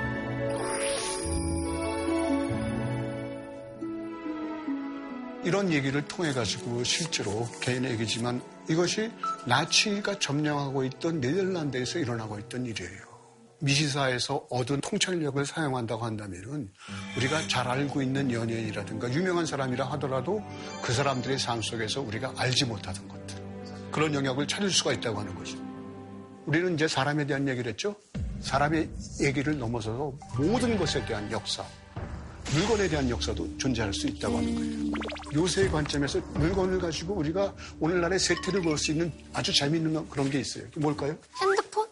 이런 5.44 5.70
얘기를 5.70 6.04
통해 6.08 6.32
가지고 6.32 6.82
실제로 6.82 7.46
개인의 7.60 7.92
얘기지만 7.92 8.42
이것이 8.68 9.12
나치가 9.46 10.18
점령하고 10.18 10.84
있던 10.84 11.20
네덜란드에서 11.20 12.00
일어나고 12.00 12.38
있던 12.40 12.66
일이에요. 12.66 13.13
미시사에서 13.60 14.46
얻은 14.50 14.80
통찰력을 14.80 15.44
사용한다고 15.46 16.04
한다면은 16.04 16.70
우리가 17.16 17.46
잘 17.48 17.66
알고 17.68 18.02
있는 18.02 18.30
연예인이라든가 18.30 19.12
유명한 19.12 19.46
사람이라 19.46 19.86
하더라도 19.92 20.42
그 20.82 20.92
사람들의 20.92 21.38
삶 21.38 21.62
속에서 21.62 22.00
우리가 22.02 22.32
알지 22.36 22.66
못하던 22.66 23.06
것들 23.08 23.36
그런 23.90 24.12
영역을 24.14 24.46
찾을 24.46 24.70
수가 24.70 24.92
있다고 24.94 25.20
하는 25.20 25.34
거죠. 25.34 25.56
우리는 26.46 26.74
이제 26.74 26.86
사람에 26.88 27.24
대한 27.26 27.48
얘기를 27.48 27.70
했죠. 27.70 27.94
사람의 28.40 28.90
얘기를 29.22 29.56
넘어서서 29.58 30.12
모든 30.36 30.76
것에 30.76 31.04
대한 31.06 31.30
역사, 31.32 31.64
물건에 32.52 32.86
대한 32.88 33.08
역사도 33.08 33.56
존재할 33.56 33.94
수 33.94 34.06
있다고 34.06 34.36
하는 34.36 34.54
거예요. 34.54 34.92
요새의 35.34 35.70
관점에서 35.70 36.20
물건을 36.34 36.78
가지고 36.80 37.14
우리가 37.14 37.54
오늘날의 37.80 38.18
세태를 38.18 38.60
볼 38.62 38.76
수 38.76 38.90
있는 38.92 39.10
아주 39.32 39.52
재미있는 39.54 40.06
그런 40.10 40.28
게 40.28 40.40
있어요. 40.40 40.64
뭘까요? 40.76 41.16
핸드폰? 41.40 41.86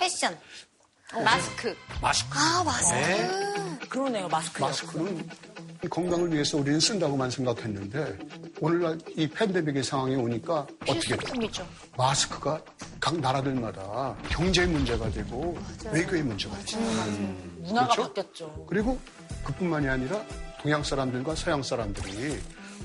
패션. 0.00 0.34
마스크. 1.22 1.76
마스크. 2.00 2.38
아, 2.38 2.64
마스크. 2.64 2.94
네. 2.94 3.78
그러네요 3.90 4.28
마스크. 4.28 4.62
마스크는 4.62 5.28
건강을 5.90 6.32
위해서 6.32 6.56
우리는 6.56 6.80
쓴다고만 6.80 7.30
생각했는데 7.30 8.18
오늘날 8.60 8.98
이 9.16 9.28
팬데믹의 9.28 9.82
상황이 9.84 10.14
오니까 10.16 10.66
어떻게 10.86 11.08
돼요? 11.08 11.18
필수품이죠. 11.18 11.68
마스크가 11.98 12.62
각 12.98 13.18
나라들마다 13.20 14.16
경제 14.30 14.64
문제가 14.64 15.10
되고 15.10 15.58
외교의 15.92 16.22
문제가 16.22 16.56
되죠. 16.58 16.78
문화가 16.78 17.88
그렇죠? 17.88 18.02
바뀌었죠. 18.02 18.66
그리고 18.66 18.98
그뿐만이 19.44 19.86
아니라 19.88 20.24
동양 20.62 20.82
사람들과 20.82 21.34
서양 21.34 21.62
사람들이 21.62 22.38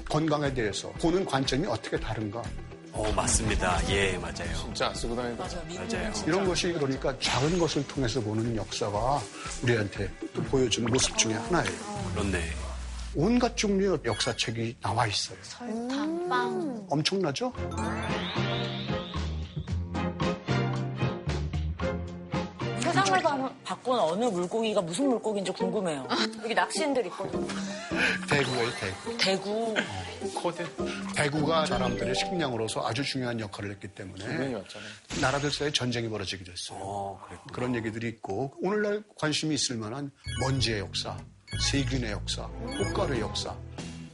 건강에 0.10 0.54
대해서 0.54 0.92
보는 0.94 1.24
관점이 1.26 1.66
어떻게 1.68 1.98
다른가 1.98 2.42
어, 2.98 3.12
맞습니다. 3.12 3.78
예, 3.90 4.18
맞아요. 4.18 4.56
진짜 4.56 4.88
안 4.88 4.96
쓰고 4.96 5.16
다니는 5.18 5.38
맞아요. 5.38 6.14
이런 6.26 6.48
것이 6.48 6.72
그러니까 6.72 7.14
작은 7.20 7.60
것을 7.60 7.86
통해서 7.88 8.22
보는 8.22 8.56
역사가 8.56 9.22
우리한테 9.64 10.10
또 10.34 10.42
보여주는 10.44 10.90
모습 10.90 11.18
중에 11.18 11.34
하나예요. 11.34 11.78
그렇네. 12.14 12.42
온갖 13.14 13.56
종류의 13.58 14.00
역사책이 14.06 14.78
나와 14.82 15.08
있어요. 15.08 15.38
설탕, 15.42 16.30
빵. 16.30 16.86
엄청나죠? 16.90 17.52
바- 23.22 23.52
바꾼 23.64 24.00
어느 24.00 24.26
물고기가 24.26 24.82
무슨 24.82 25.08
물고기인지 25.10 25.52
궁금해요. 25.52 26.08
여기 26.44 26.54
낚시인들 26.54 27.06
있거든요. 27.08 27.48
대구예요, 28.30 28.70
대구. 28.80 29.18
대구. 29.18 29.76
Cod 30.34 30.66
대구가 31.16 31.66
사람들의 31.66 32.16
식량으로서 32.16 32.86
아주 32.88 33.04
중요한 33.04 33.40
역할을 33.40 33.72
했기 33.72 33.88
분명히 33.90 34.18
때문에 34.26 34.56
왔잖아요. 34.56 34.90
나라들 35.22 35.52
사이에 35.52 35.72
전쟁이 35.72 36.10
벌어지기도 36.10 36.52
했어요. 36.52 37.20
그런 37.54 37.76
얘기들이 37.76 38.08
있고 38.10 38.54
오늘날 38.62 39.04
관심이 39.18 39.54
있을 39.56 39.78
만한 39.78 40.12
먼지의 40.42 40.80
역사, 40.80 41.18
세균의 41.72 42.12
역사, 42.12 42.48
꽃가루의 42.78 43.22
역사 43.22 43.56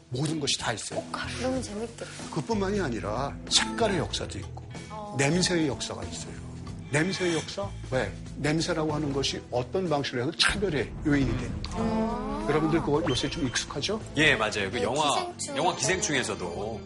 모든 0.09 0.39
것이 0.39 0.57
다 0.59 0.73
있어요. 0.73 1.01
너무 1.41 1.61
재밌겠다. 1.61 2.05
그뿐만이 2.33 2.81
아니라 2.81 3.35
색깔의 3.49 3.97
역사도 3.99 4.37
있고 4.39 4.69
냄새의 5.17 5.67
역사가 5.69 6.03
있어요. 6.03 6.50
냄새의 6.91 7.35
역사? 7.35 7.67
왜? 7.89 8.11
냄새라고 8.37 8.93
하는 8.93 9.13
것이 9.13 9.41
어떤 9.49 9.89
방식으로 9.89 10.23
해서 10.23 10.31
차별의 10.37 10.91
요인이 11.05 11.37
되는 11.37 11.63
거예요. 11.63 12.45
여러분들 12.49 12.81
그거 12.81 13.01
요새 13.09 13.29
좀 13.29 13.47
익숙하죠? 13.47 14.01
예, 14.17 14.35
맞아요. 14.35 14.69
그 14.69 14.77
네, 14.77 14.83
영화, 14.83 15.09
기생충. 15.15 15.57
영화 15.57 15.75
기생충에서도. 15.75 16.81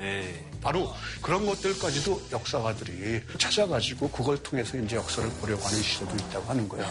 예. 0.00 0.46
바로 0.62 0.90
그런 1.20 1.44
것들까지도 1.44 2.22
역사가들이 2.32 3.22
찾아가지고 3.38 4.10
그걸 4.10 4.42
통해서 4.42 4.78
이제 4.78 4.96
역사를 4.96 5.28
보려고 5.40 5.62
하는 5.62 5.82
시도도 5.82 6.14
있다고 6.16 6.48
하는 6.48 6.68
거예요. 6.68 6.86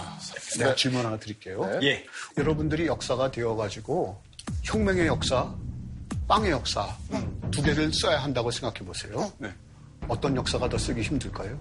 내가 0.59 0.75
질문 0.75 1.03
하나 1.05 1.17
드릴게요. 1.17 1.79
예. 1.81 2.05
여러분들이 2.37 2.85
역사가 2.85 3.31
되어가지고 3.31 4.21
혁명의 4.63 5.07
역사, 5.07 5.51
빵의 6.27 6.51
역사 6.51 6.95
두 7.49 7.63
개를 7.63 7.91
써야 7.93 8.21
한다고 8.21 8.51
생각해 8.51 8.85
보세요. 8.85 9.31
어떤 10.07 10.35
역사가 10.35 10.69
더 10.69 10.77
쓰기 10.77 11.01
힘들까요? 11.01 11.59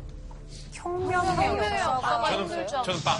혁명의 0.78 1.50
역사가 1.78 2.30
저는, 2.30 2.66
저는 2.68 3.00
빵. 3.04 3.18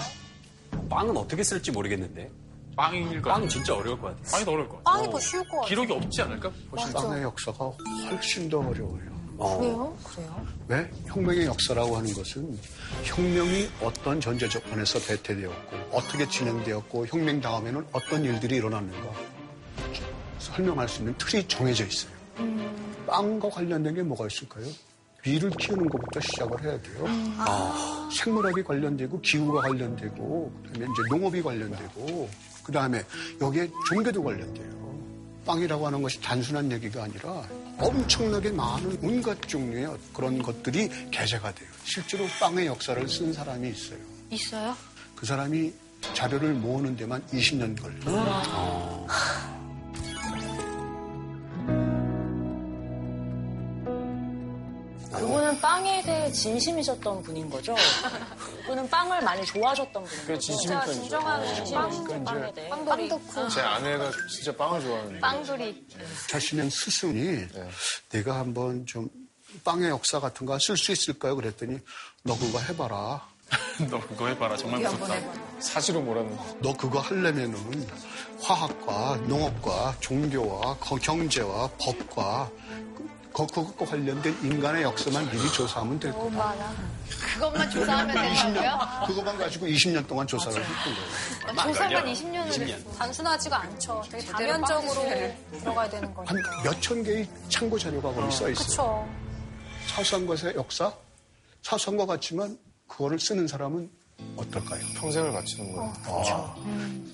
빵은 0.89 1.15
어떻게 1.17 1.43
쓸지 1.43 1.71
모르겠는데. 1.71 2.31
빵일 2.75 3.21
거 3.21 3.31
빵은 3.31 3.49
진짜 3.49 3.75
어려울 3.75 3.99
것 3.99 4.07
같아요. 4.07 4.31
빵이 4.31 4.45
더 4.45 4.51
어려울 4.51 4.69
것 4.69 4.83
같아요. 4.83 5.01
빵이 5.01 5.11
더 5.11 5.19
쉬울 5.19 5.43
것 5.43 5.49
같아요. 5.49 5.67
기록이 5.67 5.93
없지 5.93 6.21
않을까? 6.21 6.51
훨씬 6.71 6.93
더. 6.93 7.07
빵의 7.09 7.23
역사가 7.23 7.65
훨씬 8.09 8.49
더 8.49 8.59
어려워요. 8.59 9.19
그래요? 9.39 9.97
그래요? 10.03 10.45
왜? 10.67 10.91
혁명의 11.05 11.45
역사라고 11.45 11.95
하는 11.97 12.13
것은 12.13 12.59
혁명이 13.03 13.69
어떤 13.81 14.19
전제 14.19 14.47
조건에서 14.49 14.99
대퇴되었고 14.99 15.77
어떻게 15.91 16.27
진행되었고 16.27 17.07
혁명 17.07 17.39
다음에는 17.39 17.85
어떤 17.93 18.23
일들이 18.25 18.57
일어났는가 18.57 19.11
설명할 20.39 20.89
수 20.89 20.99
있는 20.99 21.15
틀이 21.17 21.47
정해져 21.47 21.85
있어요. 21.85 22.11
빵과 23.07 23.49
관련된 23.49 23.95
게 23.95 24.03
뭐가 24.03 24.27
있을까요? 24.27 24.65
비를 25.21 25.49
키우는 25.51 25.89
것부터 25.89 26.19
시작을 26.21 26.63
해야 26.63 26.81
돼요. 26.81 27.05
아, 27.37 28.09
생물학이 28.11 28.63
관련되고 28.63 29.19
기후가 29.21 29.61
관련되고 29.61 30.51
그다음에 30.63 30.85
이제 30.85 31.01
농업이 31.09 31.41
관련되고 31.41 32.29
그다음에 32.63 33.03
여기에 33.41 33.69
종교도 33.89 34.23
관련돼요. 34.23 34.79
빵이라고 35.45 35.87
하는 35.87 36.01
것이 36.01 36.21
단순한 36.21 36.71
얘기가 36.71 37.03
아니라 37.03 37.43
엄청나게 37.79 38.51
많은 38.51 38.99
온갖 39.01 39.41
종류의 39.47 39.87
그런 40.13 40.41
것들이 40.41 40.89
게재가 41.11 41.53
돼요. 41.53 41.69
실제로 41.83 42.25
빵의 42.39 42.67
역사를 42.67 43.07
쓴 43.07 43.33
사람이 43.33 43.69
있어요. 43.69 43.99
있어요? 44.29 44.75
그 45.15 45.25
사람이 45.25 45.73
자료를 46.13 46.53
모으는 46.53 46.95
데만 46.95 47.21
20년 47.27 47.81
걸려요. 47.81 49.07
그분은 55.19 55.59
빵에 55.61 56.01
대해 56.03 56.31
진심이셨던 56.31 57.23
분인 57.23 57.49
거죠? 57.49 57.75
그분은 58.61 58.89
빵을 58.89 59.21
많이 59.21 59.45
좋아하셨던 59.45 60.03
분인 60.03 60.27
거죠? 60.27 60.39
진심인 60.39 60.79
편이죠. 60.79 61.01
진정한 61.01 61.41
어. 61.41 62.03
그러니까 62.03 62.31
빵에 62.33 62.53
대해. 62.53 62.69
빵도쿠. 62.69 63.49
제 63.49 63.61
아내가 63.61 64.11
진짜 64.29 64.55
빵을 64.55 64.81
좋아하는데. 64.81 65.19
빵돌이. 65.19 65.87
자신의 66.29 66.69
스승이 66.69 67.47
내가 68.09 68.35
한번 68.39 68.85
좀 68.85 69.09
빵의 69.63 69.89
역사 69.89 70.19
같은 70.19 70.45
거 70.45 70.57
쓸 70.59 70.77
수 70.77 70.91
있을까요? 70.91 71.35
그랬더니 71.35 71.79
너 72.23 72.37
그거 72.37 72.59
해봐라. 72.59 73.27
너 73.89 73.99
그거 74.01 74.27
해봐라. 74.27 74.55
정말 74.57 74.81
무섭다. 74.81 75.15
사실은 75.59 76.05
뭐라는 76.05 76.37
너 76.61 76.75
그거 76.77 76.99
하려면은 76.99 77.87
화학과 78.41 79.15
농업과 79.27 79.95
종교와 79.99 80.77
거- 80.77 80.95
경제와 80.97 81.67
법과 81.79 82.49
그, 83.47 83.53
그것과 83.53 83.85
관련된 83.85 84.37
인간의 84.43 84.83
역사만 84.83 85.29
미리 85.29 85.51
조사하면 85.51 85.99
될 85.99 86.11
거다. 86.13 86.55
그것만 87.33 87.69
조사하면 87.69 88.15
된다고요? 88.15 89.07
그것만 89.07 89.37
가지고 89.37 89.65
20년 89.67 90.07
동안 90.07 90.25
조사를 90.27 90.61
했던 90.61 90.93
거예요. 91.55 91.73
조사만 91.73 92.05
20년을 92.05 92.61
했어. 92.67 92.91
단순하지가 92.91 93.61
않죠. 93.61 94.03
되게 94.09 94.25
다면적으로 94.25 94.93
빵 94.93 95.59
들어가야 95.59 95.89
되는 95.89 96.07
한 96.07 96.13
거니까. 96.25 96.63
몇천 96.63 97.03
개의 97.03 97.27
참고 97.49 97.77
자료가 97.77 98.13
거기 98.13 98.35
써 98.35 98.49
있어요. 98.49 98.65
그렇죠. 98.65 99.09
사소한 99.87 100.25
것의 100.27 100.55
역사? 100.55 100.91
사소한 101.61 101.97
것 101.97 102.05
같지만 102.05 102.57
그거를 102.87 103.19
쓰는 103.19 103.47
사람은 103.47 103.89
어떨까요? 104.35 104.81
평생을 104.95 105.31
바치는 105.31 105.73
거예요. 105.73 105.93
아, 106.05 106.55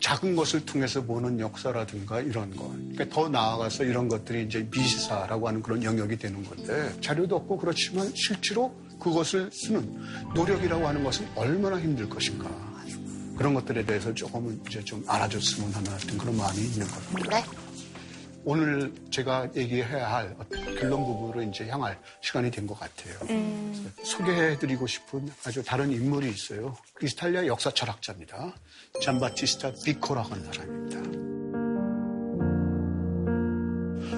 작은 0.01 0.35
것을 0.35 0.65
통해서 0.65 1.01
보는 1.03 1.39
역사라든가 1.39 2.21
이런 2.21 2.55
거. 2.55 2.67
그러니까 2.67 3.05
더 3.09 3.29
나아가서 3.29 3.83
이런 3.83 4.07
것들이 4.07 4.43
이제 4.43 4.67
미시사라고 4.71 5.47
하는 5.47 5.61
그런 5.61 5.83
영역이 5.83 6.17
되는 6.17 6.43
건데 6.43 6.93
자료도 7.01 7.35
없고 7.35 7.57
그렇지만 7.57 8.11
실제로 8.13 8.73
그것을 8.99 9.49
쓰는 9.51 9.91
노력이라고 10.35 10.87
하는 10.87 11.03
것은 11.03 11.27
얼마나 11.35 11.79
힘들 11.79 12.07
것인가. 12.07 12.49
그런 13.37 13.53
것들에 13.53 13.85
대해서 13.85 14.13
조금은 14.13 14.61
이제 14.67 14.81
좀 14.83 15.03
알아줬으면 15.07 15.73
하는 15.73 16.17
그런 16.17 16.37
마음이 16.37 16.61
있는 16.61 16.87
겁니다. 16.87 17.29
네. 17.29 17.64
오늘 18.47 18.93
제가 19.09 19.49
얘기해야 19.55 20.13
할 20.13 20.35
어떤 20.39 20.75
결론 20.75 21.03
부분으로 21.03 21.41
이제 21.49 21.67
향할 21.67 21.97
시간이 22.21 22.51
된 22.51 22.67
것 22.67 22.79
같아요. 22.79 23.15
소개해드리고 24.03 24.85
싶은 24.87 25.27
아주 25.45 25.63
다른 25.63 25.91
인물이 25.91 26.29
있어요. 26.29 26.75
이탈리아 27.01 27.45
역사 27.47 27.71
철학자입니다. 27.71 28.53
잠바티스타 29.03 29.71
비코라고 29.83 30.29
하는 30.29 30.45
사람입니다. 30.51 31.01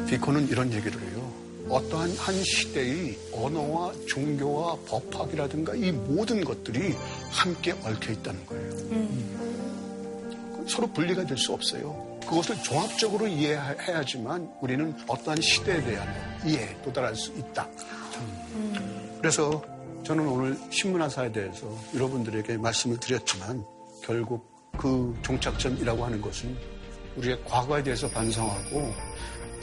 비코는 0.08 0.48
이런 0.50 0.72
얘기를 0.74 1.00
해요. 1.02 1.34
어떠한 1.70 2.12
한 2.18 2.36
시대의 2.44 3.18
언어와 3.34 3.94
종교와 4.08 4.78
법학이라든가 4.88 5.76
이 5.76 5.92
모든 5.92 6.44
것들이 6.44 6.94
함께 7.30 7.72
얽혀 7.84 8.12
있다는 8.14 8.46
거예요. 8.46 8.72
서로 10.68 10.88
분리가 10.88 11.26
될 11.26 11.38
수 11.38 11.54
없어요. 11.54 12.17
그것을 12.28 12.62
종합적으로 12.62 13.28
이해해야지만 13.28 14.52
우리는 14.62 14.94
어떠한 15.08 15.42
시대에 15.42 15.82
대한 15.82 16.08
이해에 16.46 16.76
도달할 16.82 17.16
수 17.16 17.32
있다. 17.32 17.68
그래서 19.18 19.64
저는 20.04 20.28
오늘 20.28 20.58
신문화사에 20.70 21.32
대해서 21.32 21.68
여러분들에게 21.96 22.58
말씀을 22.58 23.00
드렸지만 23.00 23.64
결국 24.04 24.46
그 24.78 25.18
종착점이라고 25.24 26.06
하는 26.06 26.22
것은 26.22 26.56
우리의 27.18 27.44
과거에 27.46 27.82
대해서 27.82 28.08
반성하고 28.10 28.94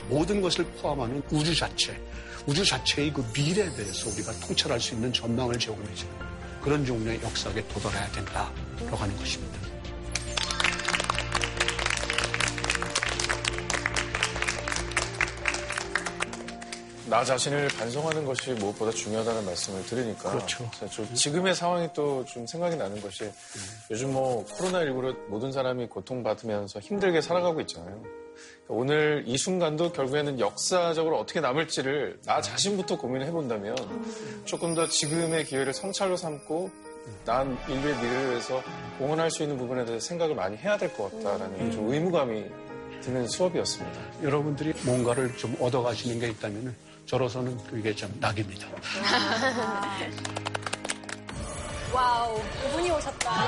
모든 0.09 0.41
것을 0.41 0.65
포함하는 0.65 1.23
우주 1.31 1.55
자체, 1.55 1.99
우주 2.47 2.65
자체의 2.65 3.13
그 3.13 3.25
미래에 3.35 3.71
대해서 3.75 4.11
우리가 4.11 4.33
통찰할 4.41 4.81
수 4.81 4.95
있는 4.95 5.13
전망을 5.13 5.59
제공해주는 5.59 6.13
그런 6.61 6.85
종류의 6.85 7.23
역사에 7.23 7.67
도달해야 7.69 8.11
된다라고 8.13 8.97
하는 8.97 9.17
것입니다. 9.17 9.64
나 17.09 17.23
자신을 17.23 17.69
반성하는 17.69 18.25
것이 18.25 18.53
무엇보다 18.53 18.91
중요하다는 18.91 19.45
말씀을 19.45 19.85
들으니까 19.85 20.31
그렇죠. 20.31 20.71
지금의 21.15 21.55
상황이 21.55 21.89
또 21.93 22.25
좀 22.27 22.47
생각이 22.47 22.77
나는 22.77 23.01
것이 23.01 23.31
요즘 23.91 24.13
뭐 24.13 24.45
코로나19로 24.47 25.15
모든 25.29 25.53
사람이 25.53 25.89
고통받으면서 25.89 26.81
힘들게 26.81 27.21
살아가고 27.21 27.61
있잖아요. 27.63 28.01
그러니까 28.03 28.69
오늘 28.69 29.25
이 29.27 29.37
순간도 29.37 29.93
결국에는 29.93 30.41
역사적으로 30.41 31.19
어떻게 31.19 31.41
남을지를 31.41 32.21
나 32.25 32.41
자신부터 32.41 32.97
고민을 32.97 33.27
해본다면 33.27 33.77
조금 34.47 34.75
더 34.75 34.89
지금의 34.89 35.45
기회를 35.45 35.75
성찰로 35.75 36.17
삼고 36.17 36.71
난 37.27 37.59
인류의 37.69 37.97
미래를 37.97 38.31
위해서 38.31 38.63
공헌할 38.99 39.31
수 39.31 39.43
있는 39.43 39.59
부분에 39.59 39.85
대해서 39.85 40.07
생각을 40.07 40.35
많이 40.35 40.57
해야 40.57 40.79
될 40.79 40.95
것 40.95 41.13
같다라는 41.13 41.71
좀 41.71 41.93
의무감이 41.93 42.45
드는 43.03 43.29
수업이었습니다. 43.29 44.01
여러분들이 44.23 44.73
뭔가를 44.87 45.37
좀 45.37 45.55
얻어가시는 45.61 46.19
게 46.21 46.29
있다면 46.29 46.75
저로서는 47.07 47.57
그게 47.65 47.95
좀 47.95 48.11
낙입니다. 48.21 48.67
와우, 51.93 52.41
그분이 52.63 52.91
오셨다. 52.91 53.47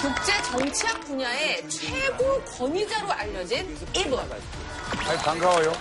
국제 0.00 0.42
정치학 0.42 1.00
분야의 1.00 1.68
최고 1.68 2.40
권위자로 2.44 3.10
알려진 3.12 3.76
이분. 3.94 4.18
아이, 4.18 5.16
반가워요. 5.18 5.72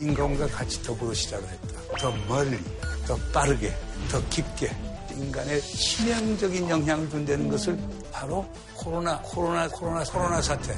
인간과 0.00 0.46
같이 0.48 0.82
더불어 0.82 1.14
시작을 1.14 1.48
했다. 1.48 1.80
더 1.98 2.10
멀리, 2.28 2.58
더 3.06 3.16
빠르게, 3.32 3.74
더 4.10 4.20
깊게 4.28 4.70
인간의 5.14 5.60
치명적인 5.62 6.68
영향을 6.68 7.08
준다는 7.08 7.48
것을 7.48 7.78
바로 8.12 8.46
코로나, 8.74 9.18
코로나, 9.22 9.66
코로나, 9.68 10.04
코로나 10.04 10.42
사태 10.42 10.76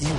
이후 0.00 0.16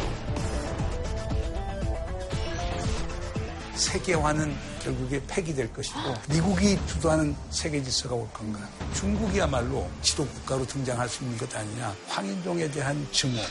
세계화는 3.76 4.56
결국에 4.82 5.22
폐기될 5.28 5.72
것이고 5.74 6.00
미국이 6.30 6.78
주도하는 6.88 7.36
세계 7.50 7.82
질서가 7.82 8.16
올 8.16 8.28
건가. 8.32 8.60
중국이야말로 8.94 9.90
지도 10.02 10.26
국가로 10.28 10.66
등장할 10.66 11.10
수 11.10 11.24
있는 11.24 11.38
것 11.38 11.54
아니냐. 11.56 11.94
황인종에 12.08 12.70
대한 12.72 13.08
증오, 13.12 13.42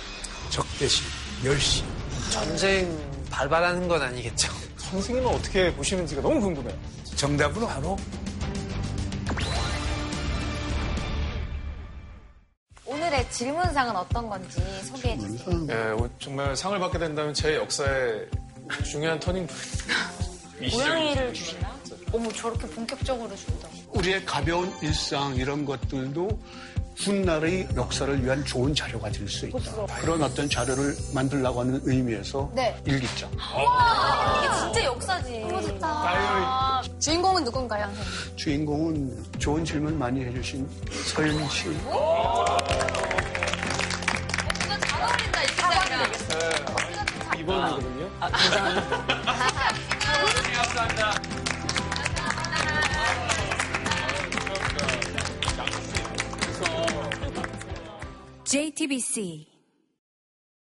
적대심, 0.51 1.05
멸시. 1.43 1.83
전쟁 2.31 2.97
발발하는 3.31 3.89
건 3.89 4.01
아니겠죠. 4.01 4.53
선생님은 4.77 5.29
어떻게 5.29 5.75
보시는지가 5.75 6.23
너무 6.23 6.41
궁금해요. 6.41 6.77
정답은 7.17 7.67
바로 7.67 7.97
오늘의 13.05 13.31
질문상은 13.31 13.95
어떤 13.97 14.31
건지 14.31 14.63
소개해 14.85 15.19
주세요. 15.19 15.67
예, 15.69 15.91
오- 15.93 16.09
정말 16.19 16.57
상을 16.57 16.79
받게 16.79 16.99
된다면 16.99 17.35
제 17.35 17.55
역사의 17.57 18.27
중요한 18.83 19.21
터닝 19.21 19.47
포인트. 19.47 20.73
고양이를 20.75 21.35
주시나? 21.35 21.77
어머 22.13 22.33
저렇게 22.33 22.67
본격적으로 22.69 23.37
준다. 23.37 23.69
우리의 23.91 24.25
가벼운 24.25 24.73
일상 24.81 25.35
이런 25.37 25.67
것들도 25.67 26.31
훗날의 26.97 27.69
역사를 27.77 28.25
위한 28.25 28.45
좋은 28.45 28.75
자료가 28.75 29.11
될 29.11 29.29
수 29.29 29.47
있다. 29.47 29.87
그런 30.01 30.23
어떤 30.23 30.49
자료를 30.49 30.95
만들려고 31.13 31.61
하는 31.61 31.81
의미에서 31.85 32.51
네. 32.55 32.77
일기장. 32.85 33.31
이게 33.33 34.55
진짜 34.61 34.85
역사지. 34.85 35.41
너무 35.41 35.63
좋다. 35.63 36.83
주인공은 37.01 37.45
누군가요, 37.45 37.85
선생님? 37.87 38.37
주인공은 38.37 39.25
좋은 39.39 39.65
질문 39.65 39.99
많이 39.99 40.23
해주신 40.25 40.69
서윤 41.15 41.49
씨. 41.49 41.65
잘 44.81 45.03
어울린다 45.03 45.43
이렇게 45.43 45.55
생각이랑. 45.55 46.13
이번이거든요. 47.39 48.11
감사합니다. 50.55 51.21
JTBC 58.55 59.54